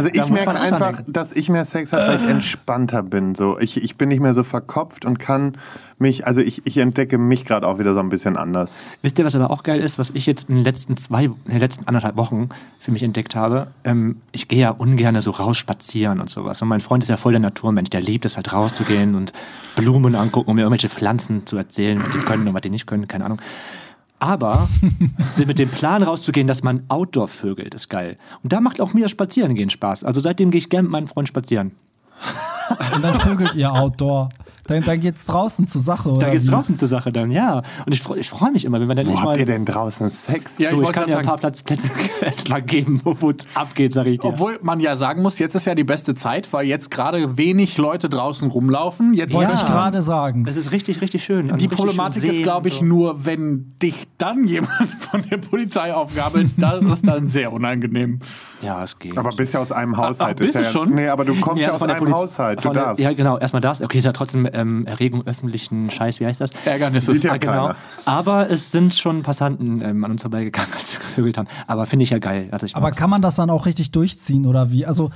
Also 0.06 0.10
ich 0.14 0.30
merke 0.30 0.60
einfach, 0.60 1.02
dass 1.08 1.32
ich 1.32 1.50
mehr 1.50 1.66
Sex 1.66 1.94
habe, 1.94 2.08
weil 2.08 2.16
ich 2.18 2.28
entspannter 2.28 3.04
bin. 3.04 3.36
So, 3.36 3.60
ich, 3.60 3.84
ich 3.84 3.96
bin 3.98 4.10
nicht 4.10 4.20
mehr 4.20 4.34
so 4.34 4.44
verkopft 4.44 5.06
und 5.06 5.20
kann 5.20 5.58
mich, 6.00 6.26
also 6.26 6.42
ich, 6.42 6.66
ich 6.66 6.78
entdecke 6.78 7.18
mich 7.18 7.46
gerade 7.46 7.68
auch 7.68 7.78
wieder 7.78 7.94
so 7.94 8.00
ein 8.00 8.10
bisschen 8.10 8.36
anders. 8.36 8.76
Wisst 9.04 9.20
ihr, 9.20 9.26
was 9.26 9.36
aber 9.36 9.52
auch 9.52 9.64
geil 9.64 9.80
ist, 9.80 10.00
was 10.00 10.10
ich 10.12 10.26
jetzt 10.26 10.50
in 10.50 10.56
den 10.56 10.64
letzten 10.64 10.98
zwei, 10.98 11.26
in 11.26 11.36
den 11.48 11.60
letzten 11.60 11.88
anderthalb 11.88 12.18
Wochen 12.18 12.50
für 12.80 12.92
mich 12.92 13.04
entdeckt 13.04 13.36
habe? 13.36 13.68
Ähm, 13.84 14.22
ich 14.32 14.48
gehe 14.48 14.60
ja 14.60 14.72
ungern 14.72 15.20
so 15.22 15.32
raus 15.32 15.58
spazieren 15.58 16.20
und 16.20 16.30
sowas. 16.30 16.62
Und 16.62 16.68
mein 16.68 16.82
Freund 16.82 17.04
ist 17.04 17.10
ja 17.10 17.18
voll 17.18 17.34
der 17.34 17.42
Naturmensch. 17.42 17.92
Der 17.92 18.02
liebt 18.02 18.26
es 18.26 18.36
halt 18.36 18.52
rauszugehen 18.52 19.14
und 19.16 19.34
Blumen 19.76 20.16
angucken, 20.16 20.50
um 20.50 20.56
mir 20.56 20.64
irgendwelche 20.64 20.90
Pflanzen 20.90 21.46
zu 21.46 21.58
erzählen, 21.58 22.02
was 22.04 22.12
die 22.12 22.20
können 22.20 22.48
und 22.48 22.54
was 22.54 22.62
die 22.62 22.72
nicht 22.72 22.88
können, 22.88 23.08
keine 23.08 23.26
Ahnung. 23.26 23.40
Aber 24.22 24.70
mit 25.36 25.58
dem 25.58 25.70
Plan 25.70 26.04
rauszugehen, 26.04 26.46
dass 26.46 26.62
man 26.62 26.84
Outdoor 26.90 27.28
vögelt, 27.28 27.74
ist 27.74 27.90
geil. 27.90 28.20
Und 28.44 28.54
da 28.54 28.62
macht 28.62 28.80
auch 28.80 28.94
mir 28.94 29.02
das 29.02 29.12
Spazierengehen 29.12 29.72
Spaß. 29.72 30.04
Also 30.04 30.22
seitdem 30.22 30.52
gehe 30.52 30.60
ich 30.60 30.70
gern 30.70 30.86
mit 30.86 30.92
meinem 30.92 31.08
Freund 31.08 31.28
spazieren. 31.28 31.72
Und 32.94 33.04
dann 33.04 33.20
vögelt 33.20 33.56
ihr 33.56 33.74
Outdoor. 33.74 34.30
Dann, 34.72 34.84
dann 34.86 35.00
geht's 35.00 35.26
draußen 35.26 35.68
zur 35.68 35.82
Sache, 35.82 36.10
oder? 36.10 36.28
Da 36.28 36.32
geht's 36.32 36.48
wie? 36.48 36.52
draußen 36.52 36.78
zur 36.78 36.88
Sache 36.88 37.12
dann, 37.12 37.32
ja. 37.32 37.62
Und 37.86 37.94
ich, 37.94 38.02
freu- 38.02 38.18
ich 38.18 38.30
freue 38.30 38.52
mich 38.52 38.66
immer, 38.66 38.80
wenn 38.80 38.88
wir 38.88 38.96
dann 38.96 39.06
Wo 39.06 39.12
nicht 39.12 39.20
habt 39.20 39.32
mal... 39.34 39.40
ihr 39.40 39.46
denn 39.46 39.66
draußen 39.66 40.10
Sex? 40.12 40.58
Ja, 40.58 40.70
ich 40.70 40.76
Du, 40.76 40.82
ich 40.82 40.88
wollte 40.88 41.00
kann 41.00 41.10
dir 41.10 41.18
ein 41.18 41.26
paar 41.26 41.40
sagen, 41.40 41.42
Platz, 41.42 41.64
Plätze 42.20 42.50
mal 42.50 42.62
geben, 42.62 43.02
wo 43.04 43.30
es 43.32 43.46
abgeht, 43.56 43.94
sag 43.94 44.08
ich 44.08 44.20
dir. 44.20 44.28
obwohl 44.30 44.60
man 44.62 44.80
ja 44.80 44.96
sagen 44.96 45.22
muss, 45.22 45.40
jetzt 45.40 45.56
ist 45.56 45.66
ja 45.66 45.76
die 45.76 45.84
beste 45.84 46.16
Zeit, 46.16 46.52
weil 46.54 46.66
jetzt 46.66 46.90
gerade 46.92 47.38
wenig 47.38 47.78
Leute 47.78 48.10
draußen 48.10 48.50
rumlaufen. 48.50 49.14
Jetzt 49.14 49.36
Wollte 49.36 49.54
Ja. 49.54 49.60
ich 49.60 49.66
gerade 49.66 50.02
sagen. 50.02 50.46
Es 50.48 50.56
ist 50.58 50.72
richtig, 50.72 51.02
richtig 51.02 51.24
schön. 51.24 51.46
Also 51.46 51.56
Die 51.58 51.66
richtig 51.66 51.78
Problematik 51.78 52.22
schön 52.24 52.32
ist, 52.32 52.44
glaube 52.44 52.68
ich, 52.70 52.76
so. 52.76 52.84
nur, 52.86 53.26
wenn 53.26 53.74
dich 53.82 54.08
dann 54.18 54.44
jemand 54.46 54.72
von 55.00 55.24
der 55.30 55.38
Polizei 55.38 55.94
aufgabelt, 55.94 56.50
das 56.58 56.82
ist 56.84 57.08
dann 57.08 57.28
sehr 57.28 57.52
unangenehm. 57.52 58.20
Ja, 58.62 58.84
es 58.84 58.98
geht. 59.00 59.18
Aber 59.18 59.32
bist 59.32 59.54
ja 59.54 59.60
aus 59.60 59.72
einem 59.72 59.98
Haushalt. 59.98 60.36
ach, 60.36 60.36
bist 60.36 60.56
ist 60.56 60.56
du 60.56 60.60
ja, 60.62 60.72
schon? 60.86 60.94
Nee, 60.96 61.08
aber 61.08 61.26
du 61.26 61.36
kommst 61.40 61.64
ja, 61.64 61.72
aus 61.72 61.80
von 61.80 61.88
der 61.88 61.98
einem 61.98 62.06
Poliz- 62.06 62.16
Haushalt. 62.22 62.64
Du 62.64 62.70
darfst. 62.70 63.04
Ja, 63.04 63.12
genau. 63.12 63.38
Erstmal 63.40 63.62
das. 63.62 63.82
Okay, 63.82 63.98
ist 63.98 64.06
ja 64.06 64.12
trotzdem 64.14 64.46
ähm, 64.62 64.86
Erregung 64.86 65.26
öffentlichen 65.26 65.90
Scheiß. 65.90 66.20
Wie 66.20 66.26
heißt 66.26 66.40
das? 66.42 66.52
Ärgernis 66.66 67.06
Sieht 67.08 67.24
ja 67.24 67.34
Ah, 67.34 67.38
genau. 67.38 67.52
keiner. 67.68 67.76
Aber 68.06 68.50
es 68.50 68.72
sind 68.72 68.94
schon 68.94 69.24
Passanten 69.24 69.82
ähm, 69.82 70.04
an 70.06 70.12
uns 70.12 70.22
vorbeigegangen, 70.22 70.72
als 70.74 70.92
wir 70.94 71.00
gevögelt 71.00 71.38
haben. 71.38 71.48
Aber 71.68 71.86
finde 71.86 72.04
ich 72.04 72.10
ja 72.12 72.20
geil. 72.20 72.48
Also 72.52 72.66
ich 72.66 72.76
Aber 72.76 72.92
kann 72.92 73.10
man 73.10 73.22
das 73.22 73.36
dann 73.36 73.50
auch 73.50 73.66
richtig 73.66 73.92
durchziehen, 73.92 74.46
oder 74.46 74.72
wie? 74.72 74.86
Also 74.86 75.10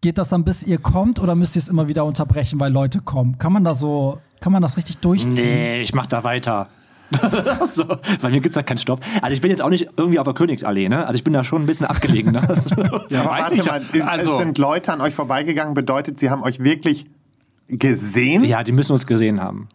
geht 0.00 0.18
das 0.18 0.28
dann 0.28 0.44
bis 0.44 0.62
ihr 0.62 0.78
kommt 0.78 1.20
oder 1.20 1.34
müsst 1.34 1.56
ihr 1.56 1.60
es 1.60 1.68
immer 1.68 1.88
wieder 1.88 2.04
unterbrechen, 2.04 2.60
weil 2.60 2.72
Leute 2.72 3.00
kommen? 3.00 3.38
Kann 3.38 3.52
man 3.52 3.64
da 3.64 3.74
so, 3.74 4.18
kann 4.40 4.52
man 4.52 4.62
das 4.62 4.76
richtig 4.76 4.98
durchziehen? 4.98 5.34
Nee, 5.34 5.82
ich 5.82 5.94
mach 5.94 6.06
da 6.06 6.22
weiter. 6.24 6.68
so, 7.72 7.84
bei 8.20 8.30
mir 8.30 8.40
gibt's 8.40 8.56
da 8.56 8.62
keinen 8.64 8.78
Stopp. 8.78 9.00
Also 9.22 9.32
ich 9.32 9.40
bin 9.40 9.50
jetzt 9.50 9.62
auch 9.62 9.68
nicht 9.70 9.88
irgendwie 9.96 10.18
auf 10.18 10.24
der 10.24 10.34
Königsallee, 10.34 10.88
ne? 10.88 11.06
Also 11.06 11.14
ich 11.16 11.22
bin 11.24 11.32
da 11.32 11.44
schon 11.44 11.62
ein 11.62 11.66
bisschen 11.66 11.86
abgelegen. 11.86 12.32
Ne? 12.32 12.40
Ja, 13.10 13.24
weiß 13.24 13.30
warte 13.30 13.54
ich. 13.54 13.64
mal, 13.66 14.08
Also- 14.08 14.32
es 14.32 14.38
sind 14.38 14.58
Leute 14.58 14.92
an 14.92 15.00
euch 15.00 15.14
vorbeigegangen, 15.14 15.74
bedeutet, 15.74 16.18
sie 16.18 16.30
haben 16.30 16.42
euch 16.42 16.58
wirklich 16.64 17.06
gesehen? 17.68 18.44
ja, 18.44 18.62
die 18.62 18.72
müssen 18.72 18.92
uns 18.92 19.06
gesehen 19.06 19.40
haben. 19.40 19.68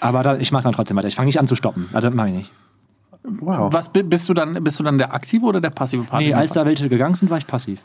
Aber 0.00 0.22
da, 0.22 0.36
ich 0.38 0.52
mache 0.52 0.62
dann 0.64 0.72
trotzdem 0.72 0.96
weiter. 0.96 1.08
Ich 1.08 1.16
fange 1.16 1.26
nicht 1.26 1.40
an 1.40 1.48
zu 1.48 1.54
stoppen. 1.56 1.86
Also 1.92 2.08
das 2.08 2.14
mache 2.16 2.28
ich 2.28 2.34
nicht. 2.34 2.52
Wow. 3.24 3.72
Was 3.72 3.88
bi- 3.92 4.02
bist 4.04 4.28
du 4.28 4.34
dann? 4.34 4.62
Bist 4.62 4.78
du 4.78 4.84
dann 4.84 4.96
der 4.96 5.12
aktive 5.12 5.44
oder 5.44 5.60
der 5.60 5.70
passive 5.70 6.04
Part? 6.04 6.22
Nee, 6.22 6.32
als 6.34 6.52
da 6.52 6.64
welche 6.64 6.88
gegangen 6.88 7.14
sind, 7.14 7.30
war 7.30 7.38
ich 7.38 7.46
passiv. 7.46 7.80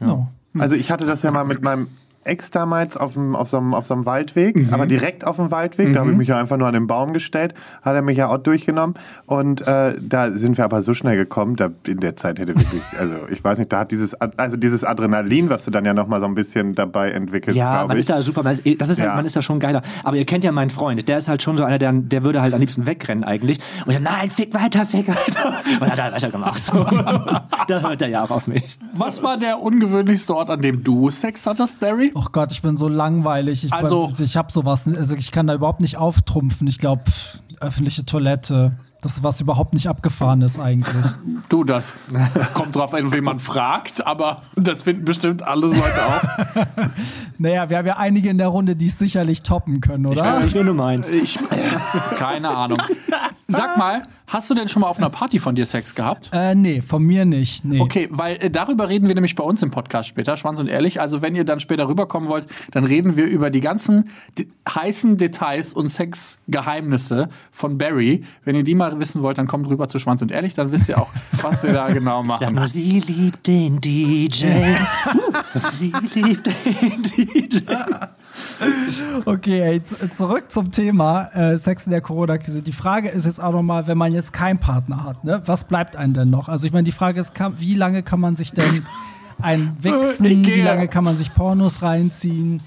No. 0.00 0.28
Also 0.58 0.74
ich 0.74 0.90
hatte 0.90 1.04
das 1.06 1.22
ja 1.22 1.30
mal 1.30 1.44
mit 1.44 1.62
meinem 1.62 1.88
Ex 2.22 2.50
damals 2.50 2.98
auf, 2.98 3.14
dem, 3.14 3.34
auf, 3.34 3.48
so 3.48 3.56
einem, 3.56 3.72
auf 3.72 3.86
so 3.86 3.94
einem 3.94 4.04
Waldweg, 4.04 4.70
aber 4.72 4.84
direkt 4.84 5.26
auf 5.26 5.36
dem 5.36 5.50
Waldweg. 5.50 5.94
Da 5.94 6.00
habe 6.00 6.10
ich 6.10 6.16
mich 6.18 6.28
ja 6.28 6.38
einfach 6.38 6.58
nur 6.58 6.68
an 6.68 6.74
den 6.74 6.86
Baum 6.86 7.14
gestellt, 7.14 7.54
hat 7.80 7.94
er 7.94 8.02
mich 8.02 8.18
ja 8.18 8.28
auch 8.28 8.36
durchgenommen. 8.36 8.94
Und 9.24 9.66
äh, 9.66 9.94
da 10.00 10.30
sind 10.32 10.58
wir 10.58 10.64
aber 10.66 10.82
so 10.82 10.92
schnell 10.92 11.16
gekommen, 11.16 11.56
da 11.56 11.70
in 11.86 11.98
der 12.00 12.16
Zeit 12.16 12.38
hätte 12.38 12.54
wirklich, 12.54 12.82
also 12.98 13.14
ich 13.30 13.42
weiß 13.42 13.58
nicht, 13.58 13.72
da 13.72 13.80
hat 13.80 13.90
dieses, 13.90 14.20
Ad- 14.20 14.34
also 14.36 14.58
dieses 14.58 14.84
Adrenalin, 14.84 15.48
was 15.48 15.64
du 15.64 15.70
dann 15.70 15.86
ja 15.86 15.94
nochmal 15.94 16.20
so 16.20 16.26
ein 16.26 16.34
bisschen 16.34 16.74
dabei 16.74 17.10
entwickelst, 17.12 17.56
Ja, 17.56 17.86
man 17.86 17.96
ich. 17.96 18.00
ist 18.00 18.10
da 18.10 18.20
super, 18.20 18.42
man 18.42 18.52
ist, 18.58 18.80
das 18.80 18.90
ist 18.90 19.00
halt, 19.00 19.08
Ja. 19.08 19.16
man 19.16 19.24
ist 19.24 19.34
da 19.34 19.40
schon 19.40 19.58
geiler. 19.58 19.80
Aber 20.04 20.16
ihr 20.16 20.26
kennt 20.26 20.44
ja 20.44 20.52
meinen 20.52 20.70
Freund, 20.70 21.08
der 21.08 21.16
ist 21.16 21.28
halt 21.28 21.42
schon 21.42 21.56
so 21.56 21.64
einer, 21.64 21.78
der, 21.78 21.90
der 21.92 22.22
würde 22.22 22.42
halt 22.42 22.52
am 22.52 22.60
liebsten 22.60 22.84
wegrennen 22.86 23.24
eigentlich. 23.24 23.60
Und 23.86 23.94
dann, 23.94 24.02
nein, 24.02 24.28
fick 24.30 24.52
weiter, 24.52 24.84
fick 24.84 25.08
weiter. 25.08 25.54
Und 25.80 25.90
hat 25.90 25.98
er 25.98 26.12
weitergemacht. 26.12 26.62
So. 26.62 26.72
da 27.68 27.80
hört 27.80 28.02
er 28.02 28.08
ja 28.08 28.24
auch 28.24 28.30
auf 28.30 28.46
mich. 28.46 28.78
Was 28.92 29.22
war 29.22 29.38
der 29.38 29.58
ungewöhnlichste 29.60 30.34
Ort, 30.36 30.50
an 30.50 30.60
dem 30.60 30.84
du 30.84 31.10
Sex 31.10 31.46
hattest, 31.46 31.80
Barry? 31.80 32.09
Oh 32.14 32.24
Gott, 32.32 32.52
ich 32.52 32.62
bin 32.62 32.76
so 32.76 32.88
langweilig. 32.88 33.64
Ich, 33.64 33.72
Also- 33.72 34.12
ich 34.18 34.36
habe 34.36 34.50
sowas, 34.52 34.86
also 34.86 35.16
ich 35.16 35.30
kann 35.32 35.46
da 35.46 35.54
überhaupt 35.54 35.80
nicht 35.80 35.96
auftrumpfen. 35.96 36.66
Ich 36.66 36.78
glaube, 36.78 37.02
öffentliche 37.60 38.04
Toilette, 38.06 38.72
das 39.00 39.12
ist 39.12 39.22
was 39.22 39.40
überhaupt 39.40 39.72
nicht 39.74 39.88
abgefahren 39.88 40.42
ist 40.42 40.58
eigentlich. 40.58 41.04
Du, 41.48 41.64
das 41.64 41.94
kommt 42.54 42.76
drauf 42.76 42.92
an, 42.94 43.12
wen 43.12 43.24
man 43.24 43.38
fragt, 43.38 44.06
aber 44.06 44.42
das 44.56 44.82
finden 44.82 45.04
bestimmt 45.04 45.42
alle 45.42 45.66
Leute 45.68 46.06
auch. 46.06 46.22
naja, 47.38 47.70
wir 47.70 47.78
haben 47.78 47.86
ja 47.86 47.96
einige 47.96 48.28
in 48.28 48.38
der 48.38 48.48
Runde, 48.48 48.76
die 48.76 48.86
es 48.86 48.98
sicherlich 48.98 49.42
toppen 49.42 49.80
können, 49.80 50.04
Ich 50.04 50.10
oder? 50.12 50.24
weiß 50.24 50.40
nicht, 50.40 50.54
wen 50.54 50.66
du 50.66 50.74
meinst. 50.74 51.10
Ich, 51.10 51.38
keine 52.16 52.48
Ahnung. 52.50 52.78
Sag 53.48 53.76
mal, 53.76 54.02
hast 54.28 54.48
du 54.48 54.54
denn 54.54 54.68
schon 54.68 54.82
mal 54.82 54.88
auf 54.88 54.98
einer 54.98 55.10
Party 55.10 55.40
von 55.40 55.56
dir 55.56 55.66
Sex 55.66 55.96
gehabt? 55.96 56.30
Äh, 56.32 56.54
nee, 56.54 56.82
von 56.82 57.02
mir 57.02 57.24
nicht. 57.24 57.64
Nee. 57.64 57.80
Okay, 57.80 58.06
weil 58.12 58.36
äh, 58.36 58.48
darüber 58.50 58.88
reden 58.88 59.08
wir 59.08 59.14
nämlich 59.16 59.34
bei 59.34 59.42
uns 59.42 59.60
im 59.62 59.70
Podcast 59.72 60.08
später, 60.08 60.36
Schwanz 60.36 60.60
und 60.60 60.68
Ehrlich. 60.68 61.00
Also 61.00 61.20
wenn 61.20 61.34
ihr 61.34 61.44
dann 61.44 61.58
später 61.58 61.88
rüberkommen 61.88 62.28
wollt, 62.28 62.46
dann 62.70 62.84
reden 62.84 63.16
wir 63.16 63.26
über 63.26 63.50
die 63.50 63.60
ganzen 63.60 64.08
heißen 64.68 65.16
Details 65.16 65.72
und 65.72 65.88
Sexgeheimnisse 65.88 67.28
von 67.50 67.76
Barry. 67.76 68.22
Wenn 68.44 68.54
ihr 68.54 68.62
die 68.62 68.76
mal 68.76 68.89
wissen 68.98 69.22
wollt, 69.22 69.38
dann 69.38 69.46
kommt 69.46 69.68
rüber 69.68 69.88
zu 69.88 69.98
Schwanz 69.98 70.22
und 70.22 70.30
Ehrlich, 70.32 70.54
dann 70.54 70.72
wisst 70.72 70.88
ihr 70.88 70.98
auch, 70.98 71.10
was 71.42 71.62
wir 71.62 71.72
da 71.72 71.88
genau 71.88 72.18
Sag 72.22 72.26
machen. 72.26 72.54
mal, 72.54 72.66
sie 72.66 72.98
liebt 73.00 73.46
den 73.46 73.80
DJ. 73.80 74.46
sie 75.72 75.92
liebt 76.14 76.46
den 76.46 77.02
DJ. 77.02 77.58
Okay, 79.24 79.60
ey, 79.60 79.82
zurück 80.16 80.50
zum 80.50 80.70
Thema 80.70 81.24
äh, 81.34 81.56
Sex 81.56 81.84
in 81.86 81.90
der 81.92 82.00
Corona-Krise. 82.00 82.62
Die 82.62 82.72
Frage 82.72 83.08
ist 83.08 83.26
jetzt 83.26 83.40
auch 83.40 83.52
nochmal, 83.52 83.86
wenn 83.86 83.98
man 83.98 84.12
jetzt 84.12 84.32
keinen 84.32 84.58
Partner 84.58 85.04
hat, 85.04 85.24
ne, 85.24 85.42
was 85.46 85.64
bleibt 85.64 85.96
einem 85.96 86.14
denn 86.14 86.30
noch? 86.30 86.48
Also 86.48 86.66
ich 86.66 86.72
meine, 86.72 86.84
die 86.84 86.92
Frage 86.92 87.20
ist, 87.20 87.34
kann, 87.34 87.54
wie 87.58 87.74
lange 87.74 88.02
kann 88.02 88.20
man 88.20 88.36
sich 88.36 88.52
denn 88.52 88.82
einwichsen? 89.42 90.24
Ich 90.24 90.46
Wie 90.48 90.62
lange 90.62 90.88
kann 90.88 91.04
man 91.04 91.16
sich 91.16 91.34
Pornos 91.34 91.82
reinziehen? 91.82 92.62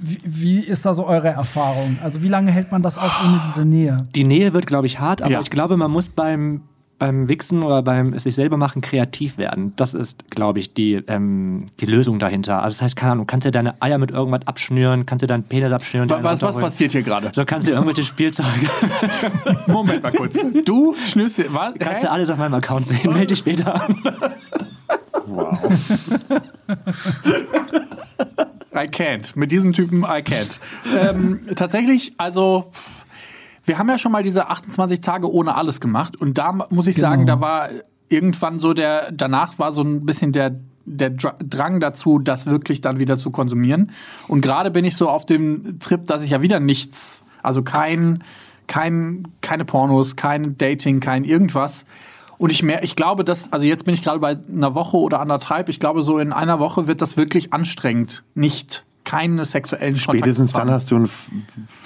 Wie, 0.00 0.20
wie 0.24 0.58
ist 0.60 0.86
da 0.86 0.94
so 0.94 1.06
eure 1.06 1.28
Erfahrung? 1.28 1.98
Also 2.02 2.22
wie 2.22 2.28
lange 2.28 2.50
hält 2.50 2.72
man 2.72 2.82
das 2.82 2.98
aus 2.98 3.12
ohne 3.24 3.40
diese 3.46 3.64
Nähe? 3.64 4.06
Die 4.14 4.24
Nähe 4.24 4.52
wird, 4.52 4.66
glaube 4.66 4.86
ich, 4.86 5.00
hart, 5.00 5.22
aber 5.22 5.32
Ja. 5.32 5.40
ich 5.40 5.50
glaube, 5.50 5.76
man 5.76 5.90
muss 5.90 6.08
beim, 6.08 6.62
beim 6.98 7.28
Wichsen 7.28 7.62
oder 7.62 7.82
beim 7.82 8.12
es 8.12 8.24
sich 8.24 8.34
selber 8.34 8.56
machen 8.56 8.82
kreativ 8.82 9.38
werden. 9.38 9.72
Das 9.76 9.94
ist, 9.94 10.30
glaube 10.30 10.58
ich, 10.60 10.74
die, 10.74 10.94
ähm, 11.06 11.66
die 11.80 11.86
Lösung 11.86 12.18
dahinter. 12.18 12.62
Also 12.62 12.76
das 12.76 12.82
heißt, 12.82 12.96
keine 12.96 13.12
Ahnung, 13.12 13.26
kannst 13.26 13.46
du 13.46 13.50
deine 13.50 13.80
Eier 13.82 13.98
mit 13.98 14.10
irgendwas 14.10 14.46
abschnüren, 14.46 15.06
kannst 15.06 15.22
du 15.22 15.26
deinen 15.26 15.44
Penis 15.44 15.72
abschnüren. 15.72 16.08
Was, 16.10 16.42
was 16.42 16.58
passiert 16.58 16.92
hier 16.92 17.02
gerade? 17.02 17.30
So 17.34 17.44
kannst 17.44 17.68
du 17.68 17.72
irgendwelche 17.72 18.04
Spielzeuge, 18.04 18.68
Moment 19.66 20.02
mal 20.02 20.12
kurz. 20.12 20.38
Du 20.64 20.94
schnürst 21.06 21.38
dir, 21.38 21.52
was? 21.54 21.74
kannst 21.78 22.02
du 22.04 22.10
alles 22.10 22.30
auf 22.30 22.38
meinem 22.38 22.54
Account 22.54 22.86
sehen. 22.86 23.12
Melde 23.12 23.28
dich 23.28 23.38
später 23.38 23.82
an. 23.82 23.96
I 28.74 28.86
can't. 28.88 29.32
Mit 29.34 29.50
diesem 29.52 29.72
Typen, 29.72 30.00
I 30.00 30.22
can't. 30.22 30.58
ähm, 30.94 31.40
tatsächlich, 31.56 32.12
also, 32.18 32.70
wir 33.64 33.78
haben 33.78 33.88
ja 33.88 33.98
schon 33.98 34.12
mal 34.12 34.22
diese 34.22 34.48
28 34.48 35.00
Tage 35.00 35.32
ohne 35.32 35.54
alles 35.54 35.80
gemacht. 35.80 36.16
Und 36.16 36.38
da 36.38 36.52
muss 36.70 36.86
ich 36.86 36.96
sagen, 36.96 37.22
Genau. 37.26 37.36
da 37.36 37.40
war 37.40 37.68
irgendwann 38.08 38.58
so 38.58 38.74
der, 38.74 39.10
danach 39.12 39.58
war 39.58 39.72
so 39.72 39.82
ein 39.82 40.04
bisschen 40.06 40.32
der, 40.32 40.56
der 40.86 41.10
Dra- 41.16 41.36
Drang 41.42 41.80
dazu, 41.80 42.18
das 42.18 42.46
wirklich 42.46 42.80
dann 42.80 42.98
wieder 42.98 43.16
zu 43.18 43.30
konsumieren. 43.30 43.90
Und 44.26 44.40
gerade 44.40 44.70
bin 44.70 44.84
ich 44.84 44.96
so 44.96 45.08
auf 45.08 45.26
dem 45.26 45.78
Trip, 45.80 46.06
dass 46.06 46.24
ich 46.24 46.30
ja 46.30 46.40
wieder 46.42 46.60
nichts, 46.60 47.22
also 47.42 47.62
kein, 47.62 48.22
kein, 48.66 49.28
keine 49.42 49.64
Pornos, 49.64 50.16
kein 50.16 50.56
Dating, 50.58 51.00
kein 51.00 51.24
irgendwas. 51.24 51.84
Und 52.38 52.52
ich 52.52 52.62
mehr, 52.62 52.82
ich 52.84 52.96
glaube, 52.96 53.24
dass, 53.24 53.52
also 53.52 53.66
jetzt 53.66 53.84
bin 53.84 53.94
ich 53.94 54.02
gerade 54.02 54.20
bei 54.20 54.38
einer 54.50 54.74
Woche 54.74 54.96
oder 54.96 55.20
anderthalb. 55.20 55.68
Ich 55.68 55.80
glaube, 55.80 56.02
so 56.02 56.18
in 56.18 56.32
einer 56.32 56.60
Woche 56.60 56.86
wird 56.86 57.02
das 57.02 57.16
wirklich 57.16 57.52
anstrengend, 57.52 58.22
nicht 58.34 58.84
keine 59.08 59.46
sexuellen 59.46 59.96
Spätestens 59.96 60.52
Kontakte 60.52 60.66
dann 60.66 60.74
hast 60.74 60.90
du 60.90 60.96
einen, 60.96 61.08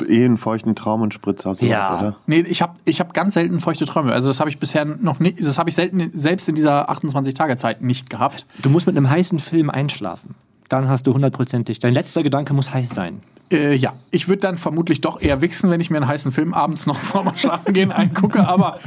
eh 0.08 0.24
einen 0.24 0.36
feuchten 0.38 0.74
Traum 0.74 1.02
und 1.02 1.14
Spritz 1.14 1.46
aus 1.46 1.60
Ja. 1.60 1.96
oder? 1.98 2.16
Nee, 2.26 2.40
ich 2.40 2.62
habe 2.62 2.74
ich 2.84 2.98
hab 2.98 3.14
ganz 3.14 3.34
selten 3.34 3.60
feuchte 3.60 3.86
Träume. 3.86 4.12
Also 4.12 4.28
das 4.28 4.40
habe 4.40 4.50
ich 4.50 4.58
bisher 4.58 4.84
noch 4.84 5.20
nicht, 5.20 5.40
das 5.40 5.56
habe 5.56 5.70
ich 5.70 5.76
selten, 5.76 6.10
selbst 6.14 6.48
in 6.48 6.56
dieser 6.56 6.90
28-Tage-Zeit 6.90 7.80
nicht 7.80 8.10
gehabt. 8.10 8.44
Du 8.60 8.70
musst 8.70 8.86
mit 8.88 8.96
einem 8.96 9.08
heißen 9.08 9.38
Film 9.38 9.70
einschlafen. 9.70 10.34
Dann 10.68 10.88
hast 10.88 11.06
du 11.06 11.14
hundertprozentig. 11.14 11.78
Dein 11.78 11.94
letzter 11.94 12.24
Gedanke 12.24 12.54
muss 12.54 12.74
heiß 12.74 12.90
sein. 12.90 13.20
Äh, 13.52 13.74
ja, 13.76 13.92
ich 14.10 14.26
würde 14.26 14.40
dann 14.40 14.56
vermutlich 14.56 15.00
doch 15.00 15.20
eher 15.20 15.40
wichsen, 15.42 15.70
wenn 15.70 15.80
ich 15.80 15.90
mir 15.90 15.98
einen 15.98 16.08
heißen 16.08 16.32
Film 16.32 16.54
abends 16.54 16.86
noch 16.86 16.96
vor 16.98 17.22
dem 17.22 17.36
Schlafen 17.36 17.72
gehen 17.72 17.92
angucke, 17.92 18.48
aber 18.48 18.78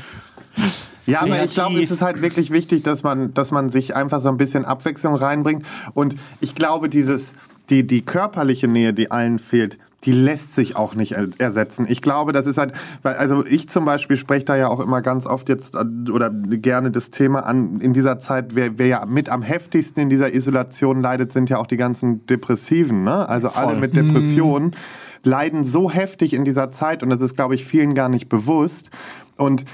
Ja, 1.06 1.22
aber 1.22 1.44
ich 1.44 1.54
glaube, 1.54 1.80
es 1.80 1.92
ist 1.92 2.02
halt 2.02 2.22
wirklich 2.22 2.50
wichtig, 2.52 2.84
dass 2.84 3.04
man, 3.04 3.34
dass 3.34 3.52
man 3.52 3.70
sich 3.70 3.96
einfach 3.96 4.20
so 4.20 4.30
ein 4.30 4.38
bisschen 4.38 4.66
Abwechslung 4.66 5.16
reinbringt. 5.16 5.66
Und 5.94 6.16
ich 6.42 6.56
glaube, 6.56 6.90
dieses, 6.90 7.34
die, 7.70 7.86
die 7.86 8.04
körperliche 8.04 8.68
Nähe, 8.68 8.94
die 8.94 9.12
allen 9.12 9.38
fehlt, 9.38 9.78
die 10.04 10.12
lässt 10.12 10.54
sich 10.54 10.76
auch 10.76 10.94
nicht 10.94 11.14
er- 11.14 11.28
ersetzen. 11.40 11.86
Ich 11.90 12.02
glaube, 12.02 12.32
das 12.32 12.46
ist 12.46 12.58
halt, 12.58 12.74
also 13.04 13.44
ich 13.46 13.70
zum 13.70 13.86
Beispiel 13.86 14.18
spreche 14.18 14.46
da 14.46 14.56
ja 14.56 14.68
auch 14.68 14.80
immer 14.80 15.02
ganz 15.02 15.26
oft 15.26 15.50
jetzt 15.50 15.76
äh, 15.76 16.12
oder 16.12 16.30
gerne 16.30 16.92
das 16.92 17.10
Thema 17.10 17.40
an, 17.46 17.80
in 17.82 17.94
dieser 17.94 18.20
Zeit, 18.20 18.56
wer, 18.56 18.78
wer 18.78 18.88
ja 18.88 19.06
mit 19.06 19.30
am 19.30 19.42
heftigsten 19.42 20.04
in 20.04 20.10
dieser 20.10 20.34
Isolation 20.34 21.02
leidet, 21.02 21.34
sind 21.34 21.50
ja 21.50 21.58
auch 21.58 21.68
die 21.68 21.78
ganzen 21.78 22.26
Depressiven, 22.28 23.04
ne? 23.04 23.28
Also 23.28 23.50
alle 23.50 23.80
mit 23.80 23.96
Depressionen 23.96 24.76
leiden 25.24 25.64
so 25.64 25.90
heftig 25.90 26.34
in 26.36 26.46
dieser 26.46 26.70
Zeit 26.70 27.02
und 27.02 27.10
das 27.10 27.22
ist, 27.22 27.36
glaube 27.36 27.56
ich, 27.56 27.66
vielen 27.66 27.96
gar 27.96 28.10
nicht 28.10 28.30
bewusst. 28.30 28.92
Und 29.38 29.66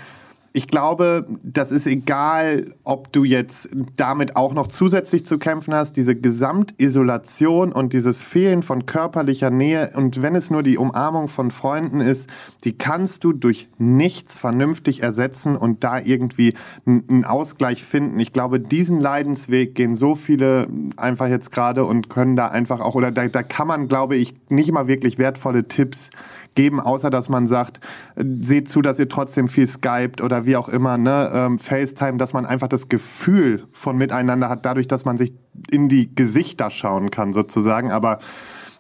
ich 0.54 0.68
glaube, 0.68 1.26
das 1.44 1.72
ist 1.72 1.88
egal, 1.88 2.66
ob 2.84 3.14
du 3.14 3.24
jetzt 3.24 3.70
damit 3.96 4.36
auch 4.36 4.54
noch 4.54 4.68
zusätzlich 4.68 5.26
zu 5.26 5.38
kämpfen 5.38 5.74
hast, 5.74 5.94
diese 5.94 6.16
Gesamtisolation 6.16 7.72
und 7.72 7.94
dieses 7.94 8.22
Fehlen 8.22 8.62
von 8.62 8.86
körperlicher 8.86 9.50
Nähe 9.50 9.92
und 9.96 10.22
wenn 10.22 10.36
es 10.36 10.50
nur 10.50 10.62
die 10.62 10.78
Umarmung 10.78 11.30
von 11.30 11.52
Freunden 11.52 12.02
ist, 12.02 12.30
die 12.66 12.78
kannst 12.78 13.24
du 13.24 13.32
durch 13.32 13.70
nichts 13.78 14.38
vernünftig 14.38 15.04
ersetzen 15.04 15.56
und 15.56 15.86
da 15.86 16.00
irgendwie 16.00 16.54
einen 16.86 17.24
Ausgleich 17.24 17.84
finden. 17.84 18.20
Ich 18.20 18.34
glaube, 18.34 18.60
diesen 18.60 19.00
Leidensweg 19.00 19.74
gehen 19.74 19.96
so 19.96 20.16
viele 20.16 20.68
einfach 20.98 21.28
jetzt 21.28 21.52
gerade 21.52 21.86
und 21.86 22.10
können 22.10 22.36
da 22.36 22.48
einfach 22.48 22.82
auch, 22.82 22.96
oder 22.96 23.12
da, 23.12 23.30
da 23.30 23.42
kann 23.42 23.68
man, 23.68 23.88
glaube 23.88 24.18
ich, 24.18 24.34
nicht 24.50 24.72
mal 24.74 24.88
wirklich 24.88 25.18
wertvolle 25.18 25.70
Tipps 25.70 26.10
geben, 26.56 26.80
außer 26.80 27.10
dass 27.10 27.30
man 27.30 27.48
sagt, 27.48 27.80
äh, 28.16 28.24
seht 28.42 28.70
zu, 28.70 28.82
dass 28.82 29.00
ihr 29.00 29.08
trotzdem 29.10 29.48
viel 29.48 29.68
skypt 29.68 30.22
oder 30.22 30.46
wie 30.46 30.58
auch 30.58 30.68
immer, 30.70 30.98
ne, 30.98 31.30
ähm, 31.34 31.60
FaceTime, 31.60 32.18
dass 32.18 32.34
man 32.34 32.46
einfach 32.46 32.68
das 32.68 32.90
Gefühl 32.90 33.66
von 33.72 33.98
miteinander 33.98 34.50
hat, 34.50 34.66
dadurch, 34.66 34.88
dass 34.88 35.06
man 35.06 35.18
sich 35.18 35.34
in 35.70 35.88
die 35.90 36.14
Gesichter 36.14 36.70
schauen 36.70 37.10
kann, 37.12 37.34
sozusagen. 37.34 37.92
Aber 37.92 38.20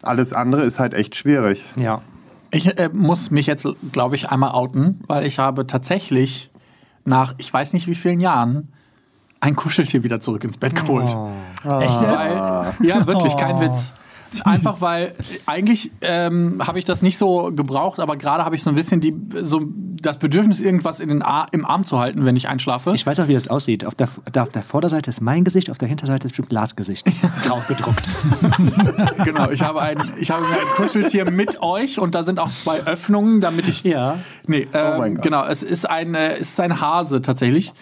alles 0.03 0.33
andere 0.33 0.63
ist 0.63 0.79
halt 0.79 0.93
echt 0.93 1.15
schwierig. 1.15 1.63
Ja. 1.75 2.01
ich 2.51 2.77
äh, 2.77 2.89
muss 2.91 3.31
mich 3.31 3.45
jetzt, 3.47 3.65
glaube 3.91 4.15
ich, 4.15 4.29
einmal 4.29 4.51
outen, 4.51 4.99
weil 5.07 5.25
ich 5.25 5.39
habe 5.39 5.65
tatsächlich 5.67 6.51
nach, 7.05 7.33
ich 7.37 7.51
weiß 7.53 7.73
nicht 7.73 7.87
wie 7.87 7.95
vielen 7.95 8.19
Jahren, 8.19 8.73
ein 9.39 9.55
Kuscheltier 9.55 10.03
wieder 10.03 10.19
zurück 10.21 10.43
ins 10.43 10.57
Bett 10.57 10.75
geholt. 10.75 11.15
Echt 11.63 12.01
jetzt? 12.01 12.01
Weil, 12.03 12.73
ja, 12.81 13.07
wirklich, 13.07 13.35
kein 13.37 13.55
Oh. 13.55 13.61
Witz. 13.61 13.93
Einfach 14.45 14.81
weil 14.81 15.15
eigentlich 15.45 15.91
ähm, 16.01 16.61
habe 16.65 16.79
ich 16.79 16.85
das 16.85 17.01
nicht 17.01 17.17
so 17.17 17.51
gebraucht, 17.53 17.99
aber 17.99 18.17
gerade 18.17 18.45
habe 18.45 18.55
ich 18.55 18.63
so 18.63 18.69
ein 18.69 18.75
bisschen 18.75 19.01
die, 19.01 19.13
so 19.41 19.61
das 20.01 20.17
Bedürfnis, 20.17 20.61
irgendwas 20.61 20.99
in 20.99 21.09
den 21.09 21.21
Ar 21.21 21.47
im 21.51 21.65
Arm 21.65 21.85
zu 21.85 21.99
halten, 21.99 22.25
wenn 22.25 22.35
ich 22.35 22.47
einschlafe. 22.47 22.93
Ich 22.95 23.05
weiß 23.05 23.19
auch, 23.19 23.27
wie 23.27 23.33
das 23.33 23.47
aussieht. 23.47 23.85
Auf 23.85 23.95
der, 23.95 24.09
auf 24.37 24.49
der 24.49 24.63
Vorderseite 24.63 25.09
ist 25.09 25.21
mein 25.21 25.43
Gesicht, 25.43 25.69
auf 25.69 25.77
der 25.77 25.87
Hinterseite 25.87 26.25
ist 26.25 26.31
bestimmt 26.31 26.49
Glasgesicht 26.49 27.07
drauf 27.45 27.67
gedruckt. 27.67 28.09
genau, 29.23 29.49
ich 29.51 29.61
habe 29.61 29.81
ein, 29.81 29.97
ich 30.19 30.31
habe 30.31 30.47
mir 30.47 30.59
ein 30.59 30.67
Kuscheltier 30.75 31.29
mit 31.29 31.61
euch 31.61 31.99
und 31.99 32.15
da 32.15 32.23
sind 32.23 32.39
auch 32.39 32.49
zwei 32.49 32.81
Öffnungen, 32.85 33.41
damit 33.41 33.67
ich. 33.67 33.83
Ja. 33.83 34.19
Nee, 34.47 34.67
ähm, 34.73 34.97
mein 34.97 35.15
Gott. 35.15 35.23
genau, 35.23 35.45
es 35.45 35.63
ist 35.63 35.89
ein, 35.89 36.15
äh, 36.15 36.37
es 36.37 36.51
ist 36.51 36.59
ein 36.59 36.81
Hase 36.81 37.21
tatsächlich. 37.21 37.73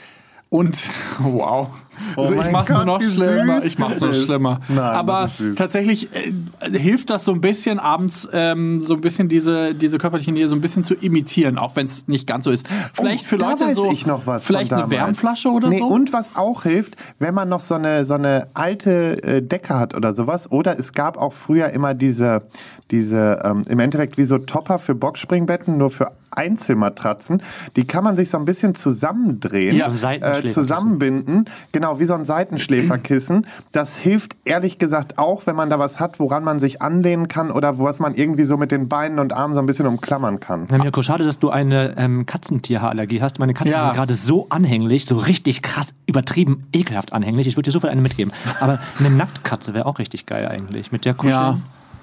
Und 0.49 0.79
wow. 1.19 1.69
Also 2.15 2.34
ich 2.34 2.52
mach's 2.52 2.69
nur 2.69 2.78
Gott, 2.80 2.88
noch 2.88 3.02
wie 3.02 3.06
schlimmer. 3.06 3.63
Ich 3.63 3.80
mach's 3.80 4.00
noch 4.00 4.10
ist. 4.10 4.24
schlimmer. 4.24 4.60
Nein, 4.67 4.80
Aber 4.80 5.30
tatsächlich 5.56 6.10
äh, 6.13 6.32
hilft 6.78 7.10
das 7.10 7.24
so 7.26 7.32
ein 7.32 7.41
bisschen 7.41 7.80
abends, 7.80 8.28
ähm, 8.32 8.82
so 8.82 8.93
ein 8.95 9.02
bisschen 9.02 9.28
diese, 9.30 9.74
diese 9.76 9.98
körperliche 9.98 10.32
Nähe 10.32 10.48
so 10.48 10.56
ein 10.56 10.62
bisschen 10.62 10.84
zu 10.84 10.93
imitieren, 10.95 11.58
auch 11.58 11.76
wenn 11.76 11.86
es 11.86 12.08
nicht 12.08 12.28
ganz 12.28 12.43
so 12.45 12.52
ist. 12.52 12.69
Vielleicht 12.93 13.26
für 13.26 13.36
Oh, 13.36 13.39
da 13.39 13.52
Leute 13.52 13.74
so. 13.74 13.91
ich 13.91 14.06
noch 14.06 14.28
was 14.28 14.43
vielleicht 14.43 14.74
eine. 14.74 14.89
Wärmflasche 14.89 15.50
oder 15.50 15.69
nee, 15.69 15.80
so. 15.80 15.88
Und 15.88 16.12
was 16.13 16.36
auch 16.36 16.63
hilft, 16.63 16.95
wenn 17.19 17.34
man 17.34 17.48
noch 17.50 17.60
so 17.62 17.76
eine, 17.76 18.04
so 18.06 18.15
eine 18.15 18.48
alte 18.54 19.24
äh, 19.24 19.41
Decke 19.41 19.78
hat 19.80 19.95
oder 19.95 20.13
sowas. 20.13 20.52
Oder 20.52 20.78
es 20.78 20.93
gab 20.93 21.17
auch 21.17 21.34
früher 21.34 21.69
immer 21.69 21.93
diese, 21.93 22.43
diese 22.91 23.39
ähm, 23.43 23.63
im 23.69 23.80
Endeffekt 23.80 24.17
wie 24.17 24.23
so 24.23 24.38
Topper 24.38 24.80
für 24.80 24.95
Boxspringbetten, 24.95 25.78
nur 25.78 25.91
für 25.91 26.12
Einzelmatratzen. 26.32 27.41
Die 27.75 27.86
kann 27.86 28.04
man 28.04 28.15
sich 28.15 28.30
so 28.30 28.38
ein 28.38 28.45
bisschen 28.45 28.75
zusammendrehen, 28.75 29.75
Ja, 29.75 29.91
äh, 30.12 30.47
zusammenbinden. 30.47 31.45
Genau, 31.71 31.99
wie 31.99 32.06
so 32.06 32.13
ein 32.13 32.25
Seitenschläferkissen. 32.25 33.47
Das 33.71 33.95
hilft 33.95 34.36
ehrlich 34.45 34.78
gesagt 34.78 35.17
auch, 35.17 35.47
wenn 35.47 35.56
man 35.56 35.69
da 35.69 35.80
was 35.80 35.99
hat, 35.99 36.19
woran 36.19 36.43
man 36.43 36.60
sich 36.60 36.82
anlehnen 36.82 37.28
kann 37.28 37.52
oder 37.52 37.80
was 37.80 37.99
man 37.99 38.13
irgendwie 38.15 38.43
so 38.45 38.58
mit 38.58 38.71
den 38.71 38.88
Beinen 38.89 39.19
und 39.19 39.34
Armen 39.34 39.54
so 39.54 39.60
ein 39.60 39.65
bisschen 39.65 39.88
umklammern 39.88 40.39
kann. 40.39 40.67
Na, 40.69 40.78
Mirko, 40.78 41.02
schade, 41.02 41.23
dass 41.23 41.39
du 41.39 41.49
eine 41.49 41.95
ähm, 41.97 42.25
Katzentierhaarallergie 42.25 43.21
hast. 43.21 43.39
Meine 43.39 43.54
Katzen 43.54 43.71
Ja. 43.71 43.86
sind 43.88 43.95
gerade 43.95 44.15
so 44.15 44.47
anhänglich, 44.49 45.06
so 45.06 45.17
richtig 45.17 45.62
krass, 45.62 45.88
übertrieben, 46.06 46.67
ekelhaft 46.73 47.13
anhänglich. 47.13 47.47
Ich 47.47 47.56
würde 47.58 47.67
dir 47.69 47.71
sofort 47.73 47.91
eine 47.91 48.02
mitgeben. 48.02 48.34
Aber 48.60 48.80
eine 48.99 49.10
Nacktkatze 49.10 49.73
wäre 49.73 49.86
auch 49.86 49.99
richtig 49.99 50.25
geil 50.25 50.47
eigentlich. 50.47 50.91
Mit 50.91 51.06
der 51.06 51.13
Kuscheln. 51.13 51.34
Ja. 51.39 51.60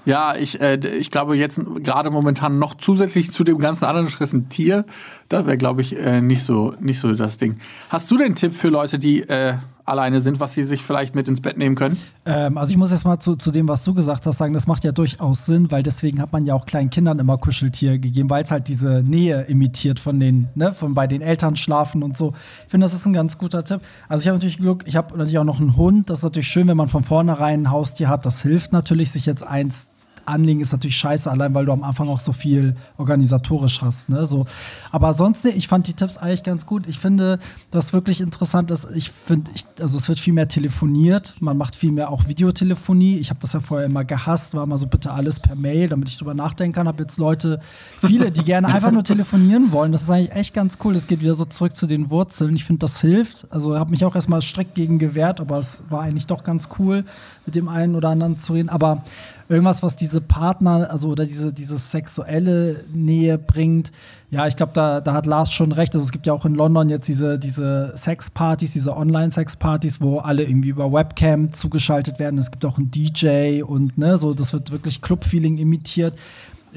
Ja, 0.07 0.37
ich, 0.37 0.61
äh, 0.61 0.77
ich 0.97 1.11
glaube 1.11 1.37
jetzt 1.37 1.61
gerade 1.83 2.11
momentan 2.11 2.59
noch 2.59 2.77
zusätzlich 2.77 3.33
zu 3.33 3.42
dem 3.42 3.59
ganzen 3.59 3.85
anderen 3.85 4.09
Stress 4.09 4.33
ein 4.33 4.49
Tier. 4.49 4.87
Das 5.29 5.47
wäre, 5.47 5.59
glaube 5.59 5.83
ich, 5.83 5.99
äh, 5.99 6.21
nicht, 6.21 6.45
so, 6.45 6.75
nicht 6.81 7.01
so 7.01 7.12
das 7.12 7.38
Ding. 7.38 7.57
Hast 7.90 8.09
du 8.12 8.16
den 8.16 8.37
Tipp 8.37 8.55
für 8.55 8.69
Leute, 8.69 9.01
die 9.01 9.23
äh, 9.23 9.55
alleine 9.85 10.21
sind, 10.21 10.38
was 10.38 10.55
sie 10.55 10.62
sich 10.62 10.83
vielleicht 10.83 11.16
mit 11.16 11.29
ins 11.29 11.40
Bett 11.40 11.59
nehmen 11.59 11.75
können? 11.75 11.97
Ähm, 12.25 12.57
also 12.57 12.71
ich 12.71 12.77
muss 12.77 12.92
jetzt 12.92 13.05
mal 13.05 13.19
zu, 13.19 13.35
zu 13.35 13.51
dem, 13.51 13.66
was 13.66 13.83
du 13.83 13.95
gesagt 13.95 14.27
hast, 14.27 14.38
sagen, 14.38 14.55
das 14.55 14.69
macht 14.69 14.85
ja 14.85 14.92
durchaus 14.92 15.47
Sinn, 15.47 15.73
weil 15.73 15.83
deswegen 15.83 16.21
hat 16.21 16.33
man 16.33 16.47
ja 16.47 16.55
auch 16.55 16.66
kleinen 16.66 16.90
Kindern 16.90 17.19
immer 17.19 17.37
Kuscheltier 17.37 17.99
gegeben, 17.99 18.31
weil 18.31 18.45
es 18.45 18.53
halt 18.53 18.69
diese 18.69 19.03
Nähe 19.03 19.42
imitiert 19.42 19.99
von 19.99 20.21
den, 20.21 20.49
ne, 20.55 20.73
von 20.73 20.95
bei 20.95 21.09
den 21.09 21.21
Eltern 21.21 21.57
schlafen 21.57 22.05
und 22.05 22.16
so. 22.16 22.33
Ich 22.64 22.71
finde, 22.71 22.85
das 22.85 22.95
ist 22.95 23.07
ein 23.07 23.12
ganz 23.12 23.38
guter 23.38 23.64
Tipp. 23.64 23.81
Also 24.09 24.23
ich 24.23 24.29
habe 24.29 24.37
natürlich 24.37 24.59
Glück, 24.59 24.85
ich 24.87 24.95
habe 24.95 25.16
natürlich 25.16 25.38
auch 25.38 25.45
noch 25.45 25.61
einen 25.61 25.77
Hund. 25.77 26.11
Das 26.11 26.19
ist 26.19 26.25
natürlich 26.25 26.49
schön, 26.49 26.69
wenn 26.69 26.77
man 26.77 26.88
von 26.88 27.03
vornherein 27.03 27.62
ein 27.62 27.71
Haustier 27.73 28.09
hat. 28.09 28.25
Das 28.25 28.42
hilft 28.42 28.73
natürlich, 28.73 29.11
sich 29.11 29.27
jetzt 29.27 29.42
eins 29.42 29.88
anlegen 30.27 30.61
ist 30.61 30.73
natürlich 30.73 30.97
scheiße, 30.97 31.31
allein 31.31 31.55
weil 31.55 31.67
du 31.67 31.73
am 31.73 31.83
Anfang 31.83 32.09
auch 32.09 32.21
so 32.21 32.33
viel 32.33 32.77
organisatorisch 32.99 33.83
hast. 33.83 34.09
Ne? 34.09 34.27
So. 34.27 34.47
Aber 34.91 35.15
sonst, 35.15 35.45
ich 35.45 35.69
fand 35.69 35.87
die 35.87 35.95
Tipps 35.95 36.17
eigentlich 36.17 36.43
ganz 36.43 36.67
gut. 36.67 36.87
Ich 36.87 36.99
finde, 36.99 37.39
das 37.71 37.93
wirklich 37.93 38.21
interessant 38.21 38.71
ist, 38.71 38.87
ich 38.95 39.11
finde, 39.11 39.51
also 39.81 39.97
es 39.97 40.09
wird 40.09 40.19
viel 40.19 40.33
mehr 40.33 40.49
telefoniert, 40.49 41.35
man 41.41 41.57
macht 41.57 41.77
viel 41.77 41.93
mehr 41.93 42.11
auch 42.11 42.29
Videotelefonie. 42.29 43.19
Ich 43.19 43.31
habe 43.31 43.41
das 43.41 43.53
ja 43.53 43.61
vorher 43.61 43.87
immer 43.87 44.05
gehasst, 44.05 44.55
war 44.55 44.65
immer 44.65 44.79
so 44.79 44.87
bitte 44.87 45.11
alles 45.11 45.41
per 45.41 45.55
Mail, 45.55 45.89
damit 45.89 46.09
ich 46.09 46.19
drüber 46.19 46.35
nachdenken 46.35 46.75
kann. 46.75 46.89
Habe 46.89 47.03
jetzt 47.03 47.19
Leute, 47.19 47.61
viele, 48.01 48.31
die 48.31 48.45
gerne 48.45 48.69
einfach 48.69 48.93
nur 48.93 49.05
telefonieren 49.05 49.73
wollen. 49.73 49.93
Das 49.93 50.03
ist 50.03 50.11
eigentlich 50.11 50.33
echt 50.33 50.55
ganz 50.55 50.79
cool. 50.85 50.95
Es 50.95 51.07
geht 51.07 51.21
wieder 51.21 51.35
so 51.35 51.45
zurück 51.45 51.75
zu 51.77 51.87
den 51.87 52.11
Wurzeln. 52.11 52.55
Ich 52.57 52.65
finde, 52.65 52.81
das 52.81 53.01
hilft. 53.01 53.47
Also 53.51 53.79
habe 53.79 53.91
mich 53.91 54.05
auch 54.05 54.15
erstmal 54.15 54.43
strikt 54.43 54.75
gegen 54.75 54.99
gewehrt, 54.99 55.41
aber 55.41 55.59
es 55.59 55.83
war 55.89 56.03
eigentlich 56.03 56.27
doch 56.27 56.45
ganz 56.45 56.69
cool, 56.79 57.05
mit 57.46 57.54
dem 57.54 57.68
einen 57.68 57.94
oder 57.94 58.11
anderen 58.11 58.38
zu 58.38 58.52
reden. 58.52 58.68
Aber 58.68 59.04
irgendwas, 59.48 59.82
was 59.82 59.96
diese 59.96 60.20
Partner, 60.20 60.90
also 60.90 61.09
oder 61.09 61.24
diese, 61.24 61.52
diese 61.52 61.78
sexuelle 61.78 62.85
Nähe 62.92 63.38
bringt. 63.38 63.92
Ja, 64.30 64.46
ich 64.46 64.56
glaube, 64.56 64.72
da, 64.74 65.00
da 65.00 65.12
hat 65.12 65.26
Lars 65.26 65.52
schon 65.52 65.72
recht. 65.72 65.94
Also 65.94 66.04
es 66.04 66.12
gibt 66.12 66.26
ja 66.26 66.32
auch 66.32 66.44
in 66.44 66.54
London 66.54 66.88
jetzt 66.88 67.06
diese, 67.09 67.38
diese 67.38 67.92
Sexpartys, 67.96 68.72
diese 68.72 68.96
Online-Sexpartys, 68.96 70.00
wo 70.00 70.18
alle 70.18 70.44
irgendwie 70.44 70.70
über 70.70 70.92
Webcam 70.92 71.52
zugeschaltet 71.52 72.18
werden. 72.18 72.38
Es 72.38 72.50
gibt 72.50 72.64
auch 72.64 72.78
einen 72.78 72.90
DJ 72.90 73.62
und 73.62 73.96
ne, 73.96 74.18
so, 74.18 74.35
das 74.35 74.52
wird 74.52 74.72
wirklich 74.72 75.00
Club-Feeling 75.00 75.59
imitiert 75.59 76.14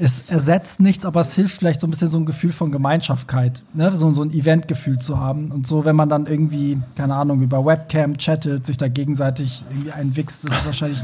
es 0.00 0.24
ersetzt 0.28 0.80
nichts, 0.80 1.04
aber 1.04 1.20
es 1.20 1.34
hilft 1.34 1.58
vielleicht 1.58 1.80
so 1.80 1.86
ein 1.86 1.90
bisschen 1.90 2.08
so 2.08 2.18
ein 2.18 2.24
Gefühl 2.24 2.52
von 2.52 2.72
Gemeinschaftkeit, 2.72 3.64
ne? 3.74 3.94
so, 3.94 4.12
so 4.14 4.22
ein 4.22 4.30
Eventgefühl 4.30 4.98
zu 4.98 5.18
haben. 5.18 5.50
Und 5.50 5.66
so, 5.66 5.84
wenn 5.84 5.94
man 5.94 6.08
dann 6.08 6.26
irgendwie, 6.26 6.78
keine 6.96 7.14
Ahnung, 7.14 7.42
über 7.42 7.64
Webcam 7.64 8.16
chattet, 8.16 8.64
sich 8.66 8.78
da 8.78 8.88
gegenseitig 8.88 9.62
irgendwie 9.70 9.92
einwichst, 9.92 10.44
ist 10.44 10.52
es 10.52 10.66
wahrscheinlich 10.66 11.02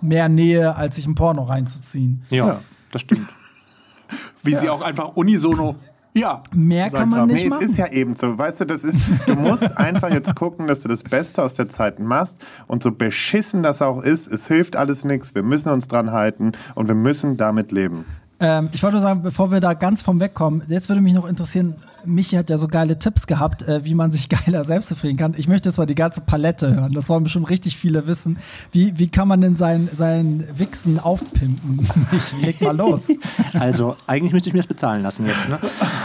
mehr 0.00 0.28
Nähe, 0.28 0.74
als 0.74 0.96
sich 0.96 1.06
ein 1.06 1.14
Porno 1.14 1.42
reinzuziehen. 1.42 2.22
Ja, 2.30 2.46
ja. 2.46 2.60
das 2.90 3.02
stimmt. 3.02 3.28
Wie 4.42 4.52
ja. 4.52 4.60
sie 4.60 4.70
auch 4.70 4.80
einfach 4.80 5.16
unisono 5.16 5.76
ja. 6.14 6.42
Mehr 6.52 6.90
kann 6.90 7.10
man 7.10 7.28
nicht 7.28 7.44
nee, 7.44 7.48
machen. 7.48 7.64
es 7.64 7.70
ist 7.72 7.76
ja 7.76 7.86
eben 7.88 8.16
so. 8.16 8.36
Weißt 8.38 8.60
du, 8.60 8.64
das 8.64 8.82
ist, 8.82 8.98
du 9.26 9.34
musst 9.34 9.76
einfach 9.76 10.10
jetzt 10.10 10.34
gucken, 10.34 10.66
dass 10.66 10.80
du 10.80 10.88
das 10.88 11.04
Beste 11.04 11.42
aus 11.42 11.54
der 11.54 11.68
Zeit 11.68 12.00
machst. 12.00 12.38
Und 12.66 12.82
so 12.82 12.90
beschissen 12.90 13.62
das 13.62 13.82
auch 13.82 14.02
ist, 14.02 14.26
es 14.26 14.46
hilft 14.46 14.74
alles 14.74 15.04
nichts. 15.04 15.34
Wir 15.34 15.42
müssen 15.42 15.70
uns 15.70 15.86
dran 15.86 16.10
halten 16.10 16.52
und 16.74 16.88
wir 16.88 16.94
müssen 16.94 17.36
damit 17.36 17.72
leben. 17.72 18.04
Ähm, 18.40 18.68
ich 18.72 18.82
wollte 18.82 18.94
nur 18.96 19.02
sagen, 19.02 19.22
bevor 19.22 19.50
wir 19.50 19.60
da 19.60 19.74
ganz 19.74 20.02
vom 20.02 20.20
wegkommen, 20.20 20.62
jetzt 20.68 20.88
würde 20.88 21.00
mich 21.00 21.12
noch 21.12 21.26
interessieren, 21.26 21.74
Michi 22.04 22.36
hat 22.36 22.50
ja 22.50 22.56
so 22.56 22.68
geile 22.68 22.98
Tipps 22.98 23.26
gehabt, 23.26 23.62
äh, 23.66 23.84
wie 23.84 23.94
man 23.94 24.12
sich 24.12 24.28
geiler 24.46 24.62
selbst 24.64 24.90
befriedigen 24.90 25.18
kann. 25.18 25.34
Ich 25.36 25.48
möchte 25.48 25.68
jetzt 25.68 25.78
mal 25.78 25.86
die 25.86 25.96
ganze 25.96 26.20
Palette 26.20 26.74
hören. 26.74 26.92
Das 26.92 27.08
wollen 27.08 27.24
bestimmt 27.24 27.50
richtig 27.50 27.76
viele 27.76 28.06
wissen. 28.06 28.38
Wie, 28.70 28.96
wie 28.96 29.08
kann 29.08 29.26
man 29.26 29.40
denn 29.40 29.56
sein, 29.56 29.88
sein 29.92 30.44
Wichsen 30.54 31.00
aufpimpen? 31.00 31.88
Michi, 32.12 32.36
leg 32.44 32.60
mal 32.60 32.76
los. 32.76 33.02
Also, 33.58 33.96
eigentlich 34.06 34.32
müsste 34.32 34.50
ich 34.50 34.54
mir 34.54 34.60
das 34.60 34.66
bezahlen 34.66 35.02
lassen 35.02 35.26
jetzt. 35.26 35.48
Ne? 35.48 35.58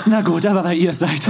Na 0.06 0.22
gut, 0.22 0.46
aber 0.46 0.64
weil 0.64 0.78
ihr 0.78 0.92
es 0.92 1.00
seid, 1.00 1.28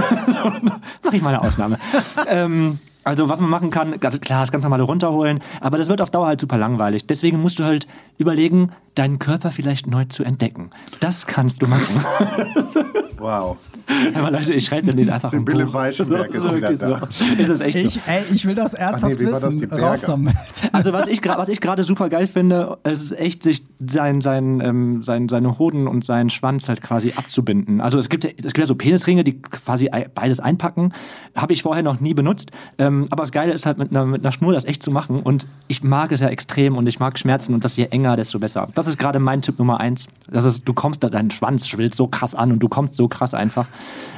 mache 1.02 1.16
ich 1.16 1.22
mal 1.22 1.34
eine 1.34 1.42
Ausnahme. 1.42 1.78
ähm, 2.26 2.78
also 3.04 3.28
was 3.28 3.40
man 3.40 3.50
machen 3.50 3.70
kann, 3.70 4.00
ganz 4.00 4.20
klar, 4.20 4.40
das 4.40 4.50
ganz 4.52 4.64
normale 4.64 4.82
runterholen, 4.82 5.40
aber 5.60 5.78
das 5.78 5.88
wird 5.88 6.00
auf 6.00 6.10
Dauer 6.10 6.26
halt 6.26 6.40
super 6.40 6.56
langweilig. 6.56 7.06
Deswegen 7.06 7.40
musst 7.40 7.58
du 7.58 7.64
halt 7.64 7.86
überlegen, 8.18 8.70
deinen 8.94 9.18
Körper 9.18 9.52
vielleicht 9.52 9.86
neu 9.86 10.06
zu 10.06 10.24
entdecken. 10.24 10.70
Das 11.00 11.26
kannst 11.26 11.62
du 11.62 11.66
machen. 11.66 12.04
Wow. 13.16 13.56
Aber 14.14 14.30
Leute, 14.30 14.54
ich 14.54 14.66
schreibe 14.66 14.92
dann 14.92 14.98
einfach 14.98 15.30
Sibylle 15.30 15.72
Weichenberg 15.72 16.32
so, 16.32 16.48
ist 16.48 16.56
wieder 16.56 16.76
da. 16.76 17.08
So. 17.10 17.24
Ist 17.24 17.48
es 17.48 17.60
echt 17.60 17.76
ich, 17.76 18.00
ey, 18.06 18.22
ich 18.32 18.46
will 18.46 18.54
das 18.54 18.74
ernsthaft 18.74 19.20
nee, 19.20 19.26
wissen. 19.26 19.72
Raus 19.72 20.00
damit. 20.02 20.34
Also 20.72 20.92
was 20.92 21.06
ich, 21.06 21.24
was 21.24 21.48
ich 21.48 21.60
gerade 21.60 21.84
super 21.84 22.08
geil 22.08 22.26
finde, 22.26 22.78
es 22.82 23.00
ist 23.00 23.12
echt, 23.12 23.42
sich 23.42 23.64
sein, 23.78 24.20
sein, 24.20 24.60
ähm, 24.60 25.02
sein, 25.02 25.28
seine 25.28 25.58
Hoden 25.58 25.86
und 25.86 26.04
seinen 26.04 26.30
Schwanz 26.30 26.68
halt 26.68 26.82
quasi 26.82 27.12
abzubinden. 27.16 27.80
Also 27.80 27.98
es 27.98 28.08
gibt, 28.08 28.24
ja, 28.24 28.30
es 28.30 28.54
gibt 28.54 28.58
ja 28.58 28.66
so 28.66 28.74
Penisringe, 28.74 29.24
die 29.24 29.40
quasi 29.40 29.90
beides 30.14 30.40
einpacken. 30.40 30.92
Habe 31.34 31.52
ich 31.52 31.62
vorher 31.62 31.82
noch 31.82 32.00
nie 32.00 32.14
benutzt. 32.14 32.50
Ähm, 32.78 33.06
aber 33.10 33.22
das 33.22 33.32
Geile 33.32 33.52
ist 33.52 33.66
halt 33.66 33.78
mit 33.78 33.90
einer, 33.90 34.04
mit 34.04 34.24
einer 34.24 34.32
Schnur 34.32 34.52
das 34.52 34.64
echt 34.64 34.82
zu 34.82 34.90
machen. 34.90 35.20
Und 35.20 35.46
ich 35.68 35.82
mag 35.82 36.12
es 36.12 36.20
ja 36.20 36.28
extrem 36.28 36.76
und 36.76 36.86
ich 36.86 36.98
mag 36.98 37.18
Schmerzen 37.18 37.54
und 37.54 37.64
das 37.64 37.76
je 37.76 37.84
enger, 37.86 38.16
desto 38.16 38.38
besser. 38.38 38.68
Das 38.74 38.86
ist 38.86 38.98
gerade 38.98 39.18
mein 39.18 39.42
Tipp 39.42 39.58
Nummer 39.58 39.80
eins. 39.80 40.08
Das 40.30 40.44
ist, 40.44 40.68
du 40.68 40.72
kommst 40.72 41.02
da, 41.04 41.10
dein 41.10 41.30
Schwanz 41.30 41.68
schwillt 41.68 41.94
so 41.94 42.08
krass 42.08 42.34
an 42.34 42.52
und 42.52 42.58
du 42.60 42.68
kommst 42.68 42.94
so 42.94 43.08
krass 43.08 43.34
einfach. 43.34 43.66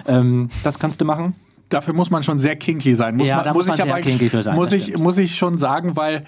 Ähm, 0.07 0.49
das 0.65 0.79
kannst 0.79 1.01
du 1.01 1.05
machen. 1.05 1.35
Dafür 1.69 1.95
muss 1.95 2.11
man 2.11 2.23
schon 2.23 2.39
sehr 2.39 2.55
kinky 2.55 2.95
sein. 2.95 3.17
Muss 3.17 3.27
Ja, 3.27 3.37
man, 3.37 3.45
da 3.47 3.53
muss 3.53 3.67
man 3.67 3.77
ich 3.77 3.83
sehr 3.83 3.93
aber, 3.93 4.01
kinky 4.01 4.31
für 4.31 4.41
sein, 4.41 4.55
Muss 4.55 4.71
ich, 4.71 4.97
muss 4.99 5.19
ich 5.19 5.35
schon 5.35 5.59
sagen, 5.59 5.97
weil 5.97 6.19
äh, 6.19 6.23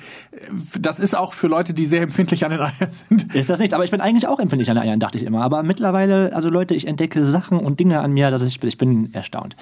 das 0.80 0.98
ist 0.98 1.16
auch 1.16 1.32
für 1.32 1.46
Leute, 1.46 1.74
die 1.74 1.84
sehr 1.84 2.02
empfindlich 2.02 2.44
an 2.44 2.50
den 2.50 2.60
Eiern 2.60 2.90
sind. 2.90 3.32
Ist 3.36 3.48
das 3.48 3.60
nicht? 3.60 3.72
Aber 3.72 3.84
ich 3.84 3.92
bin 3.92 4.00
eigentlich 4.00 4.26
auch 4.26 4.40
empfindlich 4.40 4.68
an 4.68 4.74
den 4.76 4.82
Eiern, 4.82 4.98
dachte 4.98 5.16
ich 5.16 5.22
immer. 5.22 5.42
Aber 5.42 5.62
mittlerweile, 5.62 6.34
also 6.34 6.48
Leute, 6.48 6.74
ich 6.74 6.88
entdecke 6.88 7.24
Sachen 7.24 7.60
und 7.60 7.78
Dinge 7.78 8.00
an 8.00 8.10
mir, 8.12 8.32
dass 8.32 8.42
ich, 8.42 8.60
ich 8.64 8.78
bin 8.78 9.14
erstaunt. 9.14 9.54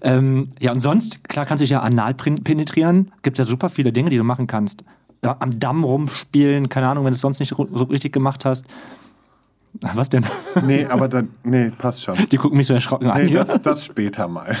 Ähm, 0.00 0.48
ja, 0.60 0.72
und 0.72 0.80
sonst, 0.80 1.28
klar 1.28 1.44
kannst 1.44 1.60
du 1.60 1.64
dich 1.64 1.72
ja 1.72 1.80
anal 1.80 2.14
pen- 2.14 2.42
penetrieren. 2.42 3.12
Gibt 3.22 3.36
ja 3.36 3.44
super 3.44 3.68
viele 3.68 3.92
Dinge, 3.92 4.08
die 4.08 4.16
du 4.16 4.24
machen 4.24 4.46
kannst. 4.46 4.82
Ja, 5.22 5.36
am 5.40 5.58
Damm 5.60 5.84
rumspielen, 5.84 6.70
keine 6.70 6.88
Ahnung, 6.88 7.04
wenn 7.04 7.12
du 7.12 7.16
es 7.16 7.20
sonst 7.20 7.40
nicht 7.40 7.50
so 7.54 7.64
richtig 7.64 8.14
gemacht 8.14 8.46
hast. 8.46 8.64
Was 9.94 10.10
denn? 10.10 10.24
Nee, 10.64 10.86
aber 10.86 11.08
dann, 11.08 11.30
nee, 11.44 11.70
passt 11.76 12.02
schon. 12.02 12.16
Die 12.30 12.36
gucken 12.36 12.56
mich 12.58 12.66
so 12.66 12.74
erschrocken 12.74 13.08
an. 13.08 13.24
Nee, 13.24 13.32
das, 13.32 13.60
das 13.62 13.84
später 13.84 14.26
mal. 14.28 14.56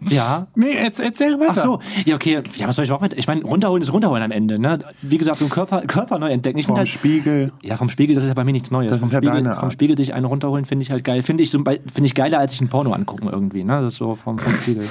ja. 0.00 0.46
Nee, 0.54 0.74
jetzt, 0.74 1.00
erzähl 1.00 1.38
weiter. 1.40 1.54
Ach 1.56 1.62
so, 1.62 1.78
ja, 2.04 2.14
okay. 2.14 2.42
Ja, 2.56 2.68
was 2.68 2.76
soll 2.76 2.84
ich 2.84 2.92
auch 2.92 3.00
mit? 3.00 3.14
Ich 3.14 3.26
meine, 3.26 3.42
runterholen 3.42 3.82
ist 3.82 3.92
runterholen 3.92 4.22
am 4.22 4.30
Ende. 4.30 4.58
Ne? 4.58 4.80
Wie 5.02 5.18
gesagt, 5.18 5.38
so 5.38 5.48
Körper, 5.48 5.82
Körper 5.82 6.18
neu 6.18 6.30
entdecken. 6.30 6.58
Ich 6.58 6.66
Vom 6.66 6.76
halt, 6.76 6.88
Spiegel. 6.88 7.52
Ja, 7.62 7.76
vom 7.76 7.88
Spiegel, 7.88 8.14
das 8.14 8.24
ist 8.24 8.28
ja 8.28 8.34
bei 8.34 8.44
mir 8.44 8.52
nichts 8.52 8.70
Neues. 8.70 8.92
Das 8.92 9.00
vom 9.00 9.08
ist 9.08 9.12
ja 9.12 9.18
Spiegel, 9.18 9.34
deine 9.34 9.54
Vom 9.54 9.64
Art. 9.64 9.72
Spiegel 9.72 9.96
sich 9.96 10.14
einen 10.14 10.26
runterholen, 10.26 10.64
finde 10.64 10.82
ich 10.82 10.90
halt 10.90 11.04
geil. 11.04 11.22
Finde 11.22 11.42
ich, 11.42 11.50
so, 11.50 11.58
finde 11.58 12.04
ich 12.04 12.14
geiler, 12.14 12.38
als 12.38 12.52
sich 12.52 12.60
ein 12.60 12.68
Porno 12.68 12.92
angucken 12.92 13.28
irgendwie. 13.30 13.64
Ne? 13.64 13.80
Das 13.80 13.94
ist 13.94 13.98
so 13.98 14.14
vom, 14.14 14.38
vom 14.38 14.54
Spiegel. 14.60 14.88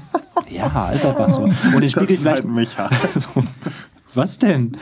ja, 0.50 0.90
ist 0.90 1.04
einfach 1.04 1.30
so. 1.30 1.42
Und 1.42 1.52
den 1.72 1.80
Das 1.82 1.92
Spiegel 1.92 2.10
ist 2.10 2.20
vielleicht. 2.20 2.44
halt 2.44 2.46
Micha. 2.46 2.90
so, 3.14 3.42
was 4.14 4.38
denn? 4.38 4.76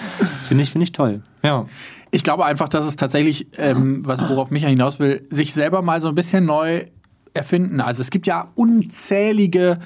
Finde 0.49 0.65
ich, 0.65 0.71
finde 0.71 0.85
ich 0.85 0.93
toll. 0.93 1.23
Ja. 1.45 1.67
Ich 2.11 2.25
glaube 2.25 2.45
einfach, 2.47 2.69
dass 2.69 2.87
es 2.87 2.97
tatsächlich, 2.97 3.47
ähm, 3.59 4.05
was 4.07 4.29
worauf 4.31 4.51
Micha 4.51 4.69
hinaus 4.69 4.99
will, 4.99 5.27
sich 5.31 5.53
selber 5.53 5.83
mal 5.83 6.01
so 6.01 6.09
ein 6.09 6.15
bisschen 6.15 6.47
neu 6.47 6.87
erfinden. 7.35 7.81
Also 7.81 8.03
es 8.03 8.11
gibt 8.11 8.27
ja 8.27 8.51
unzählige 8.55 9.79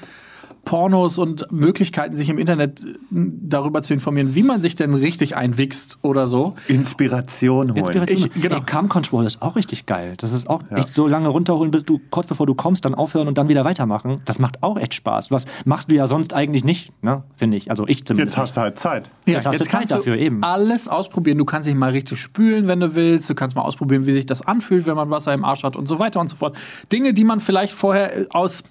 Pornos 0.65 1.17
und 1.17 1.51
Möglichkeiten, 1.51 2.15
sich 2.15 2.29
im 2.29 2.37
Internet 2.37 2.83
äh, 2.83 2.93
darüber 3.11 3.81
zu 3.81 3.93
informieren, 3.93 4.35
wie 4.35 4.43
man 4.43 4.61
sich 4.61 4.75
denn 4.75 4.93
richtig 4.93 5.35
einwichst 5.35 5.97
oder 6.01 6.27
so. 6.27 6.55
Inspiration 6.67 7.69
holen. 7.71 7.77
Inspiration. 7.77 8.31
Ich- 8.35 8.41
genau. 8.41 8.57
Ey, 8.57 8.61
Cam 8.65 8.89
Control 8.89 9.25
ist 9.25 9.41
auch 9.41 9.55
richtig 9.55 9.85
geil. 9.85 10.13
Das 10.17 10.33
ist 10.33 10.49
auch 10.49 10.61
echt 10.71 10.89
so 10.89 11.07
lange 11.07 11.29
runterholen, 11.29 11.71
bis 11.71 11.85
du 11.85 11.99
kurz 12.09 12.27
bevor 12.27 12.45
du 12.45 12.53
kommst, 12.55 12.85
dann 12.85 12.95
aufhören 12.95 13.27
und 13.27 13.37
dann 13.37 13.47
wieder 13.47 13.65
weitermachen. 13.65 14.21
Das 14.25 14.39
macht 14.39 14.61
auch 14.63 14.77
echt 14.77 14.93
Spaß. 14.93 15.31
Was 15.31 15.45
machst 15.65 15.89
du 15.91 15.95
ja 15.95 16.07
sonst 16.07 16.33
eigentlich 16.33 16.63
nicht, 16.63 16.91
ne? 17.01 17.23
Finde 17.35 17.57
ich. 17.57 17.71
Also 17.71 17.87
ich 17.87 18.05
zumindest. 18.05 18.35
Jetzt 18.35 18.41
hast 18.41 18.57
du 18.57 18.61
halt 18.61 18.77
Zeit. 18.79 19.09
Jetzt 19.25 19.45
hast 19.47 19.59
du 19.59 19.63
Zeit 19.65 19.69
kannst 19.71 19.91
dafür, 19.91 20.15
du 20.15 20.21
eben. 20.21 20.43
alles 20.43 20.87
ausprobieren. 20.87 21.37
Du 21.37 21.45
kannst 21.45 21.67
dich 21.69 21.75
mal 21.75 21.91
richtig 21.91 22.19
spülen, 22.19 22.67
wenn 22.67 22.79
du 22.79 22.95
willst. 22.95 23.29
Du 23.29 23.35
kannst 23.35 23.55
mal 23.55 23.61
ausprobieren, 23.63 24.05
wie 24.05 24.11
sich 24.11 24.25
das 24.25 24.41
anfühlt, 24.45 24.85
wenn 24.87 24.95
man 24.95 25.09
Wasser 25.09 25.33
im 25.33 25.45
Arsch 25.45 25.63
hat 25.63 25.75
und 25.75 25.87
so 25.87 25.99
weiter 25.99 26.19
und 26.19 26.29
so 26.29 26.35
fort. 26.35 26.55
Dinge, 26.91 27.13
die 27.13 27.23
man 27.23 27.39
vielleicht 27.39 27.73
vorher 27.73 28.15
äh, 28.15 28.25
aus, 28.31 28.63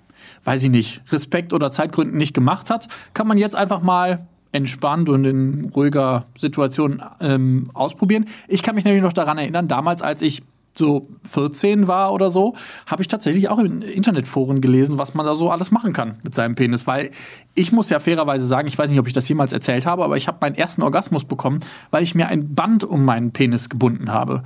weiß 0.48 0.62
ich 0.62 0.70
nicht, 0.70 1.02
Respekt 1.12 1.52
oder 1.52 1.70
Zeitgründen 1.70 2.16
nicht 2.16 2.32
gemacht 2.32 2.70
hat, 2.70 2.88
kann 3.12 3.26
man 3.26 3.36
jetzt 3.36 3.54
einfach 3.54 3.82
mal 3.82 4.26
entspannt 4.50 5.10
und 5.10 5.26
in 5.26 5.70
ruhiger 5.76 6.24
Situation 6.38 7.02
ähm, 7.20 7.70
ausprobieren. 7.74 8.24
Ich 8.48 8.62
kann 8.62 8.74
mich 8.74 8.86
nämlich 8.86 9.02
noch 9.02 9.12
daran 9.12 9.36
erinnern, 9.36 9.68
damals, 9.68 10.00
als 10.00 10.22
ich 10.22 10.42
so 10.72 11.06
14 11.28 11.86
war 11.86 12.14
oder 12.14 12.30
so, 12.30 12.54
habe 12.86 13.02
ich 13.02 13.08
tatsächlich 13.08 13.50
auch 13.50 13.58
in 13.58 13.82
Internetforen 13.82 14.62
gelesen, 14.62 14.98
was 14.98 15.12
man 15.12 15.26
da 15.26 15.34
so 15.34 15.50
alles 15.50 15.70
machen 15.70 15.92
kann 15.92 16.16
mit 16.22 16.34
seinem 16.34 16.54
Penis. 16.54 16.86
Weil 16.86 17.10
ich 17.54 17.70
muss 17.70 17.90
ja 17.90 18.00
fairerweise 18.00 18.46
sagen, 18.46 18.68
ich 18.68 18.78
weiß 18.78 18.88
nicht, 18.88 19.00
ob 19.00 19.06
ich 19.06 19.12
das 19.12 19.28
jemals 19.28 19.52
erzählt 19.52 19.84
habe, 19.84 20.02
aber 20.02 20.16
ich 20.16 20.28
habe 20.28 20.38
meinen 20.40 20.54
ersten 20.54 20.80
Orgasmus 20.80 21.26
bekommen, 21.26 21.60
weil 21.90 22.02
ich 22.02 22.14
mir 22.14 22.28
ein 22.28 22.54
Band 22.54 22.84
um 22.84 23.04
meinen 23.04 23.32
Penis 23.32 23.68
gebunden 23.68 24.12
habe. 24.12 24.44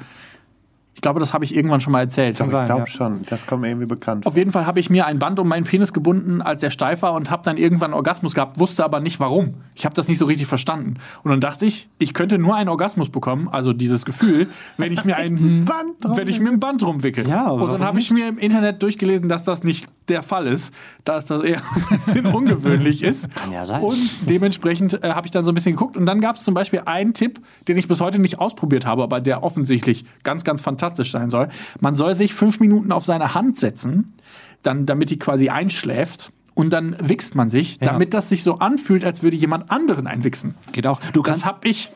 Ich 0.94 1.00
glaube, 1.00 1.20
das 1.20 1.32
habe 1.32 1.44
ich 1.44 1.56
irgendwann 1.56 1.80
schon 1.80 1.92
mal 1.92 2.00
erzählt. 2.00 2.38
Ich 2.38 2.46
glaube 2.46 2.68
ja. 2.68 2.86
schon. 2.86 3.22
Das 3.28 3.46
kommt 3.46 3.62
mir 3.62 3.68
irgendwie 3.68 3.86
bekannt. 3.86 4.26
Auf 4.26 4.36
jeden 4.36 4.52
Fall 4.52 4.66
habe 4.66 4.78
ich 4.78 4.90
mir 4.90 5.06
ein 5.06 5.18
Band 5.18 5.40
um 5.40 5.48
meinen 5.48 5.64
Penis 5.64 5.92
gebunden, 5.92 6.42
als 6.42 6.62
er 6.62 6.70
steif 6.70 7.02
war 7.02 7.14
und 7.14 7.30
habe 7.30 7.42
dann 7.44 7.56
irgendwann 7.56 7.86
einen 7.86 7.94
Orgasmus 7.94 8.34
gehabt, 8.34 8.58
wusste 8.58 8.84
aber 8.84 9.00
nicht 9.00 9.18
warum. 9.18 9.54
Ich 9.74 9.86
habe 9.86 9.94
das 9.94 10.08
nicht 10.08 10.18
so 10.18 10.26
richtig 10.26 10.46
verstanden. 10.46 10.98
Und 11.24 11.30
dann 11.30 11.40
dachte 11.40 11.64
ich, 11.64 11.88
ich 11.98 12.12
könnte 12.12 12.38
nur 12.38 12.56
einen 12.56 12.68
Orgasmus 12.68 13.08
bekommen, 13.08 13.48
also 13.50 13.72
dieses 13.72 14.04
Gefühl, 14.04 14.48
wenn 14.76 14.92
ich 14.92 15.04
mir 15.06 15.16
ein 15.16 15.64
Band 15.64 16.16
wenn 16.16 16.28
ich 16.28 16.40
mir 16.40 16.50
ein 16.50 16.60
Band 16.60 16.84
rumwickel. 16.84 17.26
Ja, 17.26 17.50
und 17.50 17.72
dann 17.72 17.82
habe 17.82 17.98
ich 17.98 18.10
mir 18.10 18.28
im 18.28 18.38
Internet 18.38 18.82
durchgelesen, 18.82 19.28
dass 19.28 19.44
das 19.44 19.64
nicht 19.64 19.88
der 20.08 20.22
Fall 20.22 20.46
ist, 20.46 20.74
dass 21.04 21.26
das 21.26 21.42
eher 21.42 21.62
ein 21.90 21.98
bisschen 21.98 22.26
ungewöhnlich 22.26 23.02
ist. 23.02 23.34
Kann 23.34 23.50
ja 23.50 23.64
sein. 23.64 23.82
Und 23.82 24.28
dementsprechend 24.28 25.02
äh, 25.02 25.10
habe 25.10 25.26
ich 25.26 25.30
dann 25.30 25.44
so 25.44 25.52
ein 25.52 25.54
bisschen 25.54 25.72
geguckt. 25.72 25.96
Und 25.96 26.06
dann 26.06 26.20
gab 26.20 26.36
es 26.36 26.44
zum 26.44 26.54
Beispiel 26.54 26.82
einen 26.84 27.14
Tipp, 27.14 27.40
den 27.66 27.78
ich 27.78 27.88
bis 27.88 28.00
heute 28.00 28.18
nicht 28.18 28.38
ausprobiert 28.38 28.84
habe, 28.84 29.02
aber 29.02 29.20
der 29.20 29.42
offensichtlich 29.42 30.04
ganz, 30.22 30.44
ganz 30.44 30.60
fantastisch 30.60 30.81
sein 31.10 31.30
soll. 31.30 31.48
Man 31.80 31.94
soll 31.96 32.14
sich 32.14 32.34
fünf 32.34 32.60
Minuten 32.60 32.92
auf 32.92 33.04
seine 33.04 33.34
Hand 33.34 33.58
setzen, 33.58 34.14
dann, 34.62 34.86
damit 34.86 35.10
die 35.10 35.18
quasi 35.18 35.48
einschläft. 35.48 36.32
Und 36.54 36.70
dann 36.70 36.96
wichst 37.02 37.34
man 37.34 37.48
sich, 37.48 37.78
Ja. 37.80 37.86
damit 37.92 38.12
das 38.12 38.28
sich 38.28 38.42
so 38.42 38.58
anfühlt, 38.58 39.04
als 39.06 39.22
würde 39.22 39.36
jemand 39.36 39.70
anderen 39.70 40.06
einwichsen. 40.06 40.54
Geht 40.72 40.86
auch. 40.86 41.00
Du 41.14 41.22
Das 41.22 41.40
kannst, 41.40 41.46
hab 41.46 41.64
ich. 41.64 41.90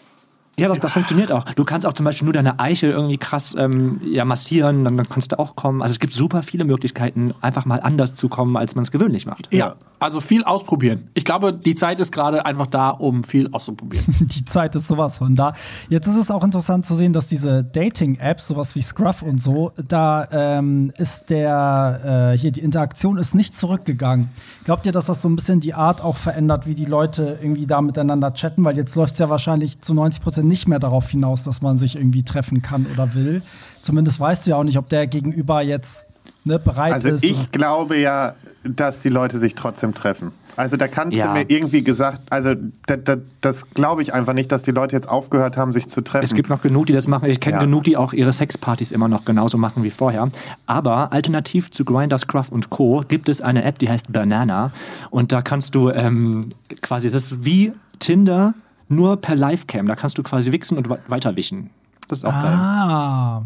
Ja, 0.59 0.69
das, 0.69 0.81
das 0.81 0.93
funktioniert 0.95 1.33
auch. 1.33 1.45
Du 1.45 1.65
kannst 1.65 1.87
auch 1.87 1.93
zum 1.93 2.05
Beispiel 2.05 2.25
nur 2.25 2.33
deine 2.33 2.59
Eichel 2.59 2.91
irgendwie 2.91 3.19
krass 3.19 3.55
ähm, 3.59 4.01
ja, 4.03 4.25
massieren, 4.25 4.85
dann, 4.85 4.97
dann 4.97 5.09
kannst 5.09 5.33
du 5.33 5.39
auch 5.39 5.55
kommen. 5.55 5.83
Also 5.83 5.93
es 5.93 5.99
gibt 5.99 6.15
super 6.15 6.43
viele 6.43 6.65
Möglichkeiten, 6.65 7.35
einfach 7.43 7.67
mal 7.67 7.81
anders 7.81 8.15
zu 8.15 8.29
kommen, 8.29 8.57
als 8.57 8.75
man 8.75 8.83
es 8.83 8.91
gewöhnlich 8.91 9.27
macht. 9.27 9.53
Ja. 9.53 9.77
Also 9.99 10.21
viel 10.21 10.45
ausprobieren. 10.45 11.09
Ich 11.15 11.25
glaube, 11.25 11.55
die 11.55 11.75
Zeit 11.75 12.01
ist 12.01 12.13
gerade 12.13 12.45
einfach 12.45 12.67
da, 12.67 12.91
um 12.91 13.25
viel 13.25 13.49
auszuprobieren. 13.53 14.05
Die 14.21 14.45
Zeit 14.45 14.75
ist 14.75 14.89
sowas 14.89 15.19
von 15.19 15.37
da. 15.37 15.55
Jetzt 15.89 16.07
ist 16.07 16.17
es 16.17 16.31
auch 16.31 16.45
interessant 16.45 16.85
zu 16.85 16.95
sehen, 16.95 17.15
dass 17.15 17.29
diese 17.29 17.65
Dating-Apps, 17.65 18.49
sowas 18.49 18.75
wie 18.75 18.83
Scruff 18.83 19.23
und 19.23 19.43
so, 19.43 19.73
da 19.89 20.29
ähm, 20.31 20.93
ist 20.99 21.31
der, 21.31 22.33
äh, 22.35 22.39
hier, 22.39 22.53
die 22.53 22.61
Interaktion 22.61 23.17
ist 23.17 23.35
nicht 23.35 23.55
zurückgegangen. 23.55 24.29
Glaubt 24.65 24.85
ihr, 24.85 24.93
dass 24.93 25.07
das 25.07 25.23
so 25.23 25.31
ein 25.31 25.37
bisschen 25.37 25.61
die 25.61 25.73
Art 25.73 26.03
auch 26.03 26.19
verändert, 26.19 26.67
wie 26.67 26.75
die 26.75 26.85
Leute 26.85 27.39
irgendwie 27.41 27.67
da 27.67 27.81
miteinander 27.81 28.35
chatten? 28.35 28.65
Weil 28.65 28.77
jetzt 28.77 28.97
läuft 28.97 29.15
es 29.15 29.19
ja 29.19 29.31
wahrscheinlich 29.31 29.81
zu 29.81 29.95
90 29.95 30.23
Prozent 30.23 30.46
nicht 30.47 30.69
mehr 30.69 30.79
darauf 30.79 31.09
hinaus, 31.11 31.43
dass 31.43 31.63
man 31.63 31.79
sich 31.79 31.97
irgendwie 31.97 32.23
treffen 32.23 32.63
kann 32.63 32.87
oder 32.93 33.15
will. 33.15 33.43
Zumindest 33.83 34.21
weißt 34.21 34.47
du 34.47 34.51
ja 34.51 34.57
auch 34.57 34.65
nicht, 34.65 34.79
ob 34.79 34.89
der 34.89 35.07
Gegenüber 35.07 35.63
jetzt 35.63 36.07
ne, 36.45 36.59
bereit 36.59 36.93
Also 36.93 37.09
ist. 37.09 37.25
ich 37.25 37.51
glaube 37.53 37.99
ja, 37.99 38.35
dass 38.65 38.99
die 39.01 39.09
Leute 39.11 39.39
sich 39.39 39.55
trotzdem 39.55 39.95
treffen. 39.95 40.33
Also 40.59 40.79
da 40.79 40.89
kannst 40.89 41.19
Ja. 41.19 41.27
du 41.27 41.33
mir 41.35 41.45
irgendwie 41.49 41.85
gesagt, 41.85 42.23
also 42.31 42.55
da, 42.87 42.97
da, 42.97 43.17
das 43.43 43.69
glaube 43.75 44.01
ich 44.01 44.15
einfach 44.15 44.33
nicht, 44.33 44.51
dass 44.51 44.63
die 44.63 44.71
Leute 44.71 44.97
jetzt 44.97 45.07
aufgehört 45.07 45.59
haben, 45.59 45.75
sich 45.75 45.87
zu 45.89 46.01
treffen. 46.01 46.25
Es 46.25 46.33
gibt 46.35 46.49
noch 46.49 46.63
genug, 46.63 46.87
die 46.87 46.95
das 46.95 47.07
machen. 47.07 47.29
Ich 47.29 47.41
kenne 47.41 47.57
Ja. 47.59 47.63
genug, 47.63 47.85
die 47.85 47.99
auch 47.99 48.15
ihre 48.15 48.33
Sexpartys 48.33 48.91
immer 48.91 49.07
noch 49.07 49.27
genauso 49.27 49.59
machen 49.59 49.83
wie 49.85 49.91
vorher. 49.91 50.31
Aber 50.65 51.13
alternativ 51.13 51.71
zu 51.71 51.85
Grindr, 51.85 52.17
Scruff 52.19 52.49
und 52.51 52.71
Co. 52.71 53.03
gibt 53.07 53.29
es 53.29 53.43
eine 53.43 53.65
App, 53.65 53.79
die 53.79 53.91
heißt 53.91 54.11
Banana. 54.11 54.71
Und 55.11 55.31
da 55.31 55.43
kannst 55.43 55.75
du 55.75 55.91
ähm, 55.91 56.49
quasi, 56.81 57.11
das 57.11 57.25
ist 57.25 57.45
wie 57.45 57.73
Tinder, 57.99 58.55
nur 58.89 59.17
per 59.21 59.35
Livecam. 59.37 59.87
Da 59.87 59.97
kannst 59.97 60.19
du 60.19 60.23
quasi 60.23 60.53
wichsen 60.53 60.77
und 60.79 60.89
we- 60.89 60.99
weiterwischen. 61.09 61.71
Das 62.09 62.19
ist 62.19 62.25
auch 62.25 62.31
geil. 62.33 62.53
ah. 62.55 63.43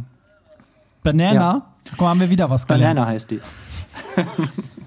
Banana? 1.02 1.32
Ja. 1.34 1.62
Guck 1.92 2.00
mal, 2.02 2.08
haben 2.10 2.20
wir 2.20 2.30
wieder 2.30 2.50
was 2.50 2.66
gelernt. 2.66 2.96
Banana 2.96 3.06
heißt 3.10 3.30
die. 3.30 3.40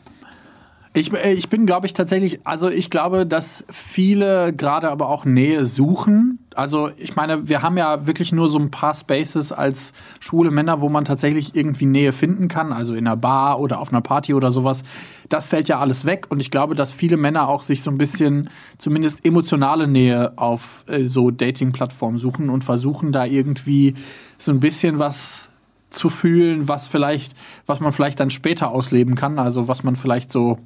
Ich, 0.96 1.12
äh, 1.12 1.34
ich 1.34 1.50
bin, 1.50 1.66
glaube 1.66 1.88
ich, 1.88 1.94
tatsächlich, 1.94 2.46
also 2.46 2.70
ich 2.70 2.92
glaube, 2.92 3.26
dass 3.26 3.66
viele 3.70 4.54
gerade 4.54 4.92
aber 4.92 5.10
auch 5.10 5.26
Nähe 5.26 5.66
suchen. 5.66 6.38
Also 6.56 6.92
ich 6.98 7.16
meine, 7.16 7.48
wir 7.50 7.64
haben 7.64 7.78
ja 7.78 8.06
wirklich 8.06 8.32
nur 8.32 8.48
so 8.48 8.60
ein 8.60 8.70
paar 8.70 8.94
Spaces 8.94 9.52
als 9.52 9.94
schwule 10.20 10.52
Männer, 10.52 10.82
wo 10.82 10.90
man 10.90 11.04
tatsächlich 11.04 11.56
irgendwie 11.56 11.88
Nähe 11.88 12.14
finden 12.14 12.48
kann, 12.48 12.72
also 12.72 12.94
in 12.94 13.08
einer 13.08 13.18
Bar 13.18 13.60
oder 13.60 13.80
auf 13.80 13.90
einer 13.90 14.02
Party 14.02 14.36
oder 14.36 14.52
sowas. 14.52 14.84
Das 15.30 15.48
fällt 15.48 15.68
ja 15.68 15.80
alles 15.80 16.06
weg 16.06 16.28
und 16.30 16.40
ich 16.40 16.52
glaube, 16.52 16.76
dass 16.76 16.92
viele 16.92 17.18
Männer 17.18 17.50
auch 17.50 17.64
sich 17.64 17.82
so 17.82 17.90
ein 17.90 17.98
bisschen 17.98 18.52
zumindest 18.78 19.26
emotionale 19.26 19.88
Nähe 19.88 20.34
auf 20.36 20.84
äh, 20.86 21.06
so 21.06 21.32
Dating-Plattformen 21.32 22.20
suchen 22.20 22.52
und 22.52 22.64
versuchen 22.64 23.12
da 23.12 23.26
irgendwie 23.26 23.96
so 24.38 24.52
ein 24.52 24.60
bisschen 24.60 25.00
was 25.00 25.50
zu 25.90 26.10
fühlen, 26.10 26.68
was 26.68 26.88
vielleicht, 26.88 27.36
was 27.66 27.80
man 27.80 27.92
vielleicht 27.92 28.20
dann 28.20 28.30
später 28.30 28.70
ausleben 28.70 29.16
kann, 29.16 29.40
also 29.40 29.68
was 29.68 29.84
man 29.84 29.96
vielleicht 29.96 30.32
so 30.32 30.60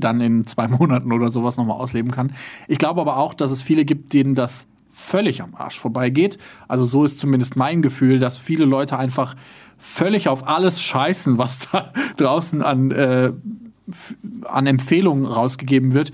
dann 0.00 0.20
in 0.20 0.46
zwei 0.46 0.68
Monaten 0.68 1.12
oder 1.12 1.30
sowas 1.30 1.56
nochmal 1.56 1.76
ausleben 1.76 2.10
kann. 2.10 2.32
Ich 2.68 2.78
glaube 2.78 3.00
aber 3.00 3.16
auch, 3.16 3.34
dass 3.34 3.50
es 3.50 3.62
viele 3.62 3.84
gibt, 3.84 4.12
denen 4.12 4.34
das 4.34 4.66
völlig 5.00 5.42
am 5.42 5.54
Arsch 5.54 5.80
vorbeigeht. 5.80 6.38
Also 6.68 6.84
so 6.84 7.04
ist 7.04 7.18
zumindest 7.18 7.56
mein 7.56 7.82
Gefühl, 7.82 8.18
dass 8.18 8.38
viele 8.38 8.64
Leute 8.64 8.98
einfach 8.98 9.34
völlig 9.78 10.28
auf 10.28 10.46
alles 10.46 10.82
scheißen, 10.82 11.38
was 11.38 11.70
da 11.70 11.92
draußen 12.16 12.62
an, 12.62 12.90
äh, 12.90 13.32
an 14.44 14.66
Empfehlungen 14.66 15.24
rausgegeben 15.24 15.94
wird. 15.94 16.12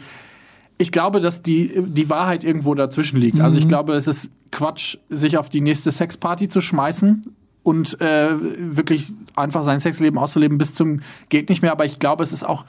Ich 0.78 0.92
glaube, 0.92 1.20
dass 1.20 1.42
die, 1.42 1.72
die 1.86 2.10
Wahrheit 2.10 2.44
irgendwo 2.44 2.74
dazwischen 2.74 3.18
liegt. 3.18 3.40
Also 3.40 3.56
ich 3.56 3.66
glaube, 3.66 3.94
es 3.94 4.06
ist 4.06 4.30
Quatsch, 4.52 4.98
sich 5.08 5.38
auf 5.38 5.48
die 5.48 5.62
nächste 5.62 5.90
Sexparty 5.90 6.48
zu 6.48 6.60
schmeißen 6.60 7.34
und 7.62 8.00
äh, 8.00 8.30
wirklich 8.38 9.12
einfach 9.34 9.64
sein 9.64 9.80
Sexleben 9.80 10.18
auszuleben 10.18 10.58
bis 10.58 10.74
zum 10.74 11.00
geht 11.30 11.48
nicht 11.48 11.62
mehr. 11.62 11.72
Aber 11.72 11.84
ich 11.84 11.98
glaube, 11.98 12.22
es 12.22 12.32
ist 12.32 12.44
auch 12.44 12.64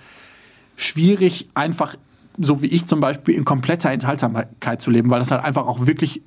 schwierig, 0.78 1.50
einfach, 1.56 1.96
so 2.38 2.62
wie 2.62 2.68
ich 2.68 2.86
zum 2.86 3.02
Beispiel, 3.02 3.36
in 3.36 3.44
kompletter 3.44 3.92
Enthaltsamkeit 3.92 4.82
zu 4.82 4.90
leben, 4.90 5.10
weil 5.10 5.20
das 5.20 5.32
halt 5.32 5.44
einfach 5.44 5.68
auch 5.68 5.86
wirklich 5.86 6.22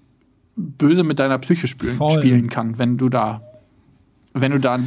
böse 0.57 1.05
mit 1.05 1.19
deiner 1.19 1.39
Psyche 1.39 1.69
spielen, 1.69 1.99
spielen 2.11 2.51
kann, 2.51 2.77
wenn 2.77 2.99
du 2.99 3.09
da, 3.09 3.41
wenn 4.33 4.53
du 4.53 4.59
da 4.61 4.79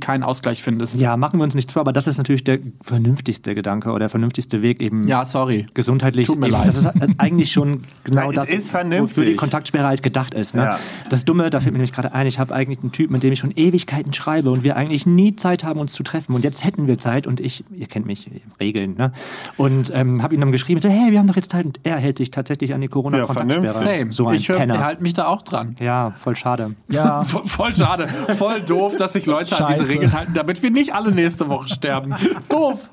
keinen 0.00 0.22
Ausgleich 0.22 0.62
findest. 0.62 0.96
Ja, 0.96 1.16
machen 1.16 1.38
wir 1.40 1.44
uns 1.44 1.54
nicht 1.54 1.70
zu, 1.70 1.80
aber 1.80 1.92
das 1.92 2.06
ist 2.06 2.18
natürlich 2.18 2.44
der 2.44 2.58
vernünftigste 2.82 3.54
Gedanke 3.54 3.88
oder 3.90 4.00
der 4.00 4.08
vernünftigste 4.10 4.60
Weg 4.62 4.80
eben. 4.82 5.08
Ja, 5.08 5.24
sorry. 5.24 5.66
gesundheitlich. 5.74 6.26
Tut 6.26 6.38
mir 6.38 6.46
eben, 6.48 6.52
leid. 6.56 6.68
Das 6.68 6.76
ist 6.76 6.86
eigentlich 7.18 7.50
schon 7.52 7.82
genau 8.04 8.30
das, 8.30 8.48
ist 8.48 8.70
vernünftig. 8.70 9.16
wofür 9.16 9.24
die 9.30 9.36
Kontaktsperre 9.36 9.86
halt 9.86 10.02
gedacht 10.02 10.34
ist. 10.34 10.54
Ne? 10.54 10.62
Ja. 10.62 10.78
Das 11.08 11.24
Dumme, 11.24 11.48
da 11.50 11.60
fällt 11.60 11.72
mir 11.72 11.78
nämlich 11.78 11.92
gerade 11.94 12.12
ein, 12.12 12.26
ich 12.26 12.38
habe 12.38 12.54
eigentlich 12.54 12.80
einen 12.80 12.92
Typ, 12.92 13.10
mit 13.10 13.22
dem 13.22 13.32
ich 13.32 13.38
schon 13.38 13.52
Ewigkeiten 13.56 14.12
schreibe 14.12 14.50
und 14.50 14.64
wir 14.64 14.76
eigentlich 14.76 15.06
nie 15.06 15.34
Zeit 15.36 15.64
haben, 15.64 15.80
uns 15.80 15.92
zu 15.94 16.02
treffen. 16.02 16.34
Und 16.34 16.44
jetzt 16.44 16.62
hätten 16.64 16.86
wir 16.86 16.98
Zeit 16.98 17.26
und 17.26 17.40
ich, 17.40 17.64
ihr 17.74 17.86
kennt 17.86 18.04
mich, 18.06 18.30
Regeln, 18.60 18.96
ne? 18.96 19.12
Und 19.56 19.90
ähm, 19.94 20.22
habe 20.22 20.34
ihm 20.34 20.40
dann 20.40 20.52
geschrieben, 20.52 20.80
so, 20.80 20.88
hey, 20.88 21.10
wir 21.10 21.18
haben 21.18 21.26
doch 21.26 21.36
jetzt 21.36 21.50
Zeit 21.50 21.64
und 21.64 21.80
er 21.84 21.96
hält 21.96 22.18
sich 22.18 22.30
tatsächlich 22.30 22.74
an 22.74 22.80
die 22.82 22.88
Corona-Kontaktsperre. 22.88 23.68
Same. 23.68 24.12
so 24.12 24.28
ein 24.28 24.36
ich 24.36 24.48
hör- 24.48 24.58
Penner. 24.58 24.80
halte 24.84 25.02
mich 25.02 25.14
da 25.14 25.26
auch 25.26 25.42
dran. 25.42 25.74
ja, 25.80 26.10
voll 26.10 26.36
schade. 26.36 26.74
Ja. 26.88 27.22
Voll, 27.34 27.46
voll 27.46 27.74
schade. 27.74 28.08
Voll 28.08 28.62
doof, 28.74 28.96
dass 28.96 29.12
sich 29.12 29.26
Leute 29.26 29.56
an 29.56 29.66
diese 29.68 29.80
Scheiße. 29.80 29.88
Regeln 29.88 30.12
halten, 30.12 30.32
damit 30.34 30.62
wir 30.62 30.70
nicht 30.70 30.94
alle 30.94 31.12
nächste 31.12 31.48
Woche 31.48 31.68
sterben. 31.68 32.14
doof. 32.48 32.88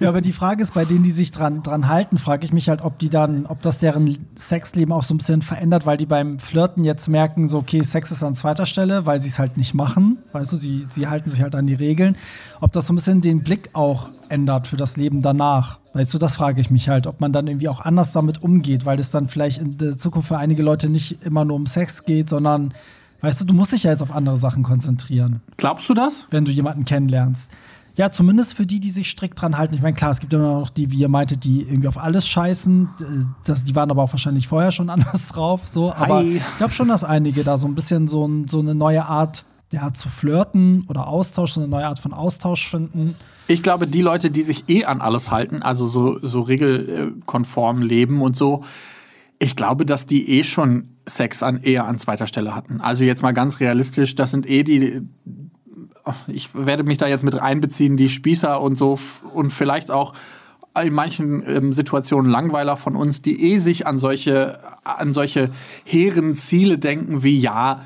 Ja, 0.00 0.08
aber 0.08 0.20
die 0.20 0.32
Frage 0.32 0.62
ist, 0.62 0.74
bei 0.74 0.84
denen, 0.84 1.02
die 1.02 1.10
sich 1.10 1.30
dran, 1.30 1.62
dran 1.62 1.88
halten, 1.88 2.18
frage 2.18 2.44
ich 2.44 2.52
mich 2.52 2.68
halt, 2.68 2.82
ob 2.82 2.98
die 2.98 3.08
dann, 3.08 3.46
ob 3.46 3.62
das 3.62 3.78
deren 3.78 4.18
Sexleben 4.36 4.92
auch 4.92 5.04
so 5.04 5.14
ein 5.14 5.18
bisschen 5.18 5.42
verändert, 5.42 5.86
weil 5.86 5.96
die 5.96 6.06
beim 6.06 6.38
Flirten 6.38 6.84
jetzt 6.84 7.08
merken, 7.08 7.46
so, 7.46 7.58
okay, 7.58 7.82
Sex 7.82 8.10
ist 8.10 8.22
an 8.22 8.34
zweiter 8.34 8.66
Stelle, 8.66 9.06
weil 9.06 9.20
sie 9.20 9.28
es 9.28 9.38
halt 9.38 9.56
nicht 9.56 9.74
machen. 9.74 10.18
Weißt 10.32 10.52
du, 10.52 10.56
sie, 10.56 10.86
sie 10.90 11.08
halten 11.08 11.30
sich 11.30 11.42
halt 11.42 11.54
an 11.54 11.66
die 11.66 11.74
Regeln. 11.74 12.16
Ob 12.60 12.72
das 12.72 12.86
so 12.86 12.92
ein 12.92 12.96
bisschen 12.96 13.20
den 13.20 13.42
Blick 13.42 13.70
auch 13.72 14.08
ändert 14.28 14.66
für 14.66 14.76
das 14.76 14.96
Leben 14.96 15.22
danach. 15.22 15.78
Weißt 15.92 16.12
du, 16.12 16.18
das 16.18 16.36
frage 16.36 16.60
ich 16.60 16.70
mich 16.70 16.88
halt, 16.88 17.06
ob 17.06 17.20
man 17.20 17.32
dann 17.32 17.46
irgendwie 17.46 17.68
auch 17.68 17.80
anders 17.80 18.12
damit 18.12 18.42
umgeht, 18.42 18.86
weil 18.86 18.98
es 18.98 19.10
dann 19.10 19.28
vielleicht 19.28 19.58
in 19.58 19.76
der 19.78 19.96
Zukunft 19.96 20.28
für 20.28 20.38
einige 20.38 20.62
Leute 20.62 20.88
nicht 20.88 21.24
immer 21.24 21.44
nur 21.44 21.56
um 21.56 21.66
Sex 21.66 22.04
geht, 22.04 22.28
sondern, 22.28 22.72
weißt 23.22 23.40
du, 23.40 23.44
du 23.44 23.54
musst 23.54 23.72
dich 23.72 23.84
ja 23.84 23.90
jetzt 23.90 24.02
auf 24.02 24.14
andere 24.14 24.36
Sachen 24.36 24.62
konzentrieren 24.62 25.40
Glaubst 25.56 25.88
du 25.88 25.94
das? 25.94 26.26
wenn 26.30 26.44
du 26.44 26.50
jemanden 26.50 26.84
kennenlernst. 26.84 27.50
Ja, 27.94 28.10
zumindest 28.10 28.54
für 28.54 28.64
die, 28.64 28.80
die 28.80 28.88
sich 28.90 29.10
strikt 29.10 29.40
dran 29.40 29.58
halten. 29.58 29.74
Ich 29.74 29.82
meine, 29.82 29.94
klar, 29.94 30.10
es 30.10 30.20
gibt 30.20 30.32
immer 30.32 30.60
noch 30.60 30.70
die, 30.70 30.90
wie 30.90 30.96
ihr 30.96 31.08
meintet, 31.08 31.44
die 31.44 31.62
irgendwie 31.62 31.88
auf 31.88 31.98
alles 31.98 32.26
scheißen. 32.26 32.88
Das, 33.44 33.64
die 33.64 33.76
waren 33.76 33.90
aber 33.90 34.02
auch 34.02 34.12
wahrscheinlich 34.12 34.48
vorher 34.48 34.72
schon 34.72 34.88
anders 34.90 35.28
drauf. 35.28 35.68
So. 35.68 35.92
Aber 35.92 36.18
Hi. 36.18 36.36
ich 36.36 36.56
glaube 36.56 36.72
schon, 36.72 36.88
dass 36.88 37.04
einige 37.04 37.44
da 37.44 37.58
so 37.58 37.68
ein 37.68 37.74
bisschen 37.74 38.08
so, 38.08 38.26
ein, 38.26 38.48
so 38.48 38.60
eine 38.60 38.74
neue 38.74 39.04
Art 39.04 39.44
ja, 39.72 39.92
zu 39.92 40.08
flirten 40.08 40.84
oder 40.88 41.06
Austausch, 41.06 41.52
so 41.52 41.60
eine 41.60 41.68
neue 41.68 41.86
Art 41.86 41.98
von 41.98 42.14
Austausch 42.14 42.68
finden. 42.68 43.14
Ich 43.46 43.62
glaube, 43.62 43.86
die 43.86 44.02
Leute, 44.02 44.30
die 44.30 44.42
sich 44.42 44.68
eh 44.68 44.84
an 44.84 45.00
alles 45.00 45.30
halten, 45.30 45.62
also 45.62 45.86
so, 45.86 46.18
so 46.22 46.40
regelkonform 46.40 47.82
leben 47.82 48.22
und 48.22 48.36
so, 48.36 48.64
ich 49.42 49.56
glaube, 49.56 49.84
dass 49.84 50.06
die 50.06 50.38
eh 50.38 50.44
schon 50.44 50.90
Sex 51.04 51.42
an, 51.42 51.62
eher 51.64 51.86
an 51.86 51.98
zweiter 51.98 52.28
Stelle 52.28 52.54
hatten. 52.54 52.80
Also 52.80 53.02
jetzt 53.02 53.22
mal 53.22 53.32
ganz 53.32 53.58
realistisch, 53.58 54.14
das 54.14 54.30
sind 54.30 54.48
eh 54.48 54.62
die, 54.62 55.02
ich 56.28 56.54
werde 56.54 56.84
mich 56.84 56.98
da 56.98 57.08
jetzt 57.08 57.24
mit 57.24 57.34
einbeziehen, 57.34 57.96
die 57.96 58.08
Spießer 58.08 58.60
und 58.60 58.78
so 58.78 59.00
und 59.34 59.52
vielleicht 59.52 59.90
auch 59.90 60.14
in 60.80 60.92
manchen 60.92 61.42
ähm, 61.44 61.72
Situationen 61.72 62.30
Langweiler 62.30 62.76
von 62.76 62.94
uns, 62.94 63.20
die 63.20 63.52
eh 63.52 63.58
sich 63.58 63.84
an 63.84 63.98
solche, 63.98 64.60
an 64.84 65.12
solche 65.12 65.50
hehren 65.84 66.36
Ziele 66.36 66.78
denken 66.78 67.24
wie, 67.24 67.36
ja, 67.36 67.82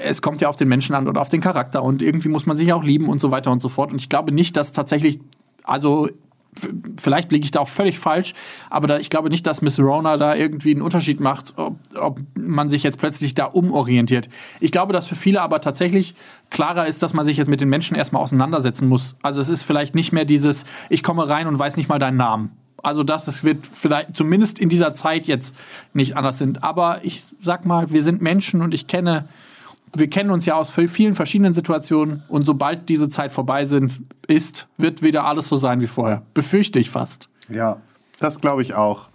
es 0.00 0.22
kommt 0.22 0.40
ja 0.40 0.48
auf 0.48 0.56
den 0.56 0.68
Menschen 0.68 0.94
an 0.94 1.08
oder 1.08 1.20
auf 1.20 1.28
den 1.28 1.40
Charakter 1.40 1.82
und 1.82 2.02
irgendwie 2.02 2.28
muss 2.28 2.46
man 2.46 2.56
sich 2.56 2.72
auch 2.72 2.84
lieben 2.84 3.08
und 3.08 3.20
so 3.20 3.32
weiter 3.32 3.50
und 3.50 3.60
so 3.60 3.68
fort. 3.68 3.90
Und 3.90 4.00
ich 4.00 4.08
glaube 4.08 4.30
nicht, 4.30 4.56
dass 4.56 4.70
tatsächlich, 4.70 5.18
also 5.64 6.08
vielleicht 7.00 7.32
liege 7.32 7.44
ich 7.44 7.50
da 7.50 7.60
auch 7.60 7.68
völlig 7.68 7.98
falsch, 7.98 8.34
aber 8.70 8.86
da, 8.86 8.98
ich 8.98 9.10
glaube 9.10 9.28
nicht, 9.30 9.46
dass 9.46 9.62
Miss 9.62 9.78
Rona 9.78 10.16
da 10.16 10.34
irgendwie 10.34 10.72
einen 10.72 10.82
Unterschied 10.82 11.20
macht, 11.20 11.54
ob, 11.56 11.76
ob 11.94 12.20
man 12.34 12.68
sich 12.68 12.82
jetzt 12.82 12.98
plötzlich 12.98 13.34
da 13.34 13.44
umorientiert. 13.44 14.28
Ich 14.60 14.70
glaube, 14.70 14.92
dass 14.92 15.06
für 15.06 15.16
viele 15.16 15.42
aber 15.42 15.60
tatsächlich 15.60 16.14
klarer 16.50 16.86
ist, 16.86 17.02
dass 17.02 17.14
man 17.14 17.24
sich 17.24 17.36
jetzt 17.36 17.48
mit 17.48 17.60
den 17.60 17.68
Menschen 17.68 17.96
erstmal 17.96 18.22
auseinandersetzen 18.22 18.88
muss. 18.88 19.16
Also 19.22 19.40
es 19.40 19.48
ist 19.48 19.62
vielleicht 19.62 19.94
nicht 19.94 20.12
mehr 20.12 20.24
dieses, 20.24 20.64
ich 20.88 21.02
komme 21.02 21.28
rein 21.28 21.46
und 21.46 21.58
weiß 21.58 21.76
nicht 21.76 21.88
mal 21.88 21.98
deinen 21.98 22.16
Namen. 22.16 22.52
Also 22.82 23.02
das, 23.02 23.24
das 23.24 23.42
wird 23.42 23.68
vielleicht 23.72 24.14
zumindest 24.14 24.58
in 24.58 24.68
dieser 24.68 24.94
Zeit 24.94 25.26
jetzt 25.26 25.54
nicht 25.94 26.16
anders 26.16 26.38
sind. 26.38 26.62
Aber 26.62 27.00
ich 27.02 27.26
sag 27.40 27.66
mal, 27.66 27.90
wir 27.90 28.02
sind 28.02 28.22
Menschen 28.22 28.62
und 28.62 28.72
ich 28.72 28.86
kenne 28.86 29.28
wir 29.94 30.08
kennen 30.08 30.30
uns 30.30 30.46
ja 30.46 30.54
aus 30.54 30.70
vielen 30.70 31.14
verschiedenen 31.14 31.54
Situationen 31.54 32.22
und 32.28 32.44
sobald 32.44 32.88
diese 32.88 33.08
Zeit 33.08 33.32
vorbei 33.32 33.64
sind, 33.64 34.00
ist, 34.26 34.68
wird 34.76 35.02
wieder 35.02 35.24
alles 35.24 35.48
so 35.48 35.56
sein 35.56 35.80
wie 35.80 35.86
vorher. 35.86 36.22
Befürchte 36.34 36.78
ich 36.78 36.90
fast. 36.90 37.28
Ja, 37.48 37.78
das 38.18 38.40
glaube 38.40 38.62
ich 38.62 38.74
auch. 38.74 39.08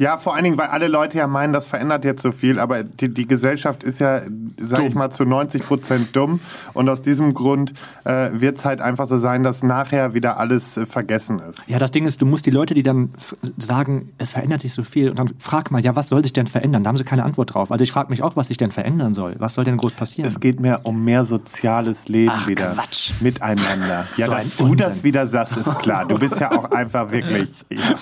Ja, 0.00 0.16
vor 0.16 0.34
allen 0.34 0.44
Dingen, 0.44 0.56
weil 0.56 0.68
alle 0.68 0.88
Leute 0.88 1.18
ja 1.18 1.26
meinen, 1.26 1.52
das 1.52 1.66
verändert 1.66 2.06
jetzt 2.06 2.22
so 2.22 2.32
viel, 2.32 2.58
aber 2.58 2.84
die, 2.84 3.12
die 3.12 3.26
Gesellschaft 3.26 3.84
ist 3.84 3.98
ja, 3.98 4.22
sage 4.58 4.86
ich 4.86 4.94
mal, 4.94 5.10
zu 5.10 5.26
90 5.26 5.62
Prozent 5.62 6.16
dumm 6.16 6.40
und 6.72 6.88
aus 6.88 7.02
diesem 7.02 7.34
Grund 7.34 7.74
äh, 8.04 8.30
wird 8.32 8.56
es 8.56 8.64
halt 8.64 8.80
einfach 8.80 9.06
so 9.06 9.18
sein, 9.18 9.42
dass 9.42 9.62
nachher 9.62 10.14
wieder 10.14 10.38
alles 10.38 10.78
äh, 10.78 10.86
vergessen 10.86 11.38
ist. 11.46 11.60
Ja, 11.66 11.78
das 11.78 11.90
Ding 11.90 12.06
ist, 12.06 12.22
du 12.22 12.24
musst 12.24 12.46
die 12.46 12.50
Leute, 12.50 12.72
die 12.72 12.82
dann 12.82 13.10
sagen, 13.58 14.08
es 14.16 14.30
verändert 14.30 14.62
sich 14.62 14.72
so 14.72 14.84
viel, 14.84 15.10
und 15.10 15.18
dann 15.18 15.32
frag 15.38 15.70
mal, 15.70 15.82
ja, 15.82 15.94
was 15.94 16.08
soll 16.08 16.22
sich 16.22 16.32
denn 16.32 16.46
verändern? 16.46 16.82
Da 16.82 16.88
haben 16.88 16.96
sie 16.96 17.04
keine 17.04 17.24
Antwort 17.24 17.52
drauf. 17.52 17.70
Also 17.70 17.82
ich 17.82 17.92
frage 17.92 18.08
mich 18.08 18.22
auch, 18.22 18.36
was 18.36 18.48
sich 18.48 18.56
denn 18.56 18.70
verändern 18.70 19.12
soll. 19.12 19.36
Was 19.38 19.52
soll 19.52 19.64
denn 19.64 19.76
groß 19.76 19.92
passieren? 19.92 20.26
Es 20.26 20.40
geht 20.40 20.60
mehr 20.60 20.86
um 20.86 21.04
mehr 21.04 21.26
soziales 21.26 22.08
Leben 22.08 22.32
Ach, 22.34 22.48
wieder. 22.48 22.72
Quatsch. 22.72 23.12
Miteinander. 23.20 24.06
Ja, 24.16 24.26
So 24.28 24.32
dass 24.32 24.56
du 24.56 24.74
das 24.76 24.88
Unsinn. 24.88 25.04
wieder 25.04 25.26
sagst, 25.26 25.58
ist 25.58 25.78
klar. 25.78 26.06
Du 26.08 26.18
bist 26.18 26.40
ja 26.40 26.52
auch 26.52 26.70
einfach 26.70 27.10
wirklich. 27.10 27.50
Ja. 27.70 27.94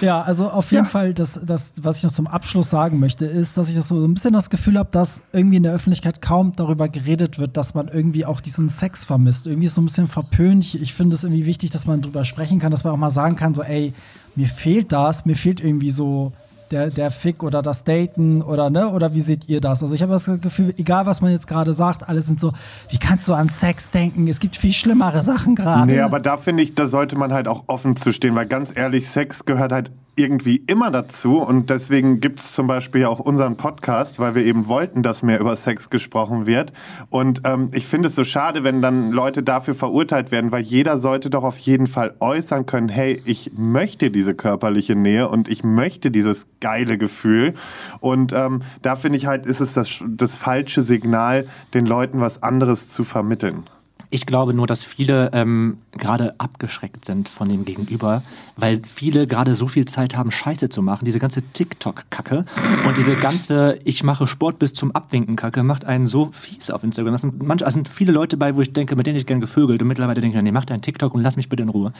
Ja, 0.00 0.22
also 0.22 0.48
auf 0.50 0.70
jeden 0.72 0.86
Fall, 0.86 0.95
das, 1.04 1.40
das, 1.42 1.72
was 1.76 1.98
ich 1.98 2.04
noch 2.04 2.12
zum 2.12 2.26
Abschluss 2.26 2.70
sagen 2.70 2.98
möchte, 2.98 3.26
ist, 3.26 3.56
dass 3.56 3.68
ich 3.68 3.76
das 3.76 3.88
so 3.88 4.04
ein 4.04 4.14
bisschen 4.14 4.32
das 4.32 4.50
Gefühl 4.50 4.78
habe, 4.78 4.88
dass 4.90 5.20
irgendwie 5.32 5.56
in 5.56 5.62
der 5.62 5.72
Öffentlichkeit 5.72 6.22
kaum 6.22 6.52
darüber 6.56 6.88
geredet 6.88 7.38
wird, 7.38 7.56
dass 7.56 7.74
man 7.74 7.88
irgendwie 7.88 8.24
auch 8.24 8.40
diesen 8.40 8.68
Sex 8.68 9.04
vermisst. 9.04 9.46
Irgendwie 9.46 9.66
ist 9.66 9.74
so 9.74 9.80
ein 9.80 9.86
bisschen 9.86 10.08
verpönt. 10.08 10.64
Ich, 10.64 10.80
ich 10.80 10.94
finde 10.94 11.16
es 11.16 11.22
irgendwie 11.22 11.46
wichtig, 11.46 11.70
dass 11.70 11.86
man 11.86 12.02
drüber 12.02 12.24
sprechen 12.24 12.58
kann, 12.58 12.70
dass 12.70 12.84
man 12.84 12.92
auch 12.92 12.98
mal 12.98 13.10
sagen 13.10 13.36
kann, 13.36 13.54
so, 13.54 13.62
ey, 13.62 13.92
mir 14.34 14.48
fehlt 14.48 14.92
das, 14.92 15.24
mir 15.24 15.36
fehlt 15.36 15.60
irgendwie 15.60 15.90
so 15.90 16.32
der, 16.70 16.90
der 16.90 17.10
Fick 17.10 17.42
oder 17.42 17.62
das 17.62 17.84
Daten 17.84 18.42
oder 18.42 18.70
ne? 18.70 18.90
Oder 18.90 19.14
wie 19.14 19.20
seht 19.20 19.48
ihr 19.48 19.60
das? 19.60 19.82
Also 19.82 19.94
ich 19.94 20.02
habe 20.02 20.12
das 20.12 20.28
Gefühl, 20.40 20.74
egal 20.76 21.06
was 21.06 21.20
man 21.22 21.30
jetzt 21.30 21.46
gerade 21.46 21.72
sagt, 21.72 22.08
alle 22.08 22.22
sind 22.22 22.40
so, 22.40 22.52
wie 22.90 22.98
kannst 22.98 23.28
du 23.28 23.34
an 23.34 23.48
Sex 23.48 23.90
denken? 23.90 24.26
Es 24.28 24.40
gibt 24.40 24.56
viel 24.56 24.72
schlimmere 24.72 25.22
Sachen 25.22 25.54
gerade. 25.54 25.86
Nee, 25.86 26.00
aber 26.00 26.18
da 26.18 26.36
finde 26.36 26.62
ich, 26.62 26.74
da 26.74 26.86
sollte 26.86 27.16
man 27.16 27.32
halt 27.32 27.48
auch 27.48 27.64
offen 27.68 27.96
zu 27.96 28.12
stehen, 28.12 28.34
weil 28.34 28.46
ganz 28.46 28.72
ehrlich, 28.74 29.08
Sex 29.08 29.44
gehört 29.44 29.72
halt 29.72 29.90
irgendwie 30.16 30.62
immer 30.66 30.90
dazu 30.90 31.38
und 31.38 31.68
deswegen 31.68 32.20
gibt 32.20 32.40
es 32.40 32.52
zum 32.52 32.66
Beispiel 32.66 33.04
auch 33.04 33.20
unseren 33.20 33.56
Podcast, 33.56 34.18
weil 34.18 34.34
wir 34.34 34.44
eben 34.44 34.66
wollten, 34.66 35.02
dass 35.02 35.22
mehr 35.22 35.38
über 35.38 35.54
Sex 35.56 35.90
gesprochen 35.90 36.46
wird. 36.46 36.72
Und 37.10 37.42
ähm, 37.44 37.70
ich 37.72 37.86
finde 37.86 38.08
es 38.08 38.14
so 38.14 38.24
schade, 38.24 38.64
wenn 38.64 38.80
dann 38.80 39.10
Leute 39.10 39.42
dafür 39.42 39.74
verurteilt 39.74 40.30
werden, 40.30 40.52
weil 40.52 40.62
jeder 40.62 40.96
sollte 40.96 41.28
doch 41.28 41.44
auf 41.44 41.58
jeden 41.58 41.86
Fall 41.86 42.14
äußern 42.18 42.64
können, 42.64 42.88
hey, 42.88 43.20
ich 43.26 43.52
möchte 43.56 44.10
diese 44.10 44.34
körperliche 44.34 44.96
Nähe 44.96 45.28
und 45.28 45.48
ich 45.48 45.62
möchte 45.62 46.10
dieses 46.10 46.46
geile 46.60 46.96
Gefühl. 46.96 47.52
Und 48.00 48.32
ähm, 48.32 48.62
da 48.80 48.96
finde 48.96 49.18
ich 49.18 49.26
halt, 49.26 49.44
ist 49.44 49.60
es 49.60 49.74
das, 49.74 50.02
das 50.08 50.34
falsche 50.34 50.82
Signal, 50.82 51.46
den 51.74 51.84
Leuten 51.84 52.20
was 52.20 52.42
anderes 52.42 52.88
zu 52.88 53.04
vermitteln. 53.04 53.64
Ich 54.10 54.26
glaube 54.26 54.54
nur, 54.54 54.66
dass 54.66 54.84
viele 54.84 55.30
ähm, 55.32 55.78
gerade 55.92 56.34
abgeschreckt 56.38 57.04
sind 57.04 57.28
von 57.28 57.48
dem 57.48 57.64
Gegenüber, 57.64 58.22
weil 58.56 58.80
viele 58.84 59.26
gerade 59.26 59.54
so 59.54 59.66
viel 59.66 59.86
Zeit 59.86 60.16
haben, 60.16 60.30
Scheiße 60.30 60.68
zu 60.68 60.82
machen. 60.82 61.04
Diese 61.04 61.18
ganze 61.18 61.42
TikTok-Kacke 61.42 62.44
und 62.86 62.96
diese 62.96 63.16
ganze 63.16 63.78
Ich 63.84 64.04
mache 64.04 64.26
Sport 64.26 64.58
bis 64.58 64.72
zum 64.72 64.92
Abwinken-Kacke 64.92 65.62
macht 65.62 65.84
einen 65.84 66.06
so 66.06 66.26
fies 66.26 66.70
auf 66.70 66.84
Instagram. 66.84 67.12
Das 67.12 67.22
sind, 67.22 67.42
manch, 67.42 67.64
also 67.64 67.74
sind 67.74 67.88
viele 67.88 68.12
Leute 68.12 68.36
bei, 68.36 68.54
wo 68.54 68.60
ich 68.60 68.72
denke, 68.72 68.96
mit 68.96 69.06
denen 69.06 69.18
ich 69.18 69.26
gern 69.26 69.40
gevögelt 69.40 69.82
und 69.82 69.88
mittlerweile 69.88 70.20
denke 70.20 70.36
ich, 70.36 70.42
nee, 70.42 70.52
mach 70.52 70.64
deinen 70.64 70.82
TikTok 70.82 71.14
und 71.14 71.22
lass 71.22 71.36
mich 71.36 71.48
bitte 71.48 71.62
in 71.62 71.68
Ruhe. 71.68 71.92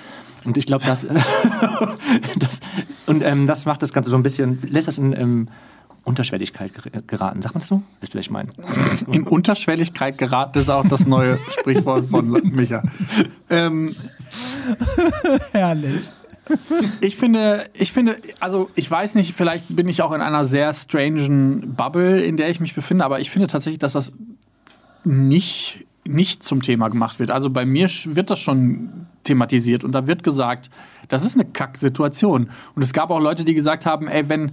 Und 0.45 0.57
ich 0.57 0.66
glaube, 0.66 0.85
das, 0.87 1.07
das, 2.38 2.61
und, 3.07 3.23
ähm, 3.23 3.47
das 3.47 3.66
macht 3.66 3.83
das 3.83 3.92
Ganze 3.92 4.11
so 4.11 4.16
ein 4.16 4.23
bisschen, 4.23 4.59
lässt 4.62 4.88
das 4.88 4.99
in 4.99 5.12
ähm, 5.12 5.49
Unterschwelligkeit 6.07 6.73
ger- 6.73 7.03
geraten. 7.07 7.42
Sagt 7.42 7.55
man 7.55 7.61
das 7.61 7.69
so? 7.69 7.83
Wisst 8.01 8.14
ihr, 8.14 8.19
was 8.19 8.27
ich 8.27 8.31
meine? 8.31 8.49
In 9.12 9.25
Unterschwelligkeit 9.25 10.16
geraten 10.16 10.59
ist 10.59 10.71
auch 10.71 10.87
das 10.88 11.07
neue 11.07 11.38
Sprichwort 11.51 12.09
von 12.09 12.31
Micha. 12.55 12.83
Ähm, 13.51 13.95
Herrlich. 15.53 16.11
Ich 17.01 17.16
finde, 17.16 17.66
ich 17.75 17.92
finde, 17.92 18.19
also 18.38 18.71
ich 18.77 18.88
weiß 18.88 19.16
nicht, 19.16 19.35
vielleicht 19.35 19.75
bin 19.75 19.88
ich 19.88 20.01
auch 20.03 20.12
in 20.12 20.21
einer 20.21 20.45
sehr 20.45 20.73
strangen 20.75 21.75
Bubble, 21.75 22.21
in 22.23 22.37
der 22.37 22.51
ich 22.51 22.61
mich 22.61 22.75
befinde, 22.75 23.05
aber 23.05 23.19
ich 23.19 23.31
finde 23.31 23.49
tatsächlich, 23.49 23.81
dass 23.81 23.95
das 23.95 24.12
nicht, 25.03 25.87
nicht 26.07 26.45
zum 26.45 26.62
Thema 26.62 26.88
gemacht 26.88 27.19
wird. 27.19 27.33
Also 27.33 27.51
bei 27.51 27.66
mir 27.66 27.88
wird 27.88 28.31
das 28.31 28.38
schon 28.38 29.07
thematisiert 29.25 29.83
und 29.83 29.90
da 29.90 30.07
wird 30.07 30.23
gesagt, 30.23 30.71
das 31.09 31.25
ist 31.25 31.35
eine 31.35 31.47
Kacksituation. 31.47 32.49
Und 32.77 32.83
es 32.83 32.92
gab 32.92 33.11
auch 33.11 33.21
Leute, 33.21 33.45
die 33.45 33.55
gesagt 33.55 33.85
haben, 33.85 34.07
ey, 34.07 34.29
wenn, 34.29 34.53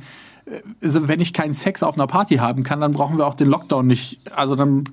wenn 0.81 1.21
ich 1.21 1.33
keinen 1.33 1.53
Sex 1.53 1.83
auf 1.83 1.95
einer 1.95 2.07
Party 2.07 2.35
haben 2.37 2.63
kann, 2.63 2.81
dann 2.81 2.91
brauchen 2.91 3.17
wir 3.17 3.25
auch 3.25 3.33
den 3.33 3.47
Lockdown 3.47 3.87
nicht. 3.87 4.19
Also 4.35 4.55
dann, 4.55 4.83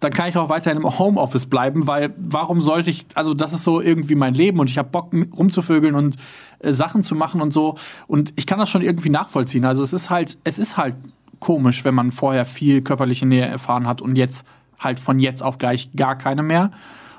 dann 0.00 0.12
kann 0.12 0.28
ich 0.28 0.36
auch 0.36 0.48
weiterhin 0.48 0.80
im 0.80 0.98
Homeoffice 0.98 1.46
bleiben, 1.46 1.86
weil 1.86 2.12
warum 2.16 2.60
sollte 2.60 2.90
ich, 2.90 3.06
also 3.14 3.34
das 3.34 3.52
ist 3.52 3.62
so 3.62 3.80
irgendwie 3.80 4.14
mein 4.14 4.34
Leben 4.34 4.58
und 4.58 4.70
ich 4.70 4.78
habe 4.78 4.88
Bock 4.88 5.12
rumzuvögeln 5.12 5.94
und 5.94 6.16
äh, 6.58 6.72
Sachen 6.72 7.02
zu 7.02 7.14
machen 7.14 7.40
und 7.40 7.52
so. 7.52 7.76
Und 8.06 8.32
ich 8.36 8.46
kann 8.46 8.58
das 8.58 8.68
schon 8.68 8.82
irgendwie 8.82 9.10
nachvollziehen. 9.10 9.64
Also 9.64 9.82
es 9.82 9.92
ist 9.92 10.10
halt, 10.10 10.38
es 10.44 10.58
ist 10.58 10.76
halt 10.76 10.96
komisch, 11.40 11.84
wenn 11.84 11.94
man 11.94 12.12
vorher 12.12 12.44
viel 12.44 12.82
körperliche 12.82 13.26
Nähe 13.26 13.46
erfahren 13.46 13.86
hat 13.86 14.02
und 14.02 14.16
jetzt 14.16 14.44
halt 14.78 14.98
von 14.98 15.18
jetzt 15.18 15.42
auf 15.42 15.58
gleich 15.58 15.90
gar 15.94 16.16
keine 16.16 16.42
mehr. 16.42 16.70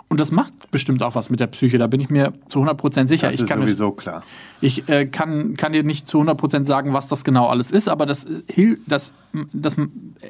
Und 0.10 0.22
das 0.22 0.32
macht 0.32 0.54
bestimmt 0.72 1.04
auch 1.04 1.15
was 1.15 1.30
mit 1.30 1.39
der 1.41 1.48
Psyche, 1.48 1.78
da 1.78 1.88
bin 1.88 2.00
ich 2.00 2.10
mir 2.10 2.32
zu 2.48 2.60
100% 2.63 3.08
sicher. 3.10 3.28
Das 3.28 3.36
ich 3.36 3.41
ist 3.41 3.50
kann 3.50 3.60
es- 3.60 3.65
sowieso 3.72 3.91
klar. 3.91 4.24
ich 4.62 4.88
äh, 4.88 5.06
kann, 5.06 5.58
kann 5.58 5.74
dir 5.74 5.84
nicht 5.84 6.08
zu 6.08 6.22
100% 6.22 6.65
sagen, 6.65 6.93
was 6.93 7.08
das 7.08 7.26
genau 7.26 7.48
alles 7.48 7.72
ist, 7.72 7.89
aber 7.89 8.06
das, 8.06 8.24
äh, 8.26 8.78
das, 8.88 9.12
das 9.52 9.76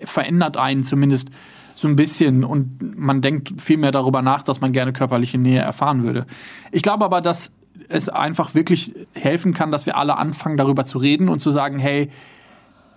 verändert 0.06 0.58
einen 0.58 0.84
zumindest 0.84 1.30
so 1.76 1.88
ein 1.88 1.96
bisschen 1.96 2.44
und 2.44 2.98
man 2.98 3.22
denkt 3.22 3.62
viel 3.62 3.78
mehr 3.78 3.92
darüber 3.92 4.24
nach, 4.24 4.42
dass 4.42 4.62
man 4.62 4.72
gerne 4.72 4.94
körperliche 4.94 5.38
Nähe 5.38 5.60
erfahren 5.60 6.02
würde. 6.04 6.26
Ich 6.72 6.82
glaube 6.82 7.06
aber, 7.06 7.22
dass 7.22 7.52
es 7.88 8.10
einfach 8.10 8.56
wirklich 8.56 8.96
helfen 9.14 9.54
kann, 9.54 9.72
dass 9.72 9.86
wir 9.86 9.96
alle 9.96 10.18
anfangen, 10.18 10.58
darüber 10.58 10.88
zu 10.88 10.98
reden 10.98 11.30
und 11.30 11.40
zu 11.40 11.52
sagen, 11.52 11.78
hey, 11.78 12.10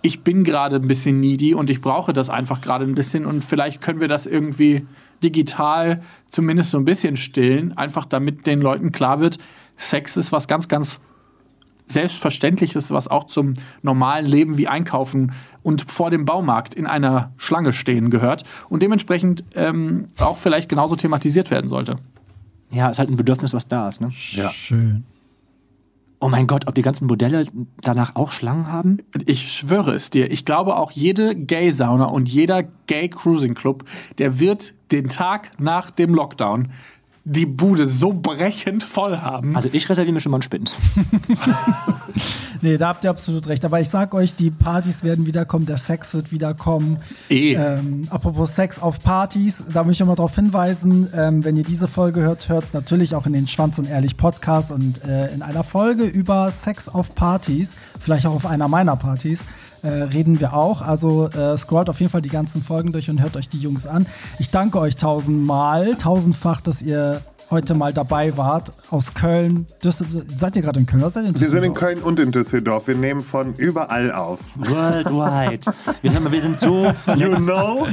ich 0.01 0.21
bin 0.23 0.43
gerade 0.43 0.77
ein 0.77 0.87
bisschen 0.87 1.19
needy 1.19 1.53
und 1.53 1.69
ich 1.69 1.79
brauche 1.79 2.11
das 2.11 2.31
einfach 2.31 2.59
gerade 2.59 2.85
ein 2.85 2.95
bisschen 2.95 3.27
und 3.27 3.45
vielleicht 3.45 3.81
können 3.81 3.99
wir 4.01 4.07
das 4.07 4.25
irgendwie 4.25 4.87
digital 5.23 6.01
zumindest 6.27 6.71
so 6.71 6.77
ein 6.77 6.85
bisschen 6.85 7.17
stillen, 7.17 7.77
einfach 7.77 8.05
damit 8.05 8.47
den 8.47 8.61
Leuten 8.61 8.91
klar 8.91 9.19
wird, 9.19 9.37
Sex 9.77 10.17
ist 10.17 10.31
was 10.31 10.47
ganz, 10.47 10.67
ganz 10.67 10.99
Selbstverständliches, 11.87 12.91
was 12.91 13.07
auch 13.07 13.25
zum 13.25 13.53
normalen 13.81 14.25
Leben 14.25 14.57
wie 14.57 14.67
Einkaufen 14.67 15.33
und 15.61 15.91
vor 15.91 16.09
dem 16.09 16.25
Baumarkt 16.25 16.73
in 16.73 16.87
einer 16.87 17.33
Schlange 17.37 17.73
stehen 17.73 18.09
gehört 18.09 18.43
und 18.69 18.81
dementsprechend 18.81 19.43
ähm, 19.55 20.07
auch 20.19 20.37
vielleicht 20.37 20.69
genauso 20.69 20.95
thematisiert 20.95 21.51
werden 21.51 21.67
sollte. 21.67 21.97
Ja, 22.71 22.89
ist 22.89 22.99
halt 22.99 23.09
ein 23.09 23.17
Bedürfnis, 23.17 23.53
was 23.53 23.67
da 23.67 23.89
ist. 23.89 23.99
Ne? 23.99 24.11
Ja. 24.31 24.49
Schön. 24.51 25.03
Oh 26.23 26.29
mein 26.29 26.45
Gott, 26.45 26.67
ob 26.67 26.75
die 26.75 26.83
ganzen 26.83 27.07
Modelle 27.07 27.47
danach 27.81 28.15
auch 28.15 28.31
Schlangen 28.31 28.71
haben? 28.71 28.99
Ich 29.25 29.51
schwöre 29.51 29.93
es 29.93 30.11
dir, 30.11 30.31
ich 30.31 30.45
glaube 30.45 30.75
auch 30.75 30.91
jede 30.91 31.35
Gay-Sauna 31.35 32.05
und 32.05 32.29
jeder 32.29 32.61
Gay-Cruising-Club, 32.61 33.85
der 34.19 34.39
wird 34.39 34.75
den 34.91 35.09
Tag 35.09 35.51
nach 35.59 35.91
dem 35.91 36.13
Lockdown 36.13 36.69
die 37.23 37.45
Bude 37.45 37.85
so 37.85 38.13
brechend 38.13 38.83
voll 38.83 39.17
haben. 39.19 39.55
Also 39.55 39.69
ich 39.71 39.87
reserviere 39.89 40.13
mir 40.13 40.21
schon 40.21 40.31
mal 40.31 40.37
einen 40.37 40.43
Spind. 40.43 40.75
Nee, 42.63 42.77
da 42.77 42.89
habt 42.89 43.03
ihr 43.03 43.09
absolut 43.09 43.47
recht. 43.47 43.65
Aber 43.65 43.81
ich 43.81 43.89
sag 43.89 44.13
euch, 44.13 44.35
die 44.35 44.51
Partys 44.51 45.03
werden 45.03 45.25
wiederkommen, 45.25 45.65
der 45.65 45.77
Sex 45.77 46.13
wird 46.13 46.31
wiederkommen. 46.31 46.99
Eh. 47.27 47.55
Ähm, 47.55 48.07
apropos 48.11 48.55
Sex 48.55 48.79
auf 48.79 48.99
Partys, 48.99 49.63
da 49.67 49.83
möchte 49.83 50.03
ich 50.03 50.07
mal 50.07 50.15
darauf 50.15 50.35
hinweisen, 50.35 51.09
ähm, 51.15 51.43
wenn 51.43 51.57
ihr 51.57 51.63
diese 51.63 51.87
Folge 51.87 52.21
hört, 52.21 52.49
hört 52.49 52.73
natürlich 52.73 53.15
auch 53.15 53.25
in 53.25 53.33
den 53.33 53.47
Schwanz 53.47 53.79
und 53.79 53.89
Ehrlich 53.89 54.15
Podcast 54.15 54.69
und 54.69 55.03
äh, 55.03 55.33
in 55.33 55.41
einer 55.41 55.63
Folge 55.63 56.03
über 56.03 56.51
Sex 56.51 56.87
auf 56.87 57.15
Partys, 57.15 57.71
vielleicht 57.99 58.27
auch 58.27 58.35
auf 58.35 58.45
einer 58.45 58.67
meiner 58.67 58.95
Partys, 58.95 59.43
äh, 59.83 59.87
reden 59.87 60.39
wir 60.39 60.53
auch. 60.53 60.81
Also 60.81 61.27
äh, 61.27 61.57
scrollt 61.57 61.89
auf 61.89 61.99
jeden 61.99 62.11
Fall 62.11 62.21
die 62.21 62.29
ganzen 62.29 62.61
Folgen 62.61 62.91
durch 62.91 63.09
und 63.09 63.21
hört 63.21 63.35
euch 63.35 63.49
die 63.49 63.59
Jungs 63.59 63.85
an. 63.85 64.05
Ich 64.39 64.49
danke 64.49 64.79
euch 64.79 64.95
tausendmal, 64.95 65.95
tausendfach, 65.95 66.61
dass 66.61 66.81
ihr 66.81 67.21
heute 67.51 67.75
mal 67.75 67.93
dabei 67.93 68.37
wart 68.37 68.71
aus 68.89 69.13
Köln. 69.13 69.67
Düsseldorf. 69.83 70.23
Seid 70.33 70.55
ihr 70.55 70.61
gerade 70.61 70.79
in 70.79 70.85
Köln? 70.85 71.01
Oder 71.01 71.09
seid 71.09 71.25
ihr 71.25 71.29
in 71.29 71.39
Wir 71.39 71.49
sind 71.49 71.63
in? 71.63 71.73
Köln 71.73 71.99
und 71.99 72.19
in 72.19 72.31
Düsseldorf. 72.31 72.87
Wir 72.87 72.95
nehmen 72.95 73.21
von 73.21 73.53
überall 73.55 74.11
auf. 74.11 74.39
Worldwide. 74.55 75.71
Wir, 76.01 76.13
haben, 76.13 76.31
wir 76.31 76.41
sind 76.41 76.59
so 76.59 76.93
You 77.15 77.35
know? 77.35 77.87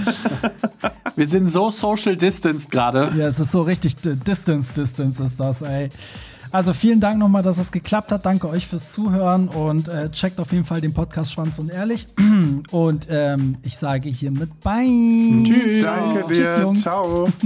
Wir 1.17 1.27
sind 1.27 1.51
so 1.51 1.71
social 1.71 2.17
distanced 2.17 2.71
gerade. 2.71 3.11
Ja, 3.17 3.27
es 3.27 3.41
ist 3.41 3.51
so 3.51 3.63
richtig 3.63 3.97
Distance, 3.97 4.73
Distance 4.73 5.21
ist 5.21 5.41
das, 5.41 5.63
ey. 5.63 5.89
Also 6.51 6.73
vielen 6.73 7.01
Dank 7.01 7.19
nochmal, 7.19 7.43
dass 7.43 7.59
es 7.59 7.71
geklappt 7.71 8.13
hat. 8.13 8.27
Danke 8.27 8.49
euch 8.49 8.67
fürs 8.67 8.91
Zuhören 8.91 9.49
und 9.49 9.89
äh, 9.89 10.11
checkt 10.11 10.41
auf 10.41 10.53
jeden 10.53 10.65
Fall 10.65 10.81
den 10.81 10.95
Podcast 10.95 11.33
Schwanz 11.33 11.59
und 11.59 11.71
Ehrlich. 11.71 12.07
Und 12.71 13.07
ähm, 13.11 13.57
ich 13.63 13.77
sage 13.77 14.09
hiermit 14.09 14.61
Bye. 14.61 15.43
Tschüss. 15.45 15.83
Danke 15.83 16.21
Tschüss, 16.27 16.55
dir. 16.55 16.61
Jungs. 16.61 16.83
Ciao. 16.83 17.29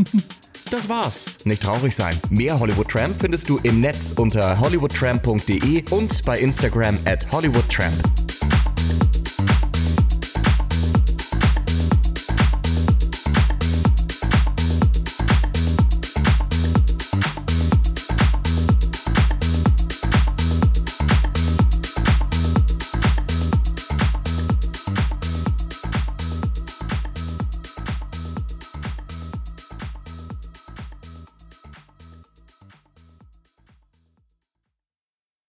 Das 0.70 0.88
war's. 0.88 1.44
Nicht 1.44 1.62
traurig 1.62 1.94
sein. 1.94 2.16
Mehr 2.30 2.58
Hollywood 2.58 2.88
Tramp 2.88 3.14
findest 3.18 3.46
du 3.50 3.58
im 3.62 3.82
Netz 3.82 4.14
unter 4.16 4.59
hollywoodtramp.de 4.59 5.84
und 5.90 6.24
bei 6.24 6.38
Instagram 6.38 6.96
at 7.05 7.30
hollywoodtramp. 7.30 8.32